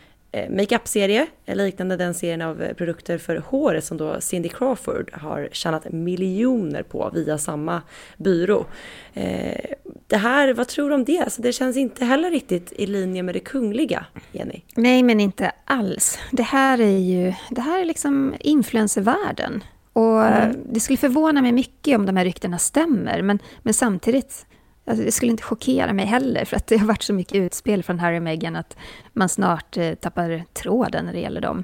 makeup-serie, 0.49 1.27
liknande 1.45 1.97
den 1.97 2.13
serien 2.13 2.41
av 2.41 2.61
eh, 2.61 2.73
produkter 2.73 3.17
för 3.17 3.35
håret 3.35 3.83
som 3.83 3.97
då 3.97 4.21
Cindy 4.21 4.49
Crawford 4.49 5.11
har 5.13 5.49
tjänat 5.51 5.91
miljoner 5.91 6.83
på 6.83 7.11
via 7.13 7.37
samma 7.37 7.81
byrå. 8.17 8.65
Eh, 9.13 9.65
det 10.07 10.17
här, 10.17 10.53
vad 10.53 10.67
tror 10.67 10.89
du 10.89 10.95
om 10.95 11.03
det? 11.03 11.19
Alltså 11.19 11.41
det 11.41 11.53
känns 11.53 11.77
inte 11.77 12.05
heller 12.05 12.31
riktigt 12.31 12.73
i 12.75 12.85
linje 12.85 13.23
med 13.23 13.35
det 13.35 13.39
kungliga, 13.39 14.05
Jenny. 14.31 14.61
Nej, 14.75 15.03
men 15.03 15.19
inte 15.19 15.51
alls. 15.65 16.19
Det 16.31 16.43
här 16.43 16.81
är 16.81 16.97
ju, 16.97 17.33
det 17.49 17.61
här 17.61 17.81
är 17.81 17.85
liksom 17.85 18.35
influencervärlden. 18.39 19.63
Och 19.93 20.25
mm. 20.25 20.57
det 20.71 20.79
skulle 20.79 20.97
förvåna 20.97 21.41
mig 21.41 21.51
mycket 21.51 21.95
om 21.95 22.05
de 22.05 22.17
här 22.17 22.25
ryktena 22.25 22.57
stämmer, 22.57 23.21
men, 23.21 23.39
men 23.61 23.73
samtidigt 23.73 24.45
Alltså, 24.87 25.05
det 25.05 25.11
skulle 25.11 25.31
inte 25.31 25.43
chockera 25.43 25.93
mig 25.93 26.05
heller, 26.05 26.45
för 26.45 26.55
att 26.55 26.67
det 26.67 26.77
har 26.77 26.87
varit 26.87 27.03
så 27.03 27.13
mycket 27.13 27.35
utspel 27.35 27.83
från 27.83 27.99
Harry 27.99 28.17
och 28.17 28.23
Meghan 28.23 28.55
att 28.55 28.77
man 29.13 29.29
snart 29.29 29.77
eh, 29.77 29.93
tappar 29.93 30.43
tråden 30.53 31.05
när 31.05 31.13
det 31.13 31.19
gäller 31.19 31.41
dem. 31.41 31.63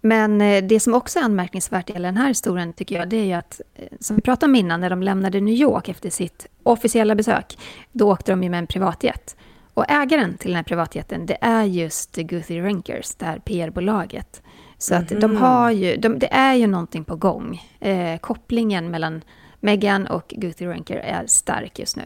Men 0.00 0.40
eh, 0.40 0.64
det 0.64 0.80
som 0.80 0.94
också 0.94 1.18
är 1.18 1.22
anmärkningsvärt 1.22 1.90
i 1.90 1.92
den 1.92 2.16
här 2.16 2.28
historien 2.28 2.72
tycker 2.72 2.98
jag, 2.98 3.08
det 3.08 3.16
är 3.16 3.24
ju 3.24 3.32
att, 3.32 3.60
eh, 3.74 3.88
som 4.00 4.16
vi 4.16 4.22
pratade 4.22 4.50
om 4.50 4.54
innan, 4.54 4.80
när 4.80 4.90
de 4.90 5.02
lämnade 5.02 5.40
New 5.40 5.54
York 5.54 5.88
efter 5.88 6.10
sitt 6.10 6.46
officiella 6.62 7.14
besök, 7.14 7.58
då 7.92 8.12
åkte 8.12 8.32
de 8.32 8.42
ju 8.42 8.50
med 8.50 8.58
en 8.58 8.66
privatjet. 8.66 9.36
Och 9.74 9.90
ägaren 9.90 10.36
till 10.36 10.50
den 10.50 10.56
här 10.56 10.62
privatjeten, 10.62 11.26
det 11.26 11.38
är 11.40 11.64
just 11.64 12.16
Guthrie 12.16 12.62
Renkers, 12.62 13.14
det 13.14 13.24
här 13.24 13.38
PR-bolaget. 13.38 14.42
Så 14.78 14.94
att 14.94 15.10
mm 15.10 15.18
-hmm. 15.18 15.20
de 15.20 15.32
mhm. 15.32 15.42
har 15.42 15.70
ju, 15.70 15.96
de, 15.96 16.18
det 16.18 16.32
är 16.32 16.54
ju 16.54 16.66
någonting 16.66 17.04
på 17.04 17.16
gång. 17.16 17.62
Eh, 17.80 18.18
kopplingen 18.18 18.90
mellan 18.90 19.22
Meghan 19.60 20.06
och 20.06 20.34
Guthrie 20.36 20.68
Renker 20.68 20.96
är 20.96 21.26
stark 21.26 21.78
just 21.78 21.96
nu. 21.96 22.02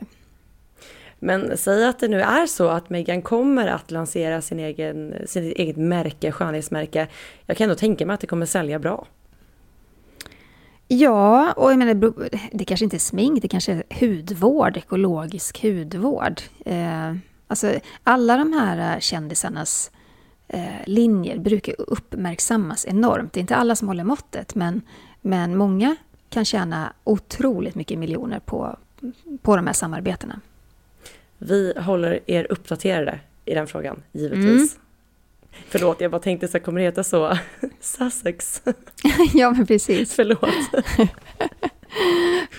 Men 1.25 1.57
säg 1.57 1.85
att 1.85 1.99
det 1.99 2.09
nu 2.09 2.21
är 2.21 2.47
så 2.47 2.69
att 2.69 2.91
Meghan 2.91 3.23
kommer 3.23 3.67
att 3.67 3.91
lansera 3.91 4.41
sin 4.41 4.61
egen, 4.61 5.15
sin 5.27 5.45
eget 5.45 5.77
märke, 5.77 6.33
skönhetsmärke. 6.33 7.09
Jag 7.47 7.57
kan 7.57 7.65
ändå 7.65 7.75
tänka 7.75 8.07
mig 8.07 8.15
att 8.15 8.21
det 8.21 8.27
kommer 8.27 8.47
sälja 8.47 8.79
bra. 8.79 9.07
Ja, 10.89 11.53
och 11.53 11.71
jag 11.71 11.79
menar, 11.79 11.95
det 12.53 12.65
kanske 12.65 12.85
inte 12.85 12.97
är 12.97 12.99
smink, 12.99 13.43
det 13.43 13.49
kanske 13.49 13.73
är 13.73 14.01
hudvård, 14.01 14.77
ekologisk 14.77 15.63
hudvård. 15.63 16.41
Eh, 16.65 17.15
alltså, 17.47 17.73
alla 18.03 18.37
de 18.37 18.53
här 18.53 18.95
eh, 18.95 19.01
kändisarnas 19.01 19.91
eh, 20.49 20.87
linjer 20.87 21.39
brukar 21.39 21.75
uppmärksammas 21.79 22.87
enormt. 22.87 23.33
Det 23.33 23.39
är 23.39 23.43
inte 23.43 23.57
alla 23.57 23.77
som 23.77 23.89
håller 23.89 24.05
måttet, 24.05 24.55
men, 24.55 24.83
men 25.21 25.57
många 25.57 25.97
kan 26.29 26.45
tjäna 26.45 26.93
otroligt 27.05 27.75
mycket 27.75 27.99
miljoner 27.99 28.39
på, 28.39 28.77
på 29.43 29.57
de 29.57 29.67
här 29.67 29.75
samarbetena. 29.75 30.41
Vi 31.38 31.73
håller 31.77 32.20
er 32.27 32.47
uppdaterade 32.51 33.20
i 33.44 33.55
den 33.55 33.66
frågan, 33.66 34.03
givetvis. 34.12 34.44
Mm. 34.77 34.85
Förlåt, 35.68 36.01
jag 36.01 36.11
bara 36.11 36.20
tänkte 36.20 36.49
så 36.49 36.61
kommer 36.61 36.81
det 36.81 36.87
heta 36.87 37.05
så? 37.05 37.38
Sussex? 37.81 38.62
ja, 39.35 39.51
men 39.51 39.66
precis. 39.66 40.14
Förlåt. 40.14 40.40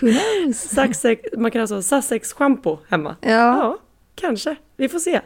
Who 0.00 0.12
knows? 0.12 0.60
Sussex, 0.60 1.22
man 1.36 1.50
kan 1.50 1.60
ha 1.60 1.66
så 1.66 1.82
Sussex 1.82 2.32
schampo 2.32 2.78
hemma. 2.88 3.16
Ja. 3.20 3.28
ja, 3.30 3.78
kanske. 4.14 4.56
Vi 4.76 4.88
får 4.88 4.98
se. 4.98 5.20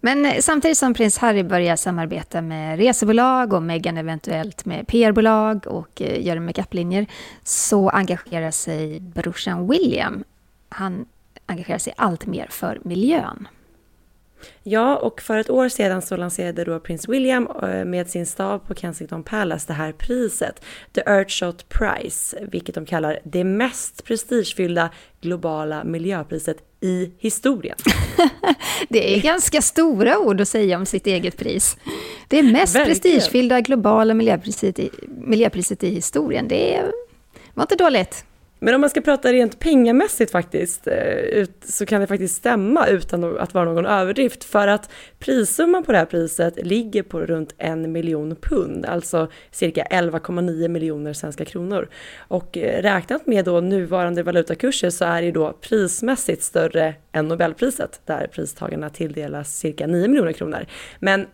Men 0.00 0.26
eh, 0.26 0.40
samtidigt 0.40 0.78
som 0.78 0.94
prins 0.94 1.18
Harry 1.18 1.42
börjar 1.42 1.76
samarbeta 1.76 2.42
med 2.42 2.78
resebolag 2.78 3.52
och 3.52 3.62
Meghan 3.62 3.96
eventuellt 3.96 4.64
med 4.64 4.86
PR-bolag 4.86 5.66
och 5.66 6.02
eh, 6.02 6.26
gör 6.26 6.38
makeup-linjer 6.38 7.06
så 7.42 7.88
engagerar 7.88 8.50
sig 8.50 9.00
brorsan 9.00 9.68
William. 9.68 10.24
Han 10.68 11.06
engagerar 11.46 11.78
sig 11.78 11.94
allt 11.96 12.26
mer 12.26 12.46
för 12.50 12.80
miljön. 12.84 13.48
Ja, 14.62 14.96
och 14.96 15.22
för 15.22 15.38
ett 15.38 15.50
år 15.50 15.68
sedan 15.68 16.02
så 16.02 16.16
lanserade 16.16 16.64
då 16.64 16.80
prins 16.80 17.08
William 17.08 17.48
eh, 17.62 17.84
med 17.84 18.10
sin 18.10 18.26
stab 18.26 18.66
på 18.66 18.74
Kensington 18.74 19.22
Palace 19.22 19.64
det 19.66 19.72
här 19.72 19.92
priset, 19.92 20.64
The 20.92 21.00
Earthshot 21.00 21.68
Prize, 21.68 22.46
vilket 22.50 22.74
de 22.74 22.86
kallar 22.86 23.18
det 23.24 23.44
mest 23.44 24.04
prestigefyllda 24.04 24.90
globala 25.20 25.84
miljöpriset 25.84 26.56
i 26.80 27.10
historien. 27.18 27.76
det 28.88 29.14
är 29.16 29.22
ganska 29.22 29.62
stora 29.62 30.18
ord 30.18 30.40
att 30.40 30.48
säga 30.48 30.76
om 30.76 30.86
sitt 30.86 31.06
eget 31.06 31.36
pris. 31.36 31.76
Det 32.28 32.38
är 32.38 32.42
mest 32.42 32.74
Verkligen. 32.74 32.86
prestigefyllda 32.86 33.60
globala 33.60 34.14
miljöpriset 34.14 34.78
i, 34.78 34.90
miljöpriset 35.08 35.82
i 35.84 35.90
historien. 35.90 36.48
Det 36.48 36.82
var 37.54 37.64
inte 37.64 37.76
dåligt. 37.76 38.24
Men 38.58 38.74
om 38.74 38.80
man 38.80 38.90
ska 38.90 39.00
prata 39.00 39.32
rent 39.32 39.58
pengamässigt 39.58 40.32
faktiskt, 40.32 40.86
eh, 40.86 41.46
så 41.64 41.86
kan 41.86 42.00
det 42.00 42.06
faktiskt 42.06 42.36
stämma 42.36 42.86
utan 42.86 43.38
att 43.38 43.54
vara 43.54 43.64
någon 43.64 43.86
överdrift. 43.86 44.44
För 44.44 44.68
att 44.68 44.90
prissumman 45.18 45.82
på 45.82 45.92
det 45.92 45.98
här 45.98 46.04
priset 46.04 46.66
ligger 46.66 47.02
på 47.02 47.20
runt 47.20 47.54
en 47.58 47.92
miljon 47.92 48.36
pund, 48.36 48.86
alltså 48.86 49.28
cirka 49.50 49.82
11,9 49.82 50.68
miljoner 50.68 51.12
svenska 51.12 51.44
kronor. 51.44 51.88
Och 52.18 52.58
eh, 52.58 52.82
räknat 52.82 53.26
med 53.26 53.44
då 53.44 53.60
nuvarande 53.60 54.22
valutakurser 54.22 54.90
så 54.90 55.04
är 55.04 55.22
det 55.22 55.30
då 55.30 55.52
prismässigt 55.52 56.42
större 56.42 56.94
än 57.12 57.28
Nobelpriset, 57.28 58.00
där 58.04 58.26
pristagarna 58.32 58.90
tilldelas 58.90 59.56
cirka 59.58 59.86
9 59.86 60.08
miljoner 60.08 60.32
kronor. 60.32 60.66
Men 60.98 61.26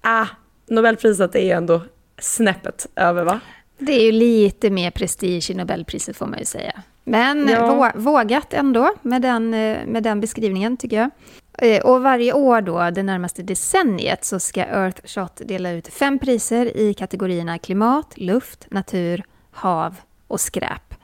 ah, 0.00 0.26
Nobelpriset 0.66 1.34
är 1.34 1.44
ju 1.44 1.50
ändå 1.50 1.82
snäppet 2.18 2.86
över 2.96 3.24
va? 3.24 3.40
Det 3.78 3.92
är 3.92 4.04
ju 4.04 4.12
lite 4.12 4.70
mer 4.70 4.90
prestige 4.90 5.50
i 5.50 5.54
Nobelpriset 5.54 6.16
får 6.16 6.26
man 6.26 6.38
ju 6.38 6.44
säga. 6.44 6.82
Men 7.04 7.48
ja. 7.48 7.92
vågat 7.94 8.54
ändå 8.54 8.94
med 9.02 9.22
den, 9.22 9.54
eh, 9.54 9.86
med 9.86 10.02
den 10.02 10.20
beskrivningen 10.20 10.76
tycker 10.76 10.96
jag. 10.96 11.10
Eh, 11.58 11.82
och 11.82 12.02
varje 12.02 12.32
år 12.32 12.60
då, 12.60 12.90
det 12.90 13.02
närmaste 13.02 13.42
decenniet, 13.42 14.24
så 14.24 14.38
ska 14.38 14.60
Earthshot 14.60 15.40
dela 15.44 15.70
ut 15.70 15.88
fem 15.88 16.18
priser 16.18 16.76
i 16.76 16.94
kategorierna 16.94 17.58
klimat, 17.58 18.18
luft, 18.18 18.66
natur, 18.70 19.24
hav 19.50 19.94
och 20.26 20.40
skräp. 20.40 20.94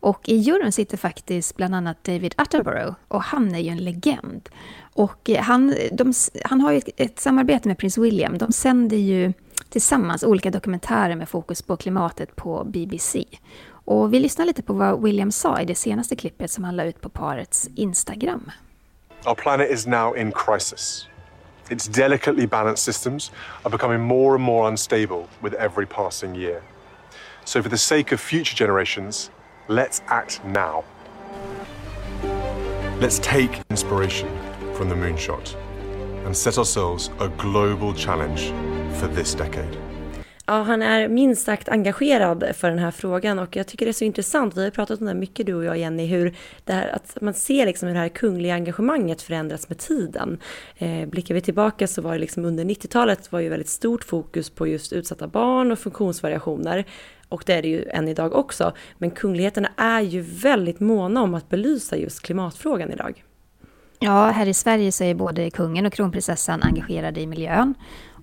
Och 0.00 0.28
i 0.28 0.36
juryn 0.36 0.72
sitter 0.72 0.96
faktiskt 0.96 1.56
bland 1.56 1.74
annat 1.74 2.04
David 2.04 2.34
Attenborough 2.36 2.94
och 3.08 3.22
han 3.22 3.54
är 3.54 3.58
ju 3.58 3.68
en 3.68 3.84
legend. 3.84 4.48
Och 4.94 5.30
eh, 5.30 5.42
han, 5.42 5.74
de, 5.92 6.12
han 6.44 6.60
har 6.60 6.72
ju 6.72 6.78
ett, 6.78 6.88
ett 6.96 7.20
samarbete 7.20 7.68
med 7.68 7.78
prins 7.78 7.98
William. 7.98 8.38
De 8.38 8.52
sänder 8.52 8.96
ju 8.96 9.32
tillsammans 9.72 10.24
olika 10.24 10.50
dokumentärer 10.50 11.16
med 11.16 11.28
fokus 11.28 11.62
på 11.62 11.76
klimatet 11.76 12.36
på 12.36 12.64
BBC. 12.64 13.24
Och 13.84 14.14
vi 14.14 14.18
lyssnar 14.20 14.46
lite 14.46 14.62
på 14.62 14.72
vad 14.72 15.02
William 15.02 15.32
sa 15.32 15.60
i 15.60 15.64
det 15.64 15.74
senaste 15.74 16.16
klippet 16.16 16.50
som 16.50 16.64
han 16.64 16.76
la 16.76 16.84
ut 16.84 17.00
på 17.00 17.08
parets 17.08 17.68
Instagram. 17.76 18.50
Our 19.26 19.34
planet 19.34 19.70
is 19.70 19.86
now 19.86 20.16
in 20.16 20.32
crisis. 20.32 21.08
Its 21.70 21.88
delicately 21.88 22.46
balanced 22.46 22.94
systems 22.94 23.32
are 23.62 23.70
becoming 23.70 24.00
more 24.00 24.34
and 24.34 24.44
more 24.44 24.68
unstable 24.68 25.24
with 25.42 25.54
every 25.54 25.86
passing 25.86 26.34
year. 26.34 26.60
So, 27.44 27.62
for 27.62 27.70
the 27.70 27.78
sake 27.78 28.14
of 28.14 28.20
future 28.20 28.56
generations, 28.56 29.30
let's 29.68 30.02
act 30.06 30.40
now. 30.44 30.84
Let's 33.00 33.18
take 33.18 33.60
inspiration 33.70 34.28
from 34.76 34.88
the 34.88 34.94
moonshot 34.94 35.56
and 36.26 36.36
set 36.36 36.58
ourselves 36.58 37.10
a 37.18 37.30
global 37.38 37.94
challenge 37.94 38.52
for 39.00 39.08
this 39.08 39.34
decade. 39.34 39.92
Ja, 40.46 40.62
han 40.62 40.82
är 40.82 41.08
minst 41.08 41.44
sagt 41.44 41.68
engagerad 41.68 42.44
för 42.54 42.70
den 42.70 42.78
här 42.78 42.90
frågan 42.90 43.38
och 43.38 43.56
jag 43.56 43.66
tycker 43.66 43.86
det 43.86 43.90
är 43.90 43.92
så 43.92 44.04
intressant. 44.04 44.56
Vi 44.56 44.64
har 44.64 44.70
pratat 44.70 45.00
om 45.00 45.06
det 45.06 45.14
mycket 45.14 45.46
du 45.46 45.54
och 45.54 45.64
jag 45.64 45.78
Jenny, 45.78 46.06
hur 46.06 46.36
det 46.64 46.72
här, 46.72 46.88
att 46.88 47.18
man 47.20 47.34
ser 47.34 47.66
liksom 47.66 47.88
hur 47.88 47.94
det 47.94 48.00
här 48.00 48.08
kungliga 48.08 48.54
engagemanget 48.54 49.22
förändras 49.22 49.68
med 49.68 49.78
tiden. 49.78 50.38
Eh, 50.78 51.08
blickar 51.08 51.34
vi 51.34 51.40
tillbaka 51.40 51.86
så 51.86 52.02
var 52.02 52.12
det 52.12 52.18
liksom 52.18 52.44
under 52.44 52.64
90-talet 52.64 53.32
var 53.32 53.40
ju 53.40 53.48
väldigt 53.48 53.68
stort 53.68 54.04
fokus 54.04 54.50
på 54.50 54.66
just 54.66 54.92
utsatta 54.92 55.28
barn 55.28 55.72
och 55.72 55.78
funktionsvariationer. 55.78 56.84
Och 57.28 57.42
det 57.46 57.54
är 57.54 57.62
det 57.62 57.68
ju 57.68 57.84
än 57.88 58.08
idag 58.08 58.32
också. 58.34 58.72
Men 58.98 59.10
kungligheterna 59.10 59.68
är 59.76 60.00
ju 60.00 60.20
väldigt 60.20 60.80
måna 60.80 61.22
om 61.22 61.34
att 61.34 61.48
belysa 61.48 61.96
just 61.96 62.22
klimatfrågan 62.22 62.92
idag. 62.92 63.24
Ja, 64.04 64.30
här 64.30 64.46
i 64.46 64.54
Sverige 64.54 64.92
så 64.92 65.04
är 65.04 65.14
både 65.14 65.50
kungen 65.50 65.86
och 65.86 65.92
kronprinsessan 65.92 66.62
engagerade 66.62 67.20
i 67.20 67.26
miljön. 67.26 67.74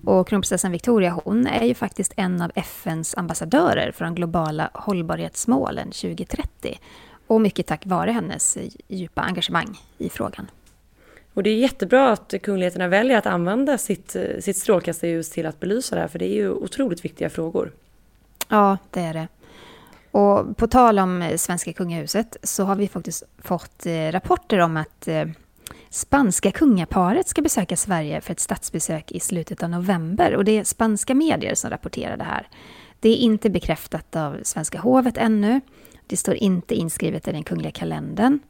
Och 0.04 0.28
kronprinsessan 0.28 0.72
Victoria 0.72 1.20
hon 1.24 1.46
är 1.46 1.64
ju 1.64 1.74
faktiskt 1.74 2.12
en 2.16 2.42
av 2.42 2.52
FNs 2.54 3.14
ambassadörer 3.16 3.92
för 3.92 4.04
de 4.04 4.14
globala 4.14 4.70
hållbarhetsmålen 4.74 5.86
2030. 5.86 6.78
Och 7.26 7.40
mycket 7.40 7.66
tack 7.66 7.86
vare 7.86 8.10
hennes 8.10 8.58
djupa 8.88 9.22
engagemang 9.22 9.78
i 9.98 10.08
frågan. 10.08 10.50
Och 11.34 11.42
det 11.42 11.50
är 11.50 11.56
jättebra 11.56 12.12
att 12.12 12.34
kungligheterna 12.42 12.88
väljer 12.88 13.18
att 13.18 13.26
använda 13.26 13.78
sitt, 13.78 14.16
sitt 14.40 14.56
strålkastarljus 14.56 15.30
till 15.30 15.46
att 15.46 15.60
belysa 15.60 15.94
det 15.94 16.00
här, 16.00 16.08
för 16.08 16.18
det 16.18 16.28
är 16.28 16.34
ju 16.34 16.50
otroligt 16.50 17.04
viktiga 17.04 17.30
frågor. 17.30 17.72
Ja, 18.48 18.78
det 18.90 19.00
är 19.00 19.14
det. 19.14 19.28
Och 20.10 20.56
på 20.56 20.66
tal 20.66 20.98
om 20.98 21.32
svenska 21.36 21.72
kungahuset 21.72 22.36
så 22.42 22.64
har 22.64 22.76
vi 22.76 22.88
faktiskt 22.88 23.22
fått 23.38 23.86
eh, 23.86 24.12
rapporter 24.12 24.58
om 24.58 24.76
att 24.76 25.08
eh, 25.08 25.24
Spanska 25.92 26.50
kungaparet 26.50 27.28
ska 27.28 27.42
besöka 27.42 27.76
Sverige 27.76 28.20
för 28.20 28.32
ett 28.32 28.40
statsbesök 28.40 29.12
i 29.12 29.20
slutet 29.20 29.62
av 29.62 29.70
november 29.70 30.36
och 30.36 30.44
det 30.44 30.58
är 30.58 30.64
spanska 30.64 31.14
medier 31.14 31.54
som 31.54 31.70
rapporterar 31.70 32.16
det 32.16 32.24
här. 32.24 32.48
Det 33.00 33.08
är 33.08 33.16
inte 33.16 33.50
bekräftat 33.50 34.16
av 34.16 34.40
Svenska 34.42 34.80
hovet 34.80 35.16
ännu. 35.16 35.60
Det 36.06 36.16
står 36.16 36.34
inte 36.34 36.74
inskrivet 36.74 37.28
i 37.28 37.32
den 37.32 37.44
kungliga 37.44 37.70
kalendern. 37.70 38.40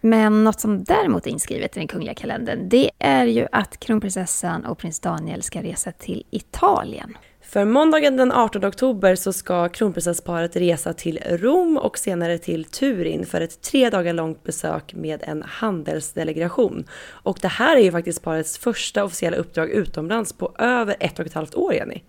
Men 0.00 0.44
något 0.44 0.60
som 0.60 0.84
däremot 0.84 1.26
är 1.26 1.30
inskrivet 1.30 1.76
i 1.76 1.80
den 1.80 1.88
kungliga 1.88 2.14
kalendern, 2.14 2.68
det 2.68 2.90
är 2.98 3.26
ju 3.26 3.46
att 3.52 3.80
kronprinsessan 3.80 4.64
och 4.64 4.78
prins 4.78 5.00
Daniel 5.00 5.42
ska 5.42 5.62
resa 5.62 5.92
till 5.92 6.24
Italien. 6.30 7.16
För 7.48 7.64
måndagen 7.64 8.16
den 8.16 8.32
18 8.32 8.64
oktober 8.64 9.14
så 9.14 9.32
ska 9.32 9.68
kronprinsessparet 9.68 10.56
resa 10.56 10.92
till 10.92 11.20
Rom 11.26 11.76
och 11.76 11.98
senare 11.98 12.38
till 12.38 12.64
Turin 12.64 13.26
för 13.26 13.40
ett 13.40 13.60
tre 13.60 13.90
dagar 13.90 14.12
långt 14.12 14.42
besök 14.42 14.94
med 14.94 15.22
en 15.22 15.42
handelsdelegation. 15.42 16.84
Och 17.08 17.38
det 17.42 17.48
här 17.48 17.76
är 17.76 17.80
ju 17.80 17.92
faktiskt 17.92 18.22
parets 18.22 18.58
första 18.58 19.04
officiella 19.04 19.36
uppdrag 19.36 19.70
utomlands 19.70 20.32
på 20.32 20.52
över 20.58 20.96
ett 21.00 21.18
och 21.18 21.26
ett 21.26 21.34
halvt 21.34 21.54
år, 21.54 21.74
Jenny. 21.74 22.02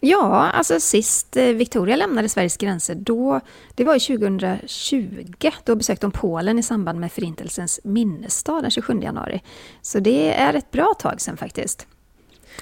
Ja, 0.00 0.50
alltså 0.54 0.80
sist 0.80 1.36
eh, 1.36 1.46
Victoria 1.46 1.96
lämnade 1.96 2.28
Sveriges 2.28 2.56
gränser, 2.56 2.94
då, 2.94 3.40
det 3.74 3.84
var 3.84 4.18
2020. 4.18 5.50
Då 5.64 5.74
besökte 5.74 6.06
hon 6.06 6.12
Polen 6.12 6.58
i 6.58 6.62
samband 6.62 7.00
med 7.00 7.12
Förintelsens 7.12 7.80
minnesdag 7.84 8.62
den 8.62 8.70
27 8.70 9.00
januari. 9.02 9.42
Så 9.82 9.98
det 9.98 10.34
är 10.34 10.54
ett 10.54 10.70
bra 10.70 10.94
tag 10.98 11.20
sedan 11.20 11.36
faktiskt. 11.36 11.86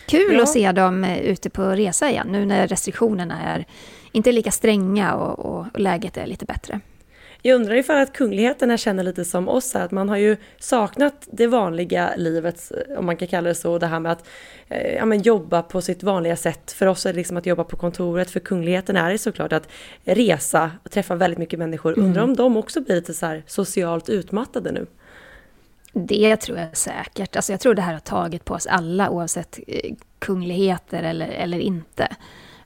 Kul 0.07 0.35
ja. 0.35 0.43
att 0.43 0.49
se 0.49 0.73
dem 0.73 1.05
eh, 1.05 1.21
ute 1.21 1.51
på 1.51 1.63
resa 1.63 2.11
igen, 2.11 2.27
nu 2.31 2.47
när 2.47 2.69
restriktionerna 2.69 3.43
är 3.43 3.65
inte 4.13 4.33
lika 4.33 4.51
stränga 4.51 5.15
och, 5.15 5.39
och, 5.39 5.67
och 5.73 5.81
läget 5.81 6.17
är 6.17 6.27
lite 6.27 6.45
bättre. 6.45 6.81
Jag 7.45 7.55
undrar 7.55 7.75
ifall 7.75 8.03
att 8.03 8.13
kungligheterna 8.13 8.77
känner 8.77 9.03
lite 9.03 9.25
som 9.25 9.49
oss 9.49 9.77
att 9.77 9.91
man 9.91 10.09
har 10.09 10.17
ju 10.17 10.37
saknat 10.59 11.29
det 11.33 11.47
vanliga 11.47 12.11
livet, 12.17 12.73
om 12.99 13.07
man 13.07 13.17
kan 13.17 13.29
kalla 13.29 13.49
det 13.49 13.55
så, 13.55 13.79
det 13.79 13.87
här 13.87 14.01
med 14.01 14.13
att 14.13 14.29
eh, 14.69 14.95
ja, 14.95 15.05
men 15.05 15.23
jobba 15.23 15.63
på 15.63 15.81
sitt 15.81 16.03
vanliga 16.03 16.37
sätt. 16.37 16.73
För 16.73 16.87
oss 16.87 17.07
är 17.07 17.13
det 17.13 17.17
liksom 17.17 17.37
att 17.37 17.47
jobba 17.47 17.65
på 17.65 17.77
kontoret, 17.77 18.31
för 18.31 18.41
kungligheterna 18.41 19.07
är 19.07 19.13
det 19.13 19.19
såklart 19.19 19.53
att 19.53 19.69
resa 20.05 20.71
och 20.85 20.91
träffa 20.91 21.15
väldigt 21.15 21.39
mycket 21.39 21.59
människor. 21.59 21.93
Mm. 21.93 22.07
Undrar 22.07 22.23
om 22.23 22.37
de 22.37 22.57
också 22.57 22.81
blir 22.81 22.95
lite 22.95 23.15
så 23.15 23.41
socialt 23.47 24.09
utmattade 24.09 24.73
nu? 24.73 24.87
Det 25.93 26.37
tror 26.37 26.59
jag 26.59 26.77
säkert. 26.77 27.37
Alltså 27.37 27.53
jag 27.53 27.61
tror 27.61 27.75
det 27.75 27.83
här 27.83 27.93
har 27.93 28.01
tagit 28.01 28.45
på 28.45 28.55
oss 28.55 28.67
alla 28.67 29.11
oavsett 29.11 29.59
eh, 29.67 29.95
kungligheter 30.19 31.03
eller, 31.03 31.29
eller 31.29 31.59
inte. 31.59 32.09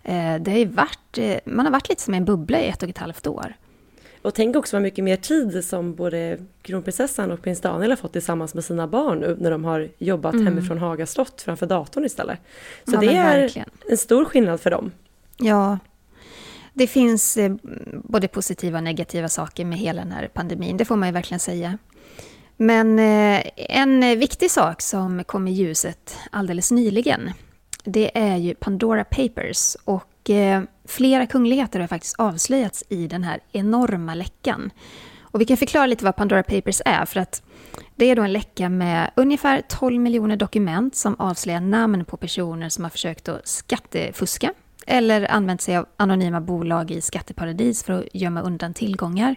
Eh, 0.03 0.35
det 0.41 0.51
har 0.51 0.67
varit, 0.67 1.19
eh, 1.19 1.37
man 1.45 1.67
har 1.67 1.73
varit 1.73 1.89
lite 1.89 2.03
som 2.03 2.15
en 2.15 2.25
bubbla 2.25 2.61
i 2.61 2.69
ett 2.69 2.83
och 2.83 2.89
ett 2.89 2.99
halvt 2.99 3.27
år. 3.27 3.55
Och 4.23 4.35
tänk 4.35 4.57
också 4.57 4.77
vad 4.77 4.83
mycket 4.83 5.05
mer 5.05 5.17
tid 5.17 5.65
som 5.65 5.95
både 5.95 6.39
kronprinsessan 6.63 7.33
och 7.33 7.43
prins 7.43 7.61
Daniel 7.61 7.91
har 7.91 7.97
fått 7.97 8.13
tillsammans 8.13 8.55
med 8.55 8.65
sina 8.65 8.87
barn 8.87 9.19
nu 9.19 9.37
när 9.41 9.51
de 9.51 9.65
har 9.65 9.89
jobbat 9.99 10.35
mm. 10.35 10.47
hemifrån 10.47 10.79
Haga 10.79 11.07
slott 11.07 11.43
framför 11.43 11.67
datorn 11.67 12.05
istället. 12.05 12.39
Så 12.85 12.95
ja, 12.95 13.01
det 13.01 13.17
är 13.17 13.41
verkligen. 13.41 13.69
en 13.91 13.97
stor 13.97 14.25
skillnad 14.25 14.61
för 14.61 14.71
dem. 14.71 14.93
Ja, 15.37 15.79
det 16.73 16.87
finns 16.87 17.39
både 17.93 18.29
positiva 18.29 18.79
och 18.79 18.85
negativa 18.85 19.29
saker 19.29 19.65
med 19.65 19.79
hela 19.79 20.03
den 20.03 20.13
här 20.13 20.29
pandemin, 20.35 20.77
det 20.77 20.85
får 20.85 20.97
man 20.97 21.09
ju 21.09 21.13
verkligen 21.13 21.41
säga. 21.41 21.79
Men 22.57 22.99
eh, 22.99 23.43
en 23.57 24.03
eh, 24.03 24.17
viktig 24.17 24.51
sak 24.51 24.83
som 24.83 25.25
kom 25.25 25.49
i 25.49 25.53
ljuset 25.53 26.19
alldeles 26.31 26.71
nyligen, 26.71 27.31
det 27.85 28.19
är 28.19 28.37
ju 28.37 28.55
Pandora 28.55 29.05
Papers. 29.05 29.77
Och 29.85 30.31
eh, 30.31 30.63
flera 30.85 31.27
kungligheter 31.27 31.81
har 31.81 31.87
faktiskt 31.87 32.15
avslöjats 32.19 32.85
i 32.89 33.07
den 33.07 33.23
här 33.23 33.41
enorma 33.53 34.15
läckan. 34.15 34.71
Och 35.21 35.41
vi 35.41 35.45
kan 35.45 35.57
förklara 35.57 35.87
lite 35.87 36.05
vad 36.05 36.17
Pandora 36.17 36.43
Papers 36.43 36.83
är, 36.85 37.05
för 37.05 37.21
att 37.21 37.43
det 37.97 38.11
är 38.11 38.17
då 38.17 38.23
en 38.23 38.33
läcka 38.33 38.69
med 38.69 39.11
ungefär 39.17 39.63
12 39.69 40.01
miljoner 40.01 40.37
dokument 40.37 40.97
som 40.97 41.15
avslöjar 41.19 41.61
namn 41.61 42.05
på 42.05 42.17
personer 42.17 42.69
som 42.69 42.85
har 42.85 42.91
försökt 42.91 43.29
att 43.29 43.49
skattefuska 43.49 44.53
eller 44.87 45.31
använt 45.33 45.61
sig 45.61 45.77
av 45.77 45.87
anonyma 45.97 46.41
bolag 46.41 46.91
i 46.91 47.01
skatteparadis 47.01 47.85
för 47.85 47.93
att 47.93 48.05
gömma 48.13 48.43
undan 48.43 48.75
tillgångar. 48.75 49.37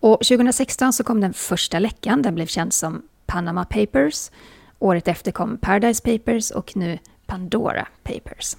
Och 0.00 0.18
2016 0.20 0.92
så 0.92 1.04
kom 1.04 1.20
den 1.20 1.32
första 1.32 1.78
läckan, 1.78 2.22
den 2.22 2.34
blev 2.34 2.46
känd 2.46 2.72
som 2.72 3.02
Panama 3.26 3.64
Papers. 3.64 4.30
Året 4.78 5.08
efter 5.08 5.32
kom 5.32 5.58
Paradise 5.58 6.02
Papers 6.02 6.50
och 6.50 6.76
nu 6.76 6.98
Pandora 7.26 7.86
Papers. 8.02 8.56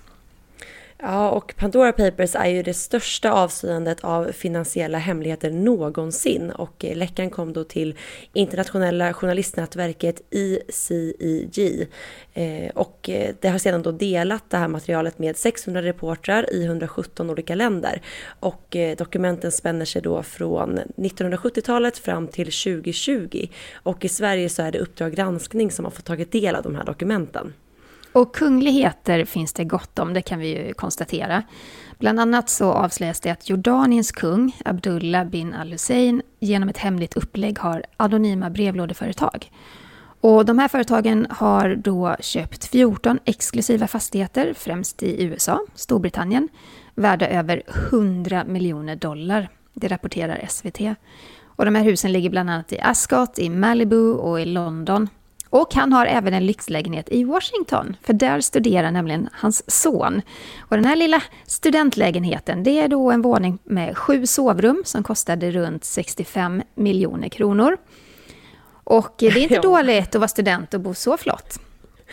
Ja, 1.04 1.30
och 1.30 1.54
Pandora 1.58 1.92
Papers 1.92 2.36
är 2.36 2.46
ju 2.48 2.64
det 2.64 2.74
största 2.74 3.32
avslöjandet 3.32 4.04
av 4.04 4.32
finansiella 4.32 4.98
hemligheter 4.98 5.52
någonsin. 5.52 6.52
Och 6.52 6.86
eh, 6.86 6.98
läckan 6.98 7.30
kom 7.30 7.54
då 7.54 7.64
till 7.64 7.96
internationella 8.34 9.14
journalistnätverket 9.14 10.22
ICIG 10.30 11.88
eh, 12.34 12.72
och 12.76 13.10
eh, 13.10 13.36
det 13.40 13.50
har 13.50 13.58
sedan 13.58 13.82
då 13.82 13.92
delat 13.92 14.50
det 14.50 14.58
här 14.58 14.68
materialet 14.68 15.20
med 15.20 15.38
600 15.38 15.82
reportrar 15.82 16.54
i 16.54 16.66
117 16.66 17.30
olika 17.30 17.56
länder. 17.56 18.02
Och 18.40 18.76
dokumenten 18.98 19.52
spänner 19.52 19.86
sig 19.86 20.02
då 20.02 20.24
från 20.24 20.80
1970-talet 20.80 21.98
fram 21.98 22.28
till 22.28 22.46
2020 22.46 23.48
och 23.74 24.06
i 24.06 24.10
Sverige 24.10 24.50
så 24.50 24.62
är 24.62 24.72
det 24.72 24.80
Uppdrag 24.80 25.16
granskning 25.16 25.72
som 25.72 25.86
har 25.86 25.92
fått 25.92 26.06
tagit 26.06 26.32
del 26.32 26.56
av 26.56 26.64
de 26.64 26.76
här 26.76 26.84
dokumenten. 26.84 27.54
Och 28.14 28.36
kungligheter 28.36 29.26
finns 29.26 29.54
det 29.54 29.64
gott 29.64 30.00
om, 30.00 30.14
det 30.14 30.22
kan 30.22 30.40
vi 30.40 30.48
ju 30.48 30.74
konstatera. 30.74 31.44
Bland 32.00 32.20
annat 32.20 32.50
så 32.50 32.72
avslöjas 32.72 33.20
det 33.20 33.30
att 33.30 33.50
Jordaniens 33.50 34.12
kung, 34.12 34.56
Abdullah 34.66 35.26
bin 35.26 35.54
al-Hussein, 35.54 36.22
genom 36.40 36.70
ett 36.70 36.78
hemligt 36.78 37.18
upplägg 37.18 37.60
har 37.60 37.86
anonyma 37.98 38.50
brevlådeföretag. 38.50 39.52
Och 40.22 40.46
de 40.46 40.60
här 40.60 40.68
företagen 40.68 41.28
har 41.30 41.76
då 41.76 42.16
köpt 42.20 42.66
14 42.66 43.20
exklusiva 43.26 43.88
fastigheter, 43.88 44.54
främst 44.58 45.04
i 45.04 45.24
USA, 45.24 45.60
Storbritannien, 45.76 46.50
värda 46.96 47.28
över 47.28 47.64
100 47.92 48.44
miljoner 48.44 48.96
dollar. 48.96 49.50
Det 49.74 49.88
rapporterar 49.88 50.46
SVT. 50.50 50.80
Och 51.44 51.66
de 51.66 51.76
här 51.76 51.84
husen 51.84 52.12
ligger 52.12 52.30
bland 52.30 52.50
annat 52.50 52.74
i 52.74 52.80
Ascot, 52.80 53.40
i 53.40 53.50
Malibu 53.50 54.14
och 54.14 54.42
i 54.42 54.46
London. 54.46 55.10
Och 55.52 55.74
han 55.74 55.94
har 55.94 56.06
även 56.06 56.34
en 56.34 56.46
lyxlägenhet 56.46 57.10
i 57.10 57.24
Washington, 57.24 57.96
för 58.02 58.14
där 58.14 58.42
studerar 58.42 58.92
nämligen 58.92 59.30
hans 59.34 59.72
son. 59.72 60.22
Och 60.60 60.76
den 60.76 60.86
här 60.86 60.96
lilla 60.96 61.24
studentlägenheten, 61.46 62.64
det 62.64 62.80
är 62.80 62.88
då 62.88 63.12
en 63.12 63.22
våning 63.22 63.60
med 63.64 63.98
sju 63.98 64.26
sovrum 64.26 64.82
som 64.86 65.04
kostade 65.04 65.52
runt 65.52 65.84
65 65.84 66.62
miljoner 66.76 67.30
kronor. 67.30 67.78
Och 68.84 69.16
det 69.20 69.28
är 69.28 69.38
inte 69.38 69.54
ja. 69.56 69.62
dåligt 69.62 70.16
att 70.16 70.20
vara 70.20 70.28
student 70.28 70.74
och 70.74 70.80
bo 70.80 70.94
så 70.94 71.18
flott. 71.18 71.60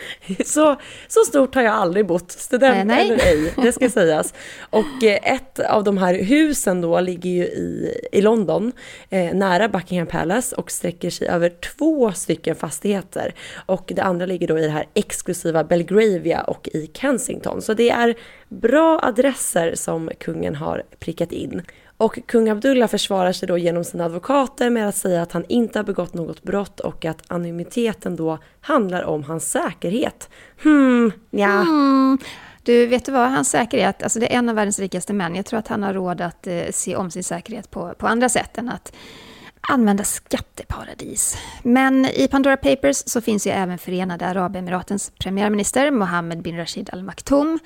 Så, 0.45 0.75
så 1.07 1.19
stort 1.19 1.55
har 1.55 1.61
jag 1.61 1.73
aldrig 1.73 2.05
bott, 2.05 2.31
student 2.31 2.87
nej. 2.87 3.05
eller 3.05 3.25
ej, 3.25 3.53
det 3.63 3.71
ska 3.71 3.89
sägas. 3.89 4.33
Och 4.69 5.03
eh, 5.03 5.33
ett 5.33 5.59
av 5.59 5.83
de 5.83 5.97
här 5.97 6.13
husen 6.13 6.81
då 6.81 6.99
ligger 6.99 7.29
ju 7.29 7.43
i, 7.43 7.99
i 8.11 8.21
London, 8.21 8.71
eh, 9.09 9.33
nära 9.33 9.67
Buckingham 9.67 10.07
Palace 10.07 10.55
och 10.55 10.71
sträcker 10.71 11.09
sig 11.09 11.27
över 11.27 11.49
två 11.49 12.11
stycken 12.11 12.55
fastigheter. 12.55 13.33
Och 13.65 13.91
det 13.95 14.01
andra 14.01 14.25
ligger 14.25 14.47
då 14.47 14.59
i 14.59 14.61
det 14.61 14.69
här 14.69 14.85
exklusiva 14.93 15.63
Belgravia 15.63 16.41
och 16.41 16.69
i 16.73 16.91
Kensington. 16.93 17.61
Så 17.61 17.73
det 17.73 17.89
är 17.89 18.15
bra 18.49 18.99
adresser 19.03 19.75
som 19.75 20.09
kungen 20.19 20.55
har 20.55 20.83
prickat 20.99 21.31
in. 21.31 21.61
Och 21.99 22.19
kung 22.25 22.49
Abdullah 22.49 22.89
försvarar 22.89 23.31
sig 23.31 23.47
då 23.47 23.57
genom 23.57 23.83
sina 23.83 24.05
advokater 24.05 24.69
med 24.69 24.89
att 24.89 24.95
säga 24.95 25.21
att 25.21 25.31
han 25.31 25.45
inte 25.49 25.79
har 25.79 25.83
begått 25.83 26.13
något 26.13 26.43
brott 26.43 26.79
och 26.79 27.05
att 27.05 27.23
anonymiteten 27.27 28.15
då 28.15 28.37
handlar 28.61 29.03
om 29.03 29.23
hans 29.23 29.51
säkerhet. 29.51 30.29
Hmm, 30.63 31.11
ja. 31.29 31.61
Mm. 31.61 32.17
Du, 32.63 32.87
vet 32.87 33.05
du 33.05 33.11
vad? 33.11 33.31
Hans 33.31 33.49
säkerhet, 33.49 34.03
alltså 34.03 34.19
det 34.19 34.33
är 34.33 34.37
en 34.37 34.49
av 34.49 34.55
världens 34.55 34.79
rikaste 34.79 35.13
män. 35.13 35.35
Jag 35.35 35.45
tror 35.45 35.59
att 35.59 35.67
han 35.67 35.83
har 35.83 35.93
råd 35.93 36.21
att 36.21 36.47
eh, 36.47 36.63
se 36.71 36.95
om 36.95 37.11
sin 37.11 37.23
säkerhet 37.23 37.71
på, 37.71 37.93
på 37.97 38.07
andra 38.07 38.29
sätt 38.29 38.57
än 38.57 38.69
att 38.69 38.93
använda 39.61 40.03
skatteparadis. 40.03 41.37
Men 41.63 42.05
i 42.05 42.27
Pandora 42.27 42.57
Papers 42.57 43.03
så 43.05 43.21
finns 43.21 43.47
ju 43.47 43.51
även 43.51 43.77
Förenade 43.77 44.25
Arabemiratens 44.25 45.11
premiärminister 45.19 45.91
Mohammed 45.91 46.41
bin 46.41 46.57
Rashid 46.57 46.89
Al 46.93 47.03
Maktoum 47.03 47.59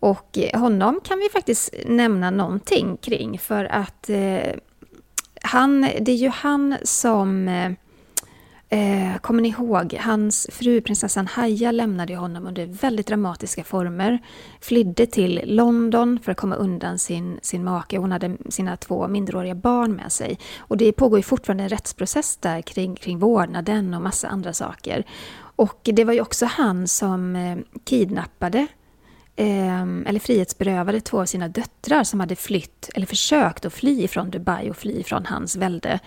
och 0.00 0.38
eh, 0.38 0.60
honom 0.60 1.00
kan 1.04 1.18
vi 1.18 1.28
faktiskt 1.28 1.74
nämna 1.86 2.30
någonting 2.30 2.96
kring 2.96 3.38
för 3.38 3.64
att 3.64 4.10
eh, 4.10 4.54
han, 5.42 5.80
det 5.80 6.12
är 6.12 6.16
ju 6.16 6.28
han 6.28 6.76
som 6.82 7.48
eh, 7.48 7.72
eh 8.68 9.16
kommer 9.20 9.42
ni 9.42 9.48
ihåg? 9.48 9.94
Hans 10.00 10.48
fru 10.52 10.80
prinsessan 10.80 11.26
Haya 11.26 11.72
lämnade 11.72 12.16
honom 12.16 12.46
under 12.46 12.66
väldigt 12.66 13.06
dramatiska 13.06 13.64
former. 13.64 14.18
Flydde 14.60 15.06
till 15.06 15.40
London 15.44 16.18
för 16.22 16.32
att 16.32 16.38
komma 16.38 16.54
undan 16.54 16.98
sin, 16.98 17.38
sin 17.42 17.64
make. 17.64 17.98
Hon 17.98 18.12
hade 18.12 18.36
sina 18.48 18.76
två 18.76 19.08
minderåriga 19.08 19.54
barn 19.54 19.92
med 19.92 20.12
sig. 20.12 20.38
Och 20.58 20.76
det 20.76 20.92
pågår 20.92 21.18
ju 21.18 21.22
fortfarande 21.22 21.62
en 21.62 21.68
rättsprocess 21.68 22.36
där 22.36 22.62
kring, 22.62 22.94
kring 22.94 23.18
vårdnaden 23.18 23.94
och 23.94 24.02
massa 24.02 24.28
andra 24.28 24.52
saker. 24.52 25.04
Och 25.56 25.80
det 25.82 26.04
var 26.04 26.12
ju 26.12 26.20
också 26.20 26.46
han 26.46 26.88
som 26.88 27.36
eh, 27.36 27.58
kidnappade 27.84 28.66
Ehm, 29.42 30.06
eller 30.06 30.20
frihetsberövade 30.20 31.00
två 31.00 31.20
av 31.20 31.26
sina 31.26 31.48
döttrar 31.48 32.04
som 32.04 32.20
hade 32.20 32.36
flytt, 32.36 32.90
eller 32.94 33.06
försökt 33.06 33.64
att 33.64 33.72
fly 33.72 34.08
från 34.08 34.30
Dubai 34.30 34.70
och 34.70 34.76
fly 34.76 35.02
från 35.02 35.26
hans 35.26 35.56
välde. 35.56 36.00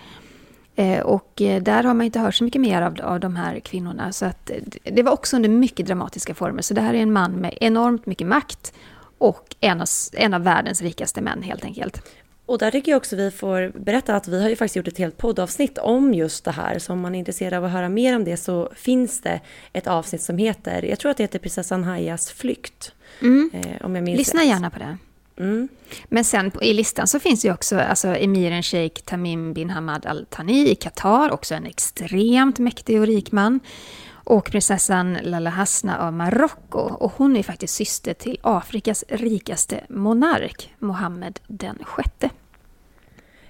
Eh, 0.76 1.00
och 1.00 1.42
eh, 1.42 1.62
där 1.62 1.84
har 1.84 1.94
man 1.94 2.06
inte 2.06 2.18
hört 2.18 2.34
så 2.34 2.44
mycket 2.44 2.60
mer 2.60 2.82
av, 2.82 3.00
av 3.02 3.20
de 3.20 3.36
här 3.36 3.60
kvinnorna. 3.60 4.12
Så 4.12 4.26
att, 4.26 4.50
eh, 4.50 4.56
det 4.82 5.02
var 5.02 5.12
också 5.12 5.36
under 5.36 5.48
mycket 5.48 5.86
dramatiska 5.86 6.34
former. 6.34 6.62
Så 6.62 6.74
det 6.74 6.80
här 6.80 6.94
är 6.94 6.98
en 6.98 7.12
man 7.12 7.32
med 7.32 7.58
enormt 7.60 8.06
mycket 8.06 8.26
makt 8.26 8.72
och 9.18 9.56
en 9.60 9.80
av, 9.80 9.86
en 10.12 10.34
av 10.34 10.42
världens 10.42 10.82
rikaste 10.82 11.20
män 11.20 11.42
helt 11.42 11.64
enkelt. 11.64 12.02
Och 12.46 12.58
där 12.58 12.70
tycker 12.70 12.92
jag 12.92 12.96
också 12.96 13.16
vi 13.16 13.30
får 13.30 13.72
berätta 13.78 14.16
att 14.16 14.28
vi 14.28 14.42
har 14.42 14.48
ju 14.48 14.56
faktiskt 14.56 14.76
gjort 14.76 14.88
ett 14.88 14.98
helt 14.98 15.16
poddavsnitt 15.16 15.78
om 15.78 16.14
just 16.14 16.44
det 16.44 16.50
här. 16.50 16.78
Så 16.78 16.92
om 16.92 17.00
man 17.00 17.14
är 17.14 17.18
intresserad 17.18 17.54
av 17.54 17.64
att 17.64 17.70
höra 17.70 17.88
mer 17.88 18.16
om 18.16 18.24
det 18.24 18.36
så 18.36 18.72
finns 18.76 19.20
det 19.20 19.40
ett 19.72 19.86
avsnitt 19.86 20.22
som 20.22 20.38
heter, 20.38 20.82
jag 20.82 20.98
tror 20.98 21.10
att 21.10 21.16
det 21.16 21.22
heter 21.22 21.38
Prinsessan 21.38 21.84
Hayas 21.84 22.30
flykt. 22.30 22.92
Mm. 23.24 23.50
Eh, 23.52 23.86
om 23.86 23.94
jag 23.94 24.04
minns 24.04 24.18
Lyssna 24.18 24.40
rätt. 24.40 24.48
gärna 24.48 24.70
på 24.70 24.78
det. 24.78 24.96
Mm. 25.38 25.68
Men 26.04 26.24
sen 26.24 26.52
i 26.62 26.72
listan 26.74 27.06
så 27.06 27.20
finns 27.20 27.44
ju 27.44 27.52
också 27.52 27.78
alltså, 27.78 28.08
emiren 28.08 28.62
Sheikh 28.62 29.02
Tamim 29.02 29.52
bin 29.52 29.70
Hamad 29.70 30.06
Al 30.06 30.26
Thani 30.30 30.70
i 30.70 30.74
Qatar, 30.74 31.30
också 31.30 31.54
en 31.54 31.66
extremt 31.66 32.58
mäktig 32.58 33.00
och 33.00 33.06
rik 33.06 33.32
man. 33.32 33.60
Och 34.26 34.44
prinsessan 34.44 35.18
Lala 35.22 35.50
Hasna 35.50 35.98
av 35.98 36.12
Marocko. 36.12 36.78
Och 36.78 37.12
hon 37.16 37.36
är 37.36 37.42
faktiskt 37.42 37.74
syster 37.74 38.14
till 38.14 38.38
Afrikas 38.42 39.04
rikaste 39.08 39.80
monark, 39.88 40.74
Mohammed 40.78 41.40
den 41.46 41.78
sjätte. 41.84 42.30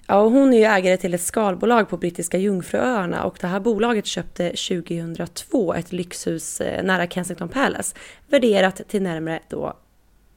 Ja, 0.06 0.16
och 0.16 0.30
hon 0.30 0.52
är 0.52 0.58
ju 0.58 0.64
ägare 0.64 0.96
till 0.96 1.14
ett 1.14 1.20
skalbolag 1.20 1.88
på 1.88 1.96
Brittiska 1.96 2.38
Jungfruöarna 2.38 3.24
och 3.24 3.36
det 3.40 3.46
här 3.46 3.60
bolaget 3.60 4.06
köpte 4.06 4.48
2002 4.48 5.74
ett 5.74 5.92
lyxhus 5.92 6.60
eh, 6.60 6.84
nära 6.84 7.06
Kensington 7.06 7.48
Palace 7.48 7.96
värderat 8.28 8.80
till 8.88 9.02
närmare 9.02 9.40
då 9.48 9.76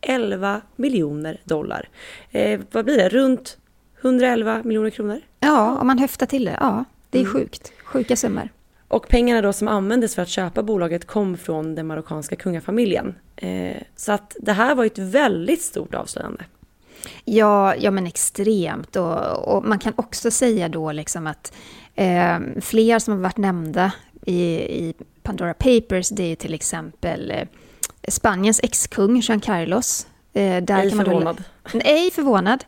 11 0.01 0.61
miljoner 0.75 1.41
dollar. 1.43 1.89
Eh, 2.31 2.59
vad 2.71 2.85
blir 2.85 2.97
det? 2.97 3.09
Runt 3.09 3.57
111 4.01 4.61
miljoner 4.63 4.89
kronor? 4.89 5.21
Ja, 5.39 5.77
om 5.81 5.87
man 5.87 5.99
höftar 5.99 6.25
till 6.25 6.45
det. 6.45 6.57
Ja, 6.59 6.85
det 7.09 7.17
är 7.17 7.21
mm. 7.21 7.33
sjukt. 7.33 7.71
Sjuka 7.83 8.15
summor. 8.15 8.49
Och 8.87 9.07
pengarna 9.07 9.41
då 9.41 9.53
som 9.53 9.67
användes 9.67 10.15
för 10.15 10.21
att 10.21 10.29
köpa 10.29 10.63
bolaget 10.63 11.07
kom 11.07 11.37
från 11.37 11.75
den 11.75 11.87
marockanska 11.87 12.35
kungafamiljen. 12.35 13.15
Eh, 13.35 13.81
så 13.95 14.11
att 14.11 14.35
det 14.39 14.51
här 14.51 14.75
var 14.75 14.85
ett 14.85 14.97
väldigt 14.97 15.61
stort 15.61 15.95
avslöjande. 15.95 16.43
Ja, 17.25 17.75
ja 17.75 17.91
men 17.91 18.07
extremt. 18.07 18.95
Och, 18.95 19.55
och 19.55 19.65
man 19.65 19.79
kan 19.79 19.93
också 19.95 20.31
säga 20.31 20.69
då 20.69 20.91
liksom 20.91 21.27
att 21.27 21.53
eh, 21.95 22.39
fler 22.61 22.99
som 22.99 23.13
har 23.13 23.21
varit 23.21 23.37
nämnda 23.37 23.91
i, 24.25 24.41
i 24.55 24.93
Pandora 25.23 25.53
Papers, 25.53 26.09
det 26.09 26.31
är 26.31 26.35
till 26.35 26.53
exempel 26.53 27.31
eh, 27.31 27.47
Spaniens 28.07 28.59
ex-kung 28.63 29.21
Jean 29.23 29.39
Carlos. 29.39 30.07
Eh, 30.33 30.63
där 30.63 30.81
Ej 30.81 30.89
kan 30.89 30.97
man 30.97 31.05
förvånad. 31.05 31.43
Då, 31.71 31.79
ej 31.83 32.11
förvånad. 32.11 32.63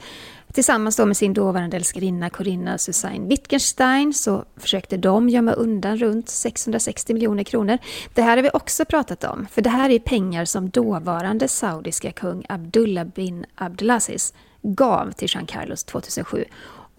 Tillsammans 0.54 0.96
då 0.96 1.06
med 1.06 1.18
sin 1.18 1.34
dåvarande 1.34 1.78
älskarinna 1.78 2.30
Corinna 2.30 2.78
Susanne 2.78 3.28
Wittgenstein 3.28 4.14
så 4.14 4.46
försökte 4.58 4.98
de 4.98 5.30
gömma 5.30 5.52
undan 5.52 5.98
runt 5.98 6.30
660 6.30 7.14
miljoner 7.14 7.44
kronor. 7.44 7.78
Det 8.14 8.22
här 8.22 8.38
har 8.38 8.44
vi 8.44 8.50
också 8.54 8.86
pratat 8.86 9.24
om, 9.24 9.48
för 9.52 9.62
det 9.62 9.70
här 9.70 9.90
är 9.90 10.00
pengar 10.00 10.46
som 10.46 10.70
dåvarande 10.70 11.48
saudiska 11.48 12.12
kung 12.12 12.46
Abdullah 12.50 13.06
bin 13.06 13.46
Abdulaziz 13.56 14.34
gav 14.62 15.12
till 15.12 15.28
Jean 15.32 15.46
Carlos 15.46 15.84
2007 15.84 16.46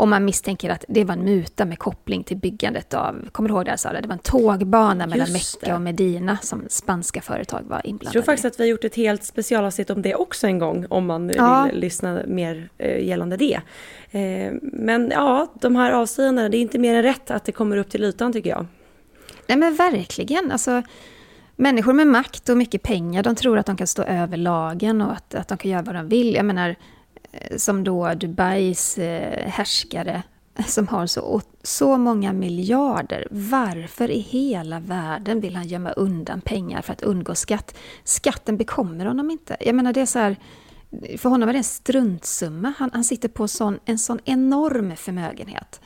och 0.01 0.09
man 0.09 0.25
misstänker 0.25 0.71
att 0.71 0.85
det 0.89 1.05
var 1.05 1.15
en 1.15 1.25
muta 1.25 1.65
med 1.65 1.79
koppling 1.79 2.25
till 2.25 2.37
byggandet 2.37 2.95
av, 2.95 3.29
kommer 3.33 3.49
du 3.49 3.55
ihåg 3.55 3.65
det 3.65 3.71
jag 3.71 3.81
sa? 3.81 3.93
Det 3.93 4.09
var 4.09 4.13
en 4.13 4.19
tågbana 4.19 5.07
mellan 5.07 5.33
Mecka 5.33 5.75
och 5.75 5.81
Medina 5.81 6.39
som 6.43 6.65
spanska 6.69 7.21
företag 7.21 7.63
var 7.63 7.87
inblandade 7.87 8.05
Jag 8.05 8.13
tror 8.13 8.23
faktiskt 8.23 8.45
att 8.45 8.61
vi 8.61 8.65
har 8.65 8.69
gjort 8.69 8.85
ett 8.85 8.95
helt 8.95 9.25
specialavsnitt 9.25 9.91
om 9.91 10.03
det 10.03 10.15
också 10.15 10.47
en 10.47 10.59
gång, 10.59 10.87
om 10.91 11.07
man 11.07 11.31
ja. 11.37 11.69
vill 11.71 11.81
lyssna 11.81 12.23
mer 12.27 12.69
eh, 12.79 13.05
gällande 13.05 13.37
det. 13.37 13.61
Eh, 14.11 14.53
men 14.63 15.11
ja, 15.11 15.53
de 15.61 15.77
här 15.77 15.93
avslöjandena, 15.93 16.49
det 16.49 16.57
är 16.57 16.61
inte 16.61 16.79
mer 16.79 16.95
än 16.95 17.03
rätt 17.03 17.31
att 17.31 17.45
det 17.45 17.53
kommer 17.53 17.77
upp 17.77 17.91
till 17.91 18.05
ytan 18.05 18.33
tycker 18.33 18.51
jag. 18.51 18.67
Nej 19.47 19.59
men 19.59 19.75
verkligen, 19.75 20.53
alltså 20.53 20.83
människor 21.57 21.93
med 21.93 22.07
makt 22.07 22.49
och 22.49 22.57
mycket 22.57 22.83
pengar, 22.83 23.23
de 23.23 23.35
tror 23.35 23.59
att 23.59 23.67
de 23.67 23.77
kan 23.77 23.87
stå 23.87 24.03
över 24.03 24.37
lagen 24.37 25.03
och 25.03 25.13
att, 25.13 25.35
att 25.35 25.49
de 25.49 25.59
kan 25.59 25.71
göra 25.71 25.83
vad 25.83 25.95
de 25.95 26.09
vill. 26.09 26.35
Jag 26.35 26.45
menar, 26.45 26.77
som 27.57 27.85
då 27.85 28.15
Dubais 28.15 28.99
eh, 28.99 29.49
härskare 29.49 30.23
som 30.67 30.89
har 30.89 31.07
så, 31.07 31.41
så 31.63 31.97
många 31.97 32.33
miljarder. 32.33 33.27
Varför 33.31 34.11
i 34.11 34.19
hela 34.19 34.81
världen 34.81 35.41
vill 35.41 35.57
han 35.57 35.69
gömma 35.69 35.93
undan 35.93 36.41
pengar 36.41 36.83
för 36.83 36.93
att 36.93 37.03
undgå 37.03 37.35
skatt? 37.35 37.75
Skatten 38.05 38.57
bekommer 38.57 39.07
honom 39.07 39.31
inte. 39.31 39.57
Jag 39.61 39.75
menar 39.75 39.93
det 39.93 40.01
är 40.01 40.07
så 40.07 40.19
här, 40.19 40.37
för 41.19 41.29
honom 41.29 41.49
är 41.49 41.53
det 41.53 41.59
en 41.59 41.65
struntsumma. 41.65 42.73
Han, 42.79 42.91
han 42.93 43.05
sitter 43.05 43.29
på 43.29 43.49
sån, 43.49 43.79
en 43.85 43.99
sån 43.99 44.19
enorm 44.25 44.97
förmögenhet. 44.97 45.81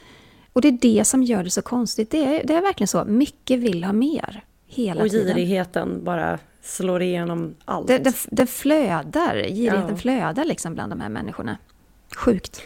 Och 0.53 0.61
det 0.61 0.69
är 0.69 0.79
det 0.81 1.05
som 1.05 1.23
gör 1.23 1.45
det 1.45 1.51
så 1.51 1.63
konstigt. 1.63 2.11
Det 2.11 2.25
är, 2.25 2.47
det 2.47 2.55
är 2.55 2.63
verkligen 2.63 2.89
så, 2.89 3.05
mycket 3.05 3.61
vill 3.61 3.85
ha 3.85 3.93
mer. 3.93 4.45
Hela 4.67 5.03
och 5.03 5.09
girigheten 5.09 6.05
bara 6.05 6.39
slår 6.65 7.03
igenom 7.03 7.55
allt. 7.65 7.87
Den, 7.87 8.03
den, 8.03 8.13
den 8.27 8.47
flödar, 8.47 9.35
girigheten 9.35 9.89
ja. 9.91 9.97
flödar 9.97 10.45
liksom 10.45 10.75
bland 10.75 10.93
de 10.93 11.01
här 11.01 11.09
människorna. 11.09 11.59
Sjukt. 12.17 12.63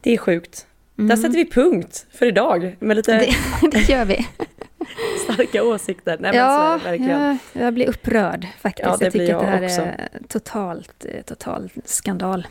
Det 0.00 0.14
är 0.14 0.18
sjukt. 0.18 0.66
Mm. 0.98 1.08
Där 1.08 1.16
sätter 1.16 1.36
vi 1.36 1.50
punkt 1.50 2.06
för 2.10 2.26
idag 2.26 2.76
med 2.80 2.96
lite... 2.96 3.12
Det, 3.12 3.70
det 3.70 3.88
gör 3.88 4.04
vi. 4.04 4.26
starka 5.24 5.62
åsikter. 5.62 6.16
Nej, 6.20 6.36
ja, 6.36 6.80
verkligen. 6.84 7.38
Jag, 7.52 7.62
jag, 7.62 7.74
blir 7.74 7.88
upprörd 7.88 8.46
faktiskt. 8.60 8.86
Ja, 8.86 8.96
jag 9.00 9.12
tycker 9.12 9.28
jag 9.28 9.40
att 9.40 9.46
det 9.46 9.52
här 9.52 9.64
också. 9.64 9.80
är 9.80 10.08
totalt, 10.28 11.04
eh, 11.04 11.22
total 11.22 11.70
skandal. 11.84 12.46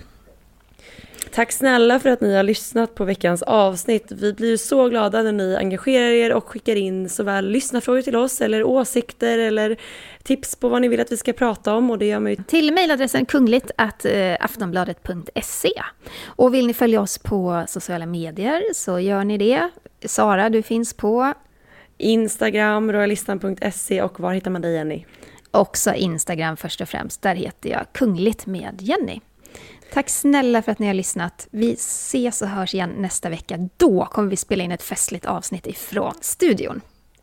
Tack 1.29 1.51
snälla 1.51 1.99
för 1.99 2.09
att 2.09 2.21
ni 2.21 2.35
har 2.35 2.43
lyssnat 2.43 2.95
på 2.95 3.05
veckans 3.05 3.41
avsnitt. 3.41 4.11
Vi 4.11 4.33
blir 4.33 4.57
så 4.57 4.89
glada 4.89 5.21
när 5.21 5.31
ni 5.31 5.55
engagerar 5.55 6.09
er 6.09 6.33
och 6.33 6.47
skickar 6.47 6.75
in 6.75 7.09
såväl 7.09 7.49
lyssnarfrågor 7.49 8.01
till 8.01 8.15
oss 8.15 8.41
eller 8.41 8.63
åsikter 8.63 9.37
eller 9.37 9.77
tips 10.23 10.55
på 10.55 10.69
vad 10.69 10.81
ni 10.81 10.87
vill 10.87 10.99
att 10.99 11.11
vi 11.11 11.17
ska 11.17 11.33
prata 11.33 11.75
om 11.75 11.91
och 11.91 11.97
det 11.97 12.05
gör 12.05 12.19
man 12.19 12.31
ju 12.31 12.35
Till 12.35 12.73
mejladressen 12.73 13.25
kungligt 13.25 13.71
att 13.75 14.05
eh, 14.05 14.35
aftonbladet.se. 14.39 15.73
Och 16.25 16.53
vill 16.53 16.67
ni 16.67 16.73
följa 16.73 17.01
oss 17.01 17.17
på 17.17 17.63
sociala 17.67 18.05
medier 18.05 18.63
så 18.73 18.99
gör 18.99 19.23
ni 19.23 19.37
det. 19.37 19.69
Sara, 20.05 20.49
du 20.49 20.61
finns 20.61 20.93
på 20.93 21.33
Instagram, 21.97 22.91
royalistan.se 22.91 24.01
och 24.01 24.19
var 24.19 24.33
hittar 24.33 24.51
man 24.51 24.61
dig 24.61 24.73
Jenny? 24.73 25.05
också 25.51 25.93
Instagram 25.93 26.57
först 26.57 26.81
och 26.81 26.89
främst. 26.89 27.21
Där 27.21 27.35
heter 27.35 27.69
jag 27.69 27.85
kungligt 27.93 28.45
med 28.45 28.81
Jenny. 28.81 29.21
Tack 29.93 30.09
snälla 30.09 30.61
för 30.61 30.71
att 30.71 30.79
ni 30.79 30.87
har 30.87 30.93
lyssnat. 30.93 31.47
Vi 31.51 31.73
ses 31.73 32.41
och 32.41 32.47
hörs 32.47 32.73
igen 32.73 32.89
nästa 32.97 33.29
vecka. 33.29 33.69
Då 33.77 34.05
kommer 34.05 34.29
vi 34.29 34.37
spela 34.37 34.63
in 34.63 34.71
ett 34.71 34.83
festligt 34.83 35.25
avsnitt 35.25 35.67
ifrån 35.67 36.13
studion. 36.21 36.81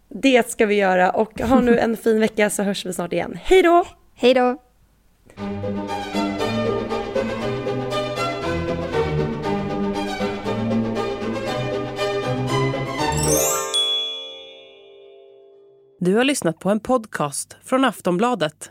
Det 0.09 0.51
ska 0.51 0.67
vi 0.67 0.75
göra 0.75 1.11
och 1.11 1.41
ha 1.41 1.61
nu 1.61 1.79
en 1.79 1.97
fin 1.97 2.21
vecka 2.21 2.51
så 2.51 2.63
hörs 2.63 2.87
vi 2.87 2.93
snart 2.93 3.13
igen. 3.13 3.39
Hej 3.43 3.63
då! 3.63 3.85
Hej 4.15 4.35
då! 4.35 4.59
Du 16.01 16.15
har 16.15 16.25
lyssnat 16.25 16.59
på 16.59 16.71
en 16.71 16.81
podcast 16.81 17.57
från 17.65 17.85
Aftonbladet. 17.85 18.71